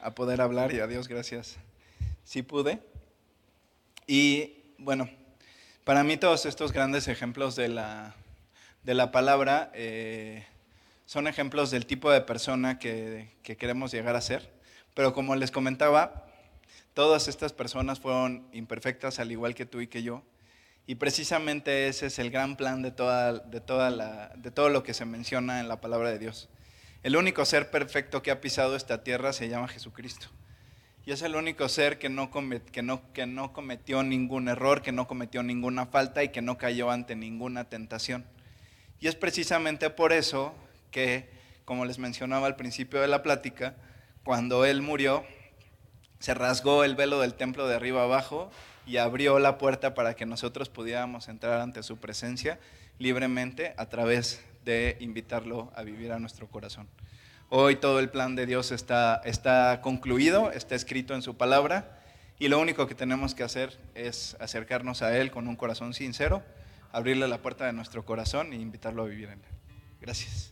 a 0.00 0.14
poder 0.14 0.40
hablar 0.40 0.72
y 0.72 0.78
a 0.78 0.86
Dios 0.86 1.08
gracias. 1.08 1.56
Sí 2.22 2.42
pude. 2.42 2.78
Y 4.06 4.54
bueno, 4.78 5.10
para 5.82 6.04
mí 6.04 6.16
todos 6.16 6.46
estos 6.46 6.70
grandes 6.70 7.08
ejemplos 7.08 7.56
de 7.56 7.66
la, 7.66 8.14
de 8.84 8.94
la 8.94 9.10
palabra 9.10 9.72
eh, 9.74 10.46
son 11.06 11.26
ejemplos 11.26 11.72
del 11.72 11.86
tipo 11.86 12.12
de 12.12 12.20
persona 12.20 12.78
que, 12.78 13.32
que 13.42 13.56
queremos 13.56 13.90
llegar 13.90 14.14
a 14.14 14.20
ser. 14.20 14.48
Pero 14.94 15.12
como 15.12 15.34
les 15.34 15.50
comentaba, 15.50 16.24
todas 16.94 17.26
estas 17.26 17.52
personas 17.52 17.98
fueron 17.98 18.46
imperfectas 18.52 19.18
al 19.18 19.32
igual 19.32 19.56
que 19.56 19.66
tú 19.66 19.80
y 19.80 19.88
que 19.88 20.04
yo. 20.04 20.22
Y 20.86 20.96
precisamente 20.96 21.88
ese 21.88 22.06
es 22.06 22.18
el 22.18 22.30
gran 22.30 22.56
plan 22.56 22.82
de, 22.82 22.90
toda, 22.90 23.34
de, 23.34 23.60
toda 23.60 23.90
la, 23.90 24.32
de 24.36 24.50
todo 24.50 24.68
lo 24.68 24.82
que 24.82 24.94
se 24.94 25.04
menciona 25.04 25.60
en 25.60 25.68
la 25.68 25.80
palabra 25.80 26.10
de 26.10 26.18
Dios. 26.18 26.48
El 27.02 27.16
único 27.16 27.44
ser 27.44 27.70
perfecto 27.70 28.22
que 28.22 28.30
ha 28.30 28.40
pisado 28.40 28.76
esta 28.76 29.02
tierra 29.04 29.32
se 29.32 29.48
llama 29.48 29.68
Jesucristo. 29.68 30.28
Y 31.04 31.10
es 31.10 31.22
el 31.22 31.34
único 31.34 31.68
ser 31.68 31.98
que 31.98 32.08
no, 32.08 32.30
que, 32.30 32.82
no, 32.82 33.12
que 33.12 33.26
no 33.26 33.52
cometió 33.52 34.02
ningún 34.02 34.48
error, 34.48 34.82
que 34.82 34.92
no 34.92 35.08
cometió 35.08 35.42
ninguna 35.42 35.86
falta 35.86 36.22
y 36.22 36.28
que 36.28 36.42
no 36.42 36.58
cayó 36.58 36.90
ante 36.90 37.16
ninguna 37.16 37.64
tentación. 37.68 38.24
Y 39.00 39.08
es 39.08 39.16
precisamente 39.16 39.90
por 39.90 40.12
eso 40.12 40.54
que, 40.92 41.28
como 41.64 41.84
les 41.84 41.98
mencionaba 41.98 42.46
al 42.46 42.54
principio 42.54 43.00
de 43.00 43.08
la 43.08 43.22
plática, 43.22 43.74
cuando 44.22 44.64
Él 44.64 44.80
murió, 44.80 45.24
se 46.20 46.34
rasgó 46.34 46.84
el 46.84 46.94
velo 46.94 47.20
del 47.20 47.34
templo 47.34 47.66
de 47.66 47.74
arriba 47.74 48.04
abajo 48.04 48.52
y 48.86 48.96
abrió 48.96 49.38
la 49.38 49.58
puerta 49.58 49.94
para 49.94 50.14
que 50.14 50.26
nosotros 50.26 50.68
pudiéramos 50.68 51.28
entrar 51.28 51.60
ante 51.60 51.82
su 51.82 51.98
presencia 51.98 52.58
libremente 52.98 53.74
a 53.76 53.86
través 53.86 54.44
de 54.64 54.96
invitarlo 55.00 55.72
a 55.74 55.82
vivir 55.82 56.12
a 56.12 56.18
nuestro 56.18 56.48
corazón. 56.48 56.88
Hoy 57.48 57.76
todo 57.76 58.00
el 58.00 58.08
plan 58.08 58.34
de 58.34 58.46
Dios 58.46 58.72
está, 58.72 59.20
está 59.24 59.80
concluido, 59.82 60.52
está 60.52 60.74
escrito 60.74 61.14
en 61.14 61.22
su 61.22 61.36
palabra 61.36 62.00
y 62.38 62.48
lo 62.48 62.58
único 62.58 62.86
que 62.86 62.94
tenemos 62.94 63.34
que 63.34 63.42
hacer 63.42 63.78
es 63.94 64.36
acercarnos 64.40 65.02
a 65.02 65.16
Él 65.18 65.30
con 65.30 65.46
un 65.46 65.56
corazón 65.56 65.94
sincero, 65.94 66.42
abrirle 66.92 67.28
la 67.28 67.38
puerta 67.38 67.66
de 67.66 67.72
nuestro 67.72 68.04
corazón 68.04 68.52
e 68.52 68.56
invitarlo 68.56 69.02
a 69.02 69.06
vivir 69.06 69.28
en 69.28 69.40
Él. 69.40 69.50
Gracias. 70.00 70.51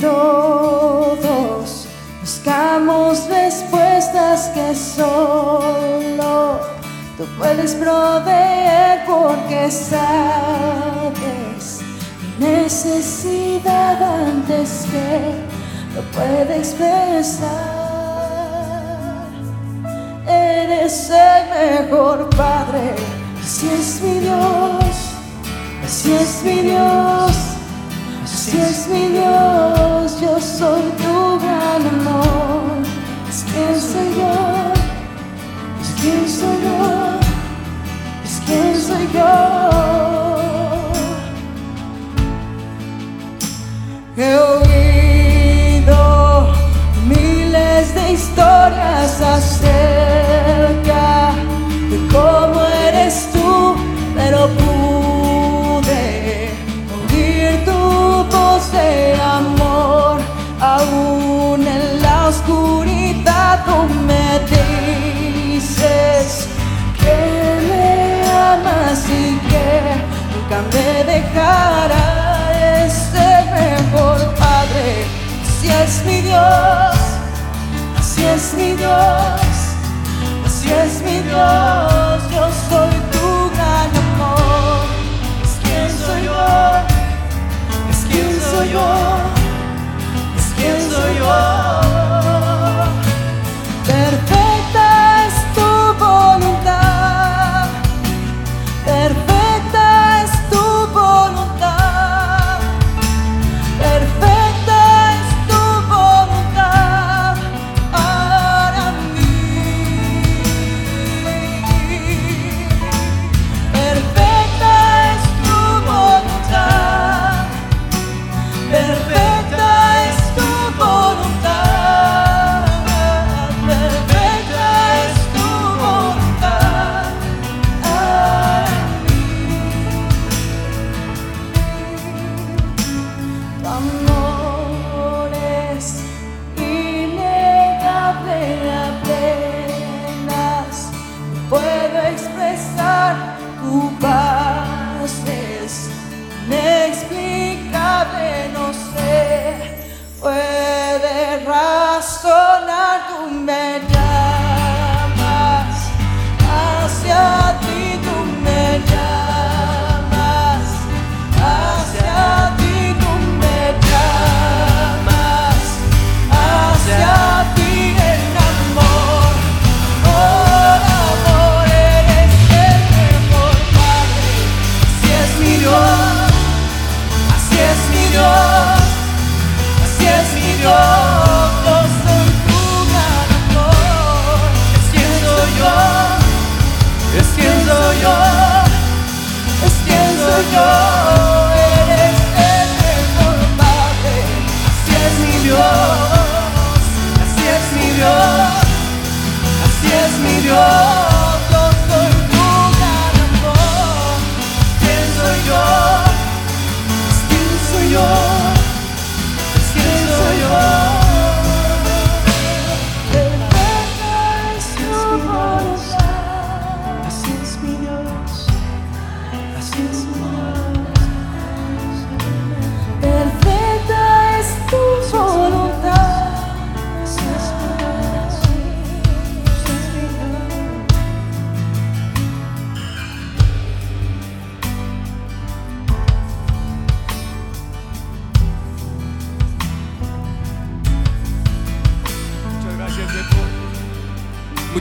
todos 0.00 1.86
buscamos 2.20 3.26
respuestas 3.28 4.48
que 4.54 4.74
solo 4.74 6.60
tú 7.16 7.24
puedes 7.38 7.74
proveer 7.74 9.04
porque 9.06 9.70
sabes 9.70 11.08
mi 12.38 12.46
necesidad 12.46 14.02
antes 14.02 14.86
que 14.90 15.34
lo 15.94 16.02
pueda 16.12 16.56
expresar. 16.56 17.48
Eres 20.26 21.10
el 21.10 21.88
mejor 21.88 22.28
padre, 22.30 22.94
así 23.42 23.68
es 23.68 24.00
mi 24.02 24.20
Dios, 24.20 24.96
así 25.84 26.12
es 26.12 26.42
mi 26.44 26.60
Dios, 26.60 27.32
así 28.22 28.58
es 28.58 28.86
mi 28.88 29.08
Dios 29.08 29.77
soy 30.48 30.82
tu 31.02 31.38
gran 31.38 31.82
amor. 31.86 32.82
Es 33.28 33.44
quien 33.44 33.80
soy 33.80 34.08
yo, 34.18 34.36
es 35.82 35.90
quien 36.00 36.28
soy 36.28 36.56
yo, 36.64 36.82
es 38.24 38.34
quien 38.46 38.74
soy 38.80 39.04
yo. 39.12 39.34
He 44.16 44.34
oído 44.54 46.00
miles 47.06 47.94
de 47.94 48.12
historias 48.12 49.20
acerca 49.20 51.06
de 51.90 51.96
cómo 52.10 52.60
eres 52.88 53.14
tú, 53.32 53.76
pero 54.16 54.38
cara 71.38 72.84
es 72.84 72.94
este 72.94 73.24
el 73.38 73.46
mejor 73.60 74.18
Padre. 74.34 74.88
Así 75.46 75.68
es 75.82 76.04
mi 76.06 76.20
Dios, 76.28 76.96
así 77.98 78.24
es 78.34 78.44
mi 78.58 78.70
Dios, 78.82 79.40
así 80.46 80.68
es 80.82 80.94
mi 81.06 81.18
Dios. 81.28 82.18
Yo 82.34 82.44
soy 82.68 82.94
tu 83.14 83.28
gran 83.54 83.90
amor. 84.04 84.84
Es 85.46 85.54
quien 85.62 85.88
soy 86.04 86.20
yo, 86.28 86.44
es 87.92 88.00
quien 88.08 88.30
soy 88.50 88.68
yo, 88.76 88.88
es 90.38 90.46
quien 90.56 90.78
soy 90.90 91.12
yo. 91.18 91.57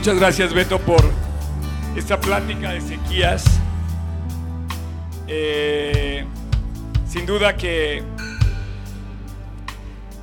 Muchas 0.07 0.21
gracias 0.21 0.53
Beto 0.53 0.79
por 0.79 1.03
esta 1.97 2.17
plática 2.17 2.71
de 2.71 2.79
sequías. 2.79 3.43
Eh, 5.27 6.23
sin 7.05 7.25
duda 7.25 7.57
que 7.57 8.03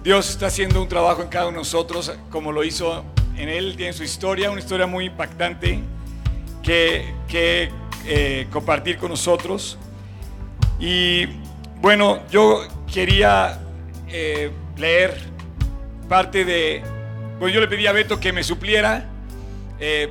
Dios 0.03 0.31
está 0.31 0.47
haciendo 0.47 0.81
un 0.81 0.89
trabajo 0.89 1.21
en 1.21 1.29
cada 1.29 1.49
uno 1.49 1.57
de 1.57 1.59
nosotros, 1.59 2.11
como 2.31 2.51
lo 2.51 2.65
hizo 2.65 3.05
en 3.37 3.51
Él, 3.51 3.77
tiene 3.77 3.93
su 3.93 4.05
historia, 4.05 4.51
una 4.51 4.61
historia 4.61 4.87
muy 4.87 5.05
impactante 5.05 5.81
que, 6.63 7.13
eh, 8.07 8.47
compartir 8.51 8.97
con 8.97 9.11
nosotros. 9.11 9.77
Y 10.81 11.27
bueno, 11.83 12.21
yo 12.31 12.67
quería 12.91 13.61
eh, 14.09 14.51
leer 14.79 15.15
parte 16.09 16.47
de... 16.47 16.83
Pues 17.39 17.53
yo 17.53 17.61
le 17.61 17.69
pedí 17.69 17.87
a 17.87 17.93
Beto 17.93 18.19
que 18.19 18.33
me 18.33 18.43
supliera 18.43 19.11
eh, 19.79 20.09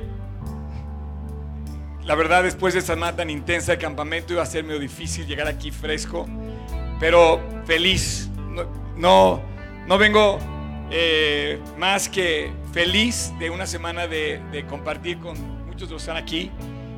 la 2.04 2.14
verdad, 2.14 2.42
después 2.42 2.74
de 2.74 2.80
esta 2.80 2.92
semana 2.94 3.16
tan 3.16 3.30
intensa 3.30 3.72
de 3.72 3.78
campamento 3.78 4.34
iba 4.34 4.42
a 4.42 4.46
ser 4.46 4.62
medio 4.62 4.78
difícil 4.78 5.26
llegar 5.26 5.48
aquí 5.48 5.70
fresco, 5.70 6.26
pero 7.00 7.40
feliz. 7.64 8.28
No, 8.96 9.40
no, 9.86 9.98
vengo 9.98 10.38
eh, 10.90 11.58
más 11.78 12.10
que 12.10 12.52
feliz 12.72 13.32
de 13.38 13.48
una 13.48 13.66
semana 13.66 14.06
de, 14.06 14.64
compartir 14.68 15.18
con 15.18 15.34
muchos 15.66 15.88
de 15.88 15.94
los 15.94 16.02
que 16.04 16.10
están 16.10 16.16
aquí 16.16 16.50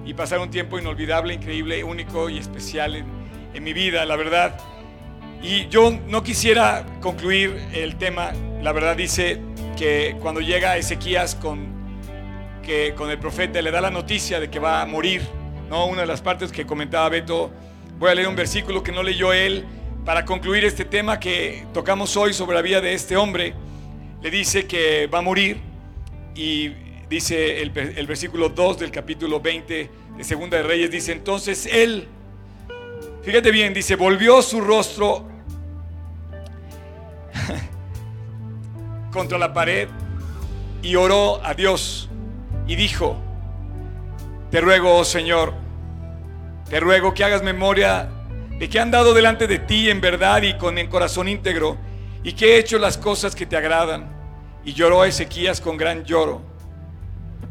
y 0.04 0.12
pasar 0.14 0.40
un 0.40 0.50
tiempo 0.50 0.76
inolvidable, 0.76 1.34
increíble, 1.34 1.84
único 1.84 2.28
y 2.28 2.38
especial 2.38 2.96
en, 2.96 3.06
en 3.54 3.62
mi 3.62 3.72
vida, 3.72 4.04
la 4.06 4.16
verdad. 4.16 4.58
Y 5.40 5.68
yo 5.68 5.92
no 6.08 6.24
quisiera 6.24 6.84
concluir 7.00 7.56
el 7.72 7.96
tema, 7.96 8.32
la 8.60 8.72
verdad 8.72 8.96
dice 8.96 9.40
que 9.78 10.16
cuando 10.20 10.40
llega 10.40 10.76
Ezequías 10.76 11.36
con 11.36 11.75
que 12.66 12.94
con 12.96 13.08
el 13.10 13.18
profeta 13.18 13.62
le 13.62 13.70
da 13.70 13.80
la 13.80 13.90
noticia 13.90 14.40
de 14.40 14.50
que 14.50 14.58
va 14.58 14.82
a 14.82 14.86
morir. 14.86 15.22
¿no? 15.70 15.86
Una 15.86 16.00
de 16.00 16.06
las 16.08 16.20
partes 16.20 16.50
que 16.50 16.66
comentaba 16.66 17.08
Beto, 17.08 17.52
voy 17.96 18.10
a 18.10 18.14
leer 18.14 18.26
un 18.26 18.34
versículo 18.34 18.82
que 18.82 18.90
no 18.90 19.04
leyó 19.04 19.32
él 19.32 19.64
para 20.04 20.24
concluir 20.24 20.64
este 20.64 20.84
tema 20.84 21.20
que 21.20 21.64
tocamos 21.72 22.16
hoy 22.16 22.34
sobre 22.34 22.56
la 22.56 22.62
vida 22.62 22.80
de 22.80 22.92
este 22.92 23.16
hombre. 23.16 23.54
Le 24.20 24.30
dice 24.32 24.66
que 24.66 25.06
va 25.06 25.18
a 25.18 25.22
morir 25.22 25.60
y 26.34 26.70
dice 27.08 27.62
el, 27.62 27.70
el 27.76 28.06
versículo 28.08 28.48
2 28.48 28.80
del 28.80 28.90
capítulo 28.90 29.40
20 29.40 29.90
de 30.16 30.24
Segunda 30.24 30.56
de 30.56 30.64
Reyes, 30.64 30.90
dice 30.90 31.12
entonces 31.12 31.66
él, 31.66 32.08
fíjate 33.22 33.52
bien, 33.52 33.74
dice, 33.74 33.94
volvió 33.94 34.42
su 34.42 34.60
rostro 34.60 35.24
contra 39.12 39.38
la 39.38 39.52
pared 39.52 39.88
y 40.82 40.96
oró 40.96 41.40
a 41.44 41.54
Dios 41.54 42.08
y 42.66 42.76
dijo, 42.76 43.16
te 44.50 44.60
ruego, 44.60 44.96
oh 44.96 45.04
Señor, 45.04 45.54
te 46.68 46.80
ruego 46.80 47.14
que 47.14 47.24
hagas 47.24 47.42
memoria 47.42 48.08
de 48.58 48.68
que 48.68 48.80
han 48.80 48.90
dado 48.90 49.14
delante 49.14 49.46
de 49.46 49.58
ti 49.58 49.90
en 49.90 50.00
verdad 50.00 50.42
y 50.42 50.54
con 50.54 50.78
el 50.78 50.88
corazón 50.88 51.28
íntegro, 51.28 51.76
y 52.22 52.32
que 52.32 52.54
he 52.54 52.58
hecho 52.58 52.78
las 52.78 52.98
cosas 52.98 53.36
que 53.36 53.46
te 53.46 53.56
agradan. 53.56 54.08
Y 54.64 54.72
lloró 54.72 55.04
Ezequías 55.04 55.60
con 55.60 55.76
gran 55.76 56.04
lloro. 56.04 56.42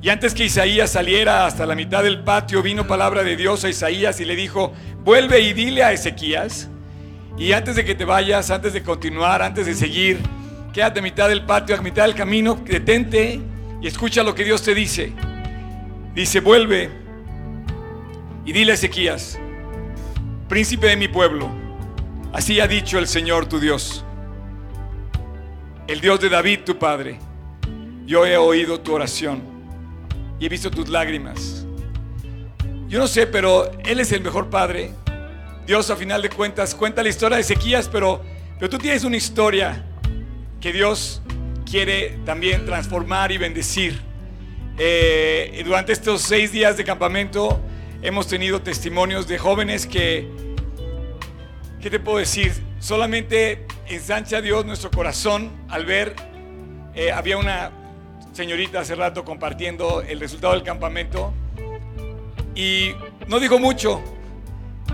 Y 0.02 0.10
antes 0.10 0.34
que 0.34 0.46
Isaías 0.46 0.92
saliera 0.92 1.46
hasta 1.46 1.66
la 1.66 1.76
mitad 1.76 2.04
del 2.04 2.24
patio, 2.24 2.62
vino 2.62 2.86
palabra 2.86 3.24
de 3.24 3.38
Dios 3.38 3.64
a 3.64 3.70
Isaías 3.70 4.20
y 4.20 4.26
le 4.26 4.36
dijo, 4.36 4.74
vuelve 5.04 5.40
y 5.40 5.54
dile 5.54 5.84
a 5.84 5.94
Ezequías. 5.94 6.70
Y 7.38 7.54
antes 7.54 7.76
de 7.76 7.86
que 7.86 7.96
te 7.96 8.06
vayas, 8.06 8.52
antes 8.52 8.74
de 8.74 8.84
continuar, 8.84 9.42
antes 9.42 9.66
de 9.66 9.76
seguir, 9.76 10.20
quédate 10.74 11.00
a 11.00 11.04
mitad 11.04 11.30
del 11.30 11.46
patio, 11.46 11.76
a 11.76 11.82
mitad 11.82 12.04
del 12.04 12.16
camino, 12.16 12.60
detente 12.66 13.42
y 13.82 13.88
escucha 13.88 14.24
lo 14.24 14.34
que 14.36 14.44
Dios 14.44 14.62
te 14.64 14.74
dice. 14.74 15.14
Dice, 16.14 16.40
vuelve 16.40 16.90
y 18.46 18.54
dile 18.54 18.72
a 18.72 18.76
Ezequías, 18.76 19.40
príncipe 20.48 20.88
de 20.88 20.96
mi 20.96 21.08
pueblo, 21.08 21.50
así 22.32 22.60
ha 22.60 22.68
dicho 22.68 23.00
el 23.00 23.08
Señor 23.08 23.48
tu 23.48 23.60
Dios, 23.60 24.06
el 25.88 26.00
Dios 26.00 26.20
de 26.20 26.30
David 26.30 26.60
tu 26.66 26.78
padre. 26.78 27.20
Yo 28.06 28.26
he 28.26 28.38
oído 28.38 28.80
tu 28.80 28.94
oración 28.94 29.42
y 30.40 30.46
he 30.46 30.50
visto 30.50 30.70
tus 30.70 30.90
lágrimas. 30.90 31.66
Yo 32.88 33.00
no 33.00 33.08
sé, 33.08 33.26
pero 33.26 33.72
Él 33.84 34.00
es 34.00 34.12
el 34.12 34.22
mejor 34.22 34.50
padre. 34.50 34.92
Dios 35.66 35.90
a 35.90 35.96
final 35.96 36.22
de 36.22 36.30
cuentas 36.30 36.76
cuenta 36.76 37.02
la 37.02 37.10
historia 37.10 37.38
de 37.38 37.42
Ezequías, 37.42 37.90
pero, 37.90 38.22
pero 38.60 38.70
tú 38.70 38.78
tienes 38.78 39.04
una 39.04 39.18
historia 39.18 39.84
que 40.62 40.72
Dios 40.72 41.22
quiere 41.76 42.20
también 42.24 42.66
transformar 42.66 43.34
y 43.34 43.38
bendecir. 43.38 44.00
Eh, 44.78 45.62
durante 45.66 45.92
estos 45.92 46.22
seis 46.22 46.54
días 46.54 46.78
de 46.78 46.86
campamento 46.86 47.60
hemos 48.02 48.28
tenido 48.28 48.62
testimonios 48.62 49.28
de 49.28 49.38
jóvenes 49.38 49.86
que, 49.86 50.26
¿qué 51.82 51.90
te 51.90 52.00
puedo 52.00 52.20
decir? 52.20 52.54
Solamente 52.80 53.66
ensancha 53.90 54.40
Dios 54.40 54.66
nuestro 54.66 54.90
corazón 54.90 55.52
al 55.68 55.86
ver, 55.86 56.16
eh, 56.94 57.12
había 57.12 57.38
una 57.38 57.72
señorita 58.32 58.80
hace 58.80 58.96
rato 58.96 59.26
compartiendo 59.26 60.02
el 60.02 60.22
resultado 60.22 60.54
del 60.54 60.64
campamento 60.64 61.34
y 62.56 62.92
no 63.28 63.38
dijo 63.42 63.60
mucho, 63.60 64.02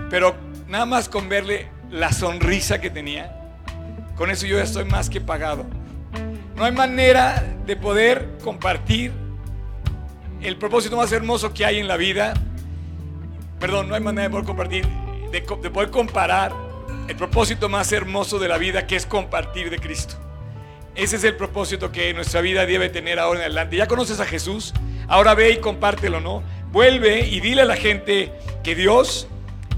pero 0.09 0.35
nada 0.67 0.87
más 0.87 1.09
con 1.09 1.29
verle 1.29 1.67
la 1.91 2.11
sonrisa 2.11 2.81
que 2.81 2.89
tenía, 2.89 3.53
con 4.15 4.31
eso 4.31 4.47
yo 4.47 4.57
ya 4.57 4.63
estoy 4.63 4.85
más 4.85 5.11
que 5.11 5.21
pagado. 5.21 5.67
No 6.61 6.67
hay 6.67 6.73
manera 6.73 7.43
de 7.65 7.75
poder 7.75 8.37
compartir 8.43 9.11
el 10.43 10.57
propósito 10.57 10.95
más 10.95 11.11
hermoso 11.11 11.51
que 11.55 11.65
hay 11.65 11.79
en 11.79 11.87
la 11.87 11.97
vida. 11.97 12.35
Perdón, 13.59 13.89
no 13.89 13.95
hay 13.95 14.01
manera 14.01 14.25
de 14.25 14.29
poder 14.29 14.45
compartir, 14.45 14.87
de, 15.31 15.41
poder 15.41 15.89
comparar 15.89 16.53
el 17.07 17.15
propósito 17.15 17.67
más 17.67 17.91
hermoso 17.91 18.37
de 18.37 18.47
la 18.47 18.59
vida 18.59 18.85
que 18.85 18.95
es 18.95 19.07
compartir 19.07 19.71
de 19.71 19.79
Cristo. 19.79 20.13
Ese 20.93 21.15
es 21.15 21.23
el 21.23 21.35
propósito 21.35 21.91
que 21.91 22.13
nuestra 22.13 22.41
vida 22.41 22.67
debe 22.67 22.89
tener 22.89 23.17
ahora 23.17 23.39
en 23.39 23.45
adelante. 23.45 23.77
Ya 23.77 23.87
conoces 23.87 24.19
a 24.19 24.27
Jesús, 24.27 24.71
ahora 25.07 25.33
ve 25.33 25.53
y 25.53 25.57
compártelo, 25.57 26.21
¿no? 26.21 26.43
Vuelve 26.71 27.27
y 27.27 27.39
dile 27.39 27.63
a 27.63 27.65
la 27.65 27.75
gente 27.75 28.31
que 28.63 28.75
Dios, 28.75 29.27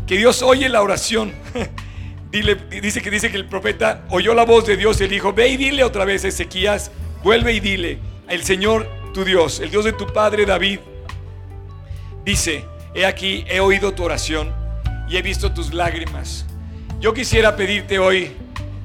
que 0.05 0.17
Dios 0.17 0.41
oye 0.41 0.67
la 0.67 0.81
oración. 0.81 1.31
dice 2.41 3.01
que 3.01 3.11
dice 3.11 3.29
que 3.29 3.38
el 3.38 3.45
profeta 3.45 4.05
oyó 4.09 4.34
la 4.34 4.43
voz 4.43 4.65
de 4.65 4.75
Dios 4.75 4.99
y 5.01 5.07
dijo, 5.07 5.34
ve 5.34 5.49
y 5.49 5.57
dile 5.57 5.84
otra 5.84 6.03
vez 6.03 6.25
a 6.25 6.29
Ezequías, 6.29 6.91
vuelve 7.23 7.53
y 7.53 7.59
dile, 7.59 7.99
el 8.27 8.43
Señor 8.43 8.89
tu 9.13 9.23
Dios, 9.23 9.59
el 9.59 9.69
Dios 9.69 9.86
de 9.86 9.93
tu 9.93 10.07
padre 10.07 10.45
David, 10.45 10.79
dice, 12.25 12.65
he 12.95 13.05
aquí, 13.05 13.45
he 13.47 13.59
oído 13.59 13.93
tu 13.93 14.03
oración 14.03 14.51
y 15.07 15.17
he 15.17 15.21
visto 15.21 15.53
tus 15.53 15.73
lágrimas. 15.73 16.47
Yo 16.99 17.13
quisiera 17.13 17.55
pedirte 17.55 17.99
hoy 17.99 18.31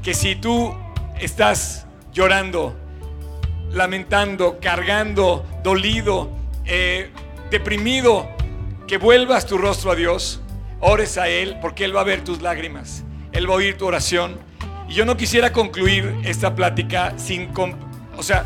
que 0.02 0.12
si 0.12 0.36
tú 0.36 0.76
estás 1.18 1.86
llorando, 2.12 2.76
lamentando, 3.72 4.58
cargando, 4.60 5.46
dolido, 5.62 6.30
eh, 6.66 7.10
deprimido, 7.50 8.28
que 8.86 8.98
vuelvas 8.98 9.46
tu 9.46 9.56
rostro 9.56 9.92
a 9.92 9.94
Dios, 9.94 10.42
ores 10.80 11.16
a 11.16 11.28
Él 11.28 11.56
porque 11.62 11.84
Él 11.84 11.96
va 11.96 12.02
a 12.02 12.04
ver 12.04 12.24
tus 12.24 12.42
lágrimas. 12.42 13.04
Él 13.38 13.48
va 13.48 13.54
a 13.54 13.58
oír 13.58 13.76
tu 13.76 13.86
oración. 13.86 14.36
Y 14.88 14.94
yo 14.94 15.04
no 15.04 15.16
quisiera 15.16 15.52
concluir 15.52 16.12
esta 16.24 16.56
plática 16.56 17.16
sin, 17.18 17.50
o 18.16 18.22
sea, 18.24 18.44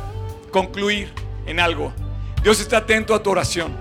concluir 0.51 1.11
en 1.47 1.61
algo. 1.61 1.95
Dios 2.43 2.61
está 2.61 2.76
atento 2.76 3.14
a 3.14 3.22
tu 3.22 3.30
oración. 3.30 3.74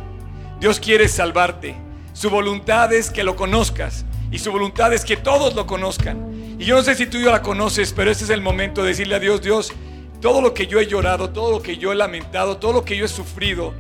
Dios 0.61 0.79
quiere 0.79 1.09
salvarte. 1.09 1.75
Su 2.13 2.29
voluntad 2.29 2.93
es 2.93 3.09
que 3.09 3.25
lo 3.25 3.35
conozcas. 3.35 4.05
Y 4.31 4.39
su 4.39 4.53
voluntad 4.53 4.93
es 4.93 5.03
que 5.03 5.17
todos 5.17 5.53
lo 5.53 5.67
conozcan. 5.67 6.55
Y 6.57 6.63
yo 6.63 6.77
no 6.77 6.81
sé 6.81 6.95
si 6.95 7.07
tú 7.07 7.19
ya 7.19 7.31
la 7.31 7.41
conoces, 7.41 7.91
pero 7.91 8.09
este 8.09 8.23
es 8.23 8.29
el 8.29 8.39
momento 8.39 8.81
de 8.81 8.87
decirle 8.87 9.15
a 9.15 9.19
Dios, 9.19 9.41
Dios, 9.41 9.73
todo 10.21 10.41
lo 10.41 10.53
que 10.53 10.65
yo 10.65 10.79
he 10.79 10.87
llorado, 10.87 11.31
todo 11.31 11.51
lo 11.51 11.61
que 11.61 11.75
yo 11.75 11.91
he 11.91 11.95
lamentado, 11.95 12.55
todo 12.55 12.71
lo 12.71 12.85
que 12.85 12.95
yo 12.95 13.03
he 13.03 13.09
sufrido, 13.09 13.73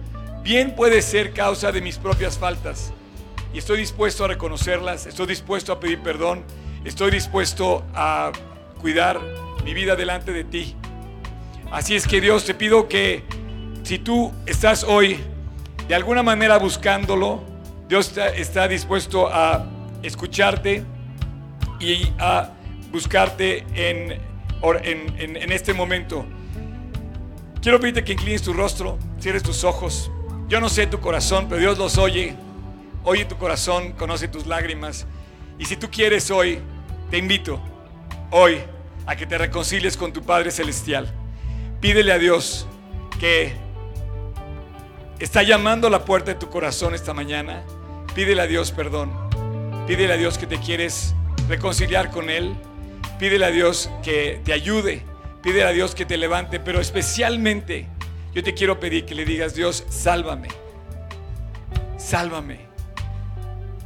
bien 0.43 0.75
puede 0.75 1.01
ser 1.01 1.31
causa 1.31 1.71
de 1.71 1.79
mis 1.79 1.97
propias 1.97 2.37
faltas. 2.37 2.91
Y 3.53 3.59
estoy 3.59 3.77
dispuesto 3.77 4.25
a 4.25 4.27
reconocerlas, 4.27 5.05
estoy 5.05 5.27
dispuesto 5.27 5.71
a 5.71 5.79
pedir 5.79 5.99
perdón 6.01 6.43
estoy 6.85 7.11
dispuesto 7.11 7.85
a 7.93 8.31
cuidar 8.79 9.19
mi 9.63 9.73
vida 9.73 9.95
delante 9.95 10.31
de 10.33 10.43
ti. 10.43 10.75
Así 11.71 11.95
es 11.95 12.07
que 12.07 12.19
Dios 12.19 12.45
te 12.45 12.53
pido 12.53 12.87
que 12.87 13.23
si 13.83 13.99
tú 13.99 14.31
estás 14.45 14.83
hoy 14.83 15.19
de 15.87 15.95
alguna 15.95 16.23
manera 16.23 16.57
buscándolo, 16.57 17.41
Dios 17.87 18.13
está, 18.35 18.67
dispuesto 18.67 19.27
a 19.27 19.65
escucharte 20.01 20.83
y 21.79 22.11
a 22.17 22.51
buscarte 22.91 23.65
en, 23.73 24.19
en, 24.83 25.37
en 25.37 25.51
este 25.51 25.73
momento. 25.73 26.25
Quiero 27.61 27.79
pedirte 27.79 28.03
que 28.03 28.13
inclines 28.13 28.41
tu 28.41 28.53
rostro, 28.53 28.97
cierres 29.19 29.43
tus 29.43 29.63
ojos. 29.63 30.11
Yo 30.47 30.59
no 30.59 30.67
sé 30.67 30.87
tu 30.87 30.99
corazón, 30.99 31.47
pero 31.47 31.61
Dios 31.61 31.77
los 31.77 31.97
oye. 31.97 32.35
Oye 33.03 33.25
tu 33.25 33.37
corazón, 33.37 33.93
conoce 33.93 34.27
tus 34.27 34.45
lágrimas. 34.45 35.05
Y 35.59 35.65
si 35.65 35.75
tú 35.75 35.89
quieres 35.91 36.31
hoy, 36.31 36.59
te 37.11 37.17
invito 37.17 37.61
hoy 38.31 38.59
a 39.05 39.17
que 39.17 39.25
te 39.25 39.37
reconcilies 39.37 39.97
con 39.97 40.13
tu 40.13 40.23
Padre 40.23 40.49
Celestial. 40.49 41.13
Pídele 41.81 42.13
a 42.13 42.17
Dios 42.17 42.65
que 43.19 43.51
está 45.19 45.43
llamando 45.43 45.87
a 45.87 45.89
la 45.89 46.05
puerta 46.05 46.31
de 46.31 46.39
tu 46.39 46.49
corazón 46.49 46.95
esta 46.95 47.13
mañana. 47.13 47.63
Pídele 48.15 48.41
a 48.41 48.47
Dios 48.47 48.71
perdón. 48.71 49.11
Pídele 49.87 50.13
a 50.13 50.17
Dios 50.17 50.37
que 50.37 50.47
te 50.47 50.57
quieres 50.57 51.13
reconciliar 51.49 52.11
con 52.11 52.29
Él. 52.29 52.55
Pídele 53.19 53.45
a 53.45 53.51
Dios 53.51 53.89
que 54.01 54.39
te 54.45 54.53
ayude. 54.53 55.03
Pídele 55.43 55.65
a 55.65 55.71
Dios 55.71 55.93
que 55.93 56.05
te 56.05 56.15
levante. 56.15 56.61
Pero 56.61 56.79
especialmente 56.79 57.87
yo 58.33 58.41
te 58.41 58.53
quiero 58.53 58.79
pedir 58.79 59.03
que 59.03 59.15
le 59.15 59.25
digas, 59.25 59.53
Dios, 59.53 59.83
sálvame. 59.89 60.47
Sálvame. 61.97 62.59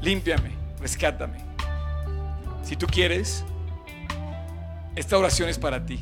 Límpiame. 0.02 0.52
Rescátame. 0.80 1.45
Si 2.66 2.76
tú 2.76 2.88
quieres, 2.88 3.46
esta 4.96 5.20
oración 5.20 5.50
es 5.50 5.60
para 5.60 5.86
ti. 5.86 6.00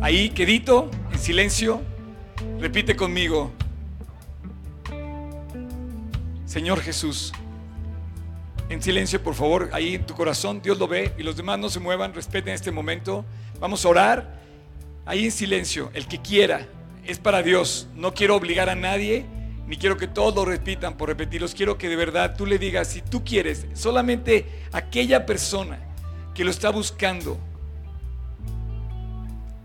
Ahí, 0.00 0.30
quedito, 0.30 0.88
en 1.12 1.18
silencio, 1.18 1.82
repite 2.60 2.94
conmigo. 2.94 3.50
Señor 6.46 6.80
Jesús, 6.82 7.32
en 8.68 8.80
silencio, 8.80 9.20
por 9.20 9.34
favor, 9.34 9.70
ahí 9.72 9.96
en 9.96 10.06
tu 10.06 10.14
corazón, 10.14 10.62
Dios 10.62 10.78
lo 10.78 10.86
ve 10.86 11.12
y 11.18 11.24
los 11.24 11.36
demás 11.36 11.58
no 11.58 11.68
se 11.68 11.80
muevan, 11.80 12.14
respeten 12.14 12.54
este 12.54 12.70
momento. 12.70 13.24
Vamos 13.58 13.84
a 13.84 13.88
orar 13.88 14.40
ahí 15.04 15.24
en 15.24 15.32
silencio, 15.32 15.90
el 15.94 16.06
que 16.06 16.22
quiera, 16.22 16.68
es 17.04 17.18
para 17.18 17.42
Dios. 17.42 17.88
No 17.96 18.14
quiero 18.14 18.36
obligar 18.36 18.68
a 18.68 18.76
nadie, 18.76 19.26
ni 19.66 19.76
quiero 19.76 19.96
que 19.96 20.06
todos 20.06 20.32
lo 20.32 20.44
repitan 20.44 20.96
por 20.96 21.08
repetirlos. 21.08 21.56
Quiero 21.56 21.76
que 21.76 21.88
de 21.88 21.96
verdad 21.96 22.36
tú 22.36 22.46
le 22.46 22.60
digas, 22.60 22.86
si 22.86 23.02
tú 23.02 23.24
quieres, 23.24 23.66
solamente 23.74 24.46
aquella 24.70 25.26
persona 25.26 25.87
que 26.38 26.44
lo 26.44 26.52
está 26.52 26.70
buscando, 26.70 27.36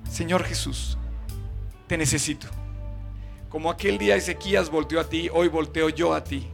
Señor 0.10 0.44
Jesús, 0.44 0.98
te 1.86 1.96
necesito. 2.00 2.48
Como 3.48 3.70
aquel 3.70 4.00
día 4.00 4.16
Ezequías 4.16 4.72
volteó 4.72 5.00
a 5.00 5.08
ti, 5.08 5.30
hoy 5.32 5.50
volteo 5.50 5.90
yo 5.90 6.16
a 6.16 6.24
ti. 6.24 6.48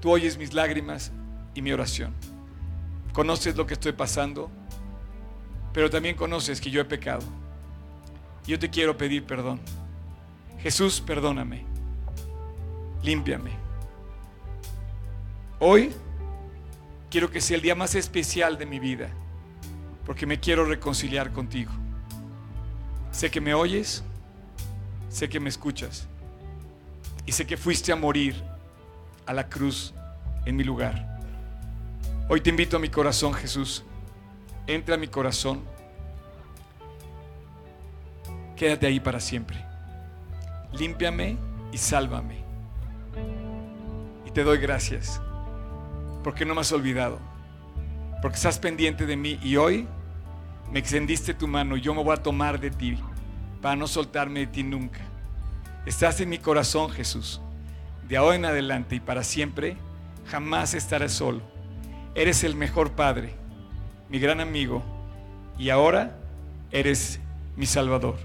Tú 0.00 0.10
oyes 0.10 0.36
mis 0.36 0.52
lágrimas 0.52 1.12
y 1.54 1.62
mi 1.62 1.70
oración. 1.70 2.12
Conoces 3.12 3.54
lo 3.54 3.68
que 3.68 3.74
estoy 3.74 3.92
pasando, 3.92 4.50
pero 5.72 5.88
también 5.88 6.16
conoces 6.16 6.60
que 6.60 6.72
yo 6.72 6.80
he 6.80 6.84
pecado. 6.84 7.22
Yo 8.48 8.58
te 8.58 8.68
quiero 8.68 8.96
pedir 8.96 9.24
perdón. 9.24 9.60
Jesús, 10.58 11.00
perdóname. 11.00 11.64
Límpiame. 13.04 13.52
Hoy 15.60 15.92
quiero 17.10 17.30
que 17.30 17.40
sea 17.40 17.56
el 17.56 17.62
día 17.62 17.74
más 17.74 17.94
especial 17.94 18.58
de 18.58 18.66
mi 18.66 18.78
vida, 18.78 19.10
porque 20.04 20.26
me 20.26 20.40
quiero 20.40 20.64
reconciliar 20.64 21.32
contigo. 21.32 21.72
Sé 23.10 23.30
que 23.30 23.40
me 23.40 23.54
oyes, 23.54 24.04
sé 25.08 25.28
que 25.28 25.40
me 25.40 25.48
escuchas 25.48 26.06
y 27.26 27.32
sé 27.32 27.46
que 27.46 27.56
fuiste 27.56 27.92
a 27.92 27.96
morir 27.96 28.42
a 29.26 29.32
la 29.32 29.48
cruz 29.48 29.94
en 30.44 30.56
mi 30.56 30.64
lugar. 30.64 31.18
Hoy 32.28 32.40
te 32.40 32.50
invito 32.50 32.76
a 32.76 32.80
mi 32.80 32.88
corazón, 32.88 33.32
Jesús. 33.32 33.84
Entra 34.66 34.96
a 34.96 34.98
mi 34.98 35.08
corazón. 35.08 35.62
Quédate 38.54 38.86
ahí 38.86 39.00
para 39.00 39.18
siempre. 39.18 39.64
Límpiame 40.72 41.38
y 41.72 41.78
sálvame. 41.78 42.44
Y 44.26 44.30
te 44.30 44.44
doy 44.44 44.58
gracias 44.58 45.22
porque 46.28 46.44
no 46.44 46.54
me 46.54 46.60
has 46.60 46.72
olvidado, 46.72 47.18
porque 48.20 48.36
estás 48.36 48.58
pendiente 48.58 49.06
de 49.06 49.16
mí 49.16 49.40
y 49.42 49.56
hoy 49.56 49.88
me 50.70 50.78
extendiste 50.78 51.32
tu 51.32 51.48
mano 51.48 51.74
y 51.74 51.80
yo 51.80 51.94
me 51.94 52.04
voy 52.04 52.12
a 52.12 52.22
tomar 52.22 52.60
de 52.60 52.70
ti 52.70 52.98
para 53.62 53.76
no 53.76 53.86
soltarme 53.86 54.40
de 54.40 54.46
ti 54.48 54.62
nunca. 54.62 55.00
Estás 55.86 56.20
en 56.20 56.28
mi 56.28 56.36
corazón, 56.36 56.90
Jesús. 56.90 57.40
De 58.06 58.18
ahora 58.18 58.36
en 58.36 58.44
adelante 58.44 58.96
y 58.96 59.00
para 59.00 59.24
siempre, 59.24 59.78
jamás 60.26 60.74
estaré 60.74 61.08
solo. 61.08 61.40
Eres 62.14 62.44
el 62.44 62.54
mejor 62.54 62.90
Padre, 62.92 63.34
mi 64.10 64.18
gran 64.18 64.42
amigo, 64.42 64.82
y 65.58 65.70
ahora 65.70 66.14
eres 66.70 67.20
mi 67.56 67.64
Salvador. 67.64 68.18